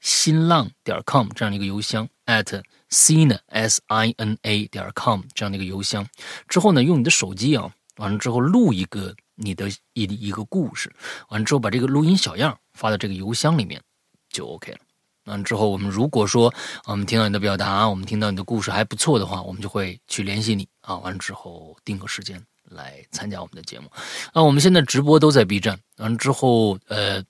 [0.00, 2.60] 新浪点 com 这样的一个邮箱，at
[2.92, 6.06] sina s i n a 点 com 这样的一个邮箱，
[6.46, 10.94] 之后呢，用你的手机啊，完了之后录一个你的一一个故事，
[11.30, 13.82] 完了之后把这个录音小样发到这个邮箱里面，
[14.28, 14.78] 就 OK 了。
[15.24, 16.52] 完之后，我们如果说
[16.84, 20.96] 我们听到你的表达，我们听到你的故事还不错的话，我们就会去联系你啊。
[20.98, 23.90] 完了之后定个时间来参加我们的节目。
[24.32, 27.24] 啊，我们现在直播都在 B 站，完之后，呃，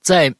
[0.00, 0.34] 在。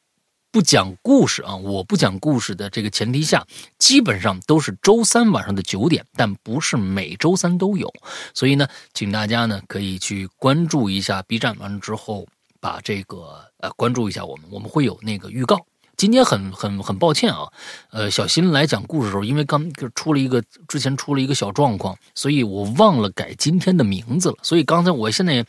[0.53, 1.57] 不讲故事啊！
[1.57, 3.47] 我不讲故事的这个前提下，
[3.79, 7.91] 基本上都是周三晚上的九点，但不是每周三都有。
[8.35, 12.27] 所以呢，请大家呢可以去关注一下 B 站，完了之后
[12.61, 15.59] 把这个呃关注一下我们，我们会有那个预告。
[15.97, 17.49] 今天很很很抱歉啊，
[17.91, 24.37] 呃，小新来讲故事的时候，因为刚出了一个之前出了一个小状况，所以我忘了改今天的名字了。
[24.43, 25.47] 所以刚才我现在。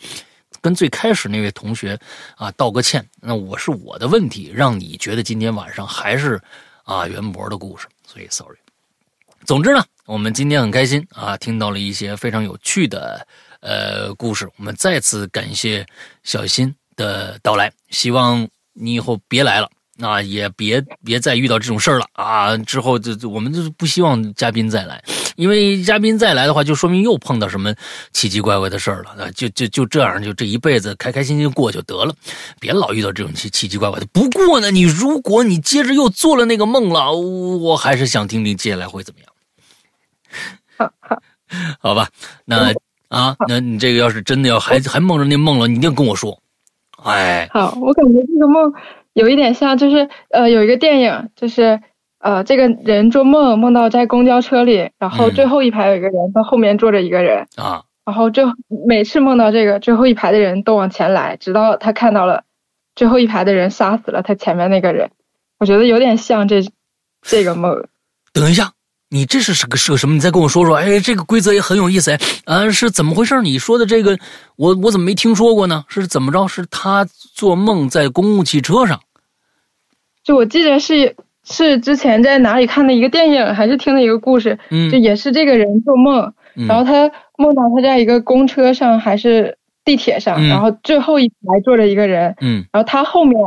[0.63, 1.99] 跟最开始那位同学
[2.37, 6.41] 啊道个歉，那我是我的问题，让你觉得今天晚上还是
[6.85, 8.57] 啊袁博的故事，所以 sorry。
[9.45, 13.27] 总之呢，我们今天很开心啊，听到了一些非常有趣的
[13.59, 15.85] 呃故事，我们再次感谢
[16.23, 19.69] 小新的到来，希望你以后别来了。
[20.03, 22.57] 啊，也别别再遇到这种事儿了啊！
[22.57, 25.01] 之后就就我们就是不希望嘉宾再来，
[25.37, 27.73] 因为嘉宾再来的话，就说明又碰到什么
[28.11, 29.31] 奇奇怪怪的事儿了啊！
[29.33, 32.13] 就就就这样，就这一辈子开开心心过就得了，
[32.59, 34.05] 别老遇到这种奇奇奇怪怪的。
[34.11, 39.29] 不过呢，你如果你接着又做了那个梦了，我还是想听听接下来会怎么样。
[40.77, 41.21] 好好，
[41.79, 42.09] 好吧，
[42.45, 42.73] 那
[43.09, 46.37] 啊，那你这个要是真的要还还梦着那梦了，你一定跟我说。
[47.03, 48.73] 哎，好，我感觉这个梦。
[49.13, 51.79] 有一点像，就是呃，有一个电影，就是
[52.19, 58.47] 呃，这个人做梦梦到在公交车里，然后最后一排有一个人，他后面坐着一个人啊，然后就
[58.87, 62.43] 每次梦到这个最后一排的人都往前来，直到他看到了
[62.95, 65.11] 最后一排的人杀死了他前面那个人，
[65.59, 66.61] 我觉得有点像这
[67.21, 67.87] 这个梦。
[68.33, 68.71] 等一下，
[69.13, 70.15] 你这是是个是个什么？
[70.15, 70.75] 你再跟我说说。
[70.75, 73.39] 哎，这个规则也很有意思哎，啊，是怎么回事？
[73.43, 74.17] 你说的这个，
[74.55, 75.85] 我我怎么没听说过呢？
[75.87, 76.47] 是怎么着？
[76.47, 78.99] 是他做梦在公共汽车上？
[80.23, 84.57] 就我记得是是之前在哪里看的一个电影，还是听的一个故事，
[84.91, 86.33] 就也是这个人做梦，
[86.67, 93.37] 然后他梦到他在一个公车上还是地铁上，然后最后一排坐着一个人，嗯，然后他后面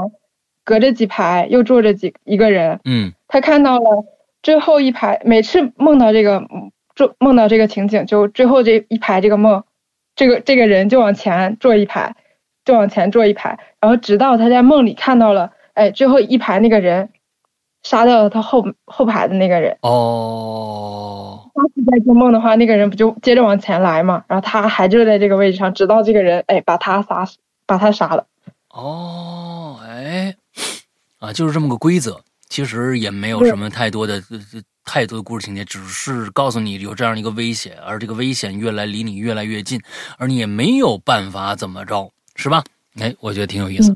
[0.62, 4.04] 隔着几排又坐着几一个人，嗯，他看到了
[4.46, 6.40] 最后一排，每次梦到这个
[6.94, 9.64] 做梦到这个情景，就最后这一排这个梦，
[10.14, 12.14] 这个这个人就往前坐一排，
[12.64, 15.50] 就往前坐一排，然后直到他在梦里看到了。
[15.74, 17.08] 哎，最后一排那个人
[17.82, 19.78] 杀掉了他后后排的那个人。
[19.80, 21.50] 哦。
[21.52, 24.22] 他是在做梦的话，那个人不就接着往前来嘛？
[24.28, 28.26] 然后他还就在这个位置上，直到这个人哎把他杀死，把他杀了。
[28.70, 30.36] 哦，哎，
[31.18, 32.20] 啊，就是这么个规则。
[32.48, 34.22] 其实也没有什么太多的、
[34.84, 39.80] 太多的故事情节，只是告诉你有这样一个危险，而这个危险越来离你越来越近，
[40.16, 42.62] 而你也没有办法怎么着，是吧？
[42.98, 43.94] 哎，我觉得挺有意思。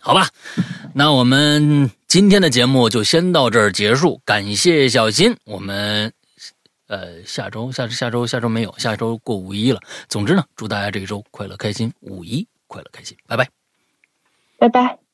[0.00, 0.28] 好吧，
[0.94, 4.20] 那我们今天的节目就先到这儿结束。
[4.24, 6.12] 感谢小新，我们
[6.86, 9.80] 呃下周下下周下周没有，下周过五一了。
[10.08, 13.48] 总之呢，祝大家这一周快乐开心，五一快乐开心，拜拜，
[14.58, 15.09] 拜拜。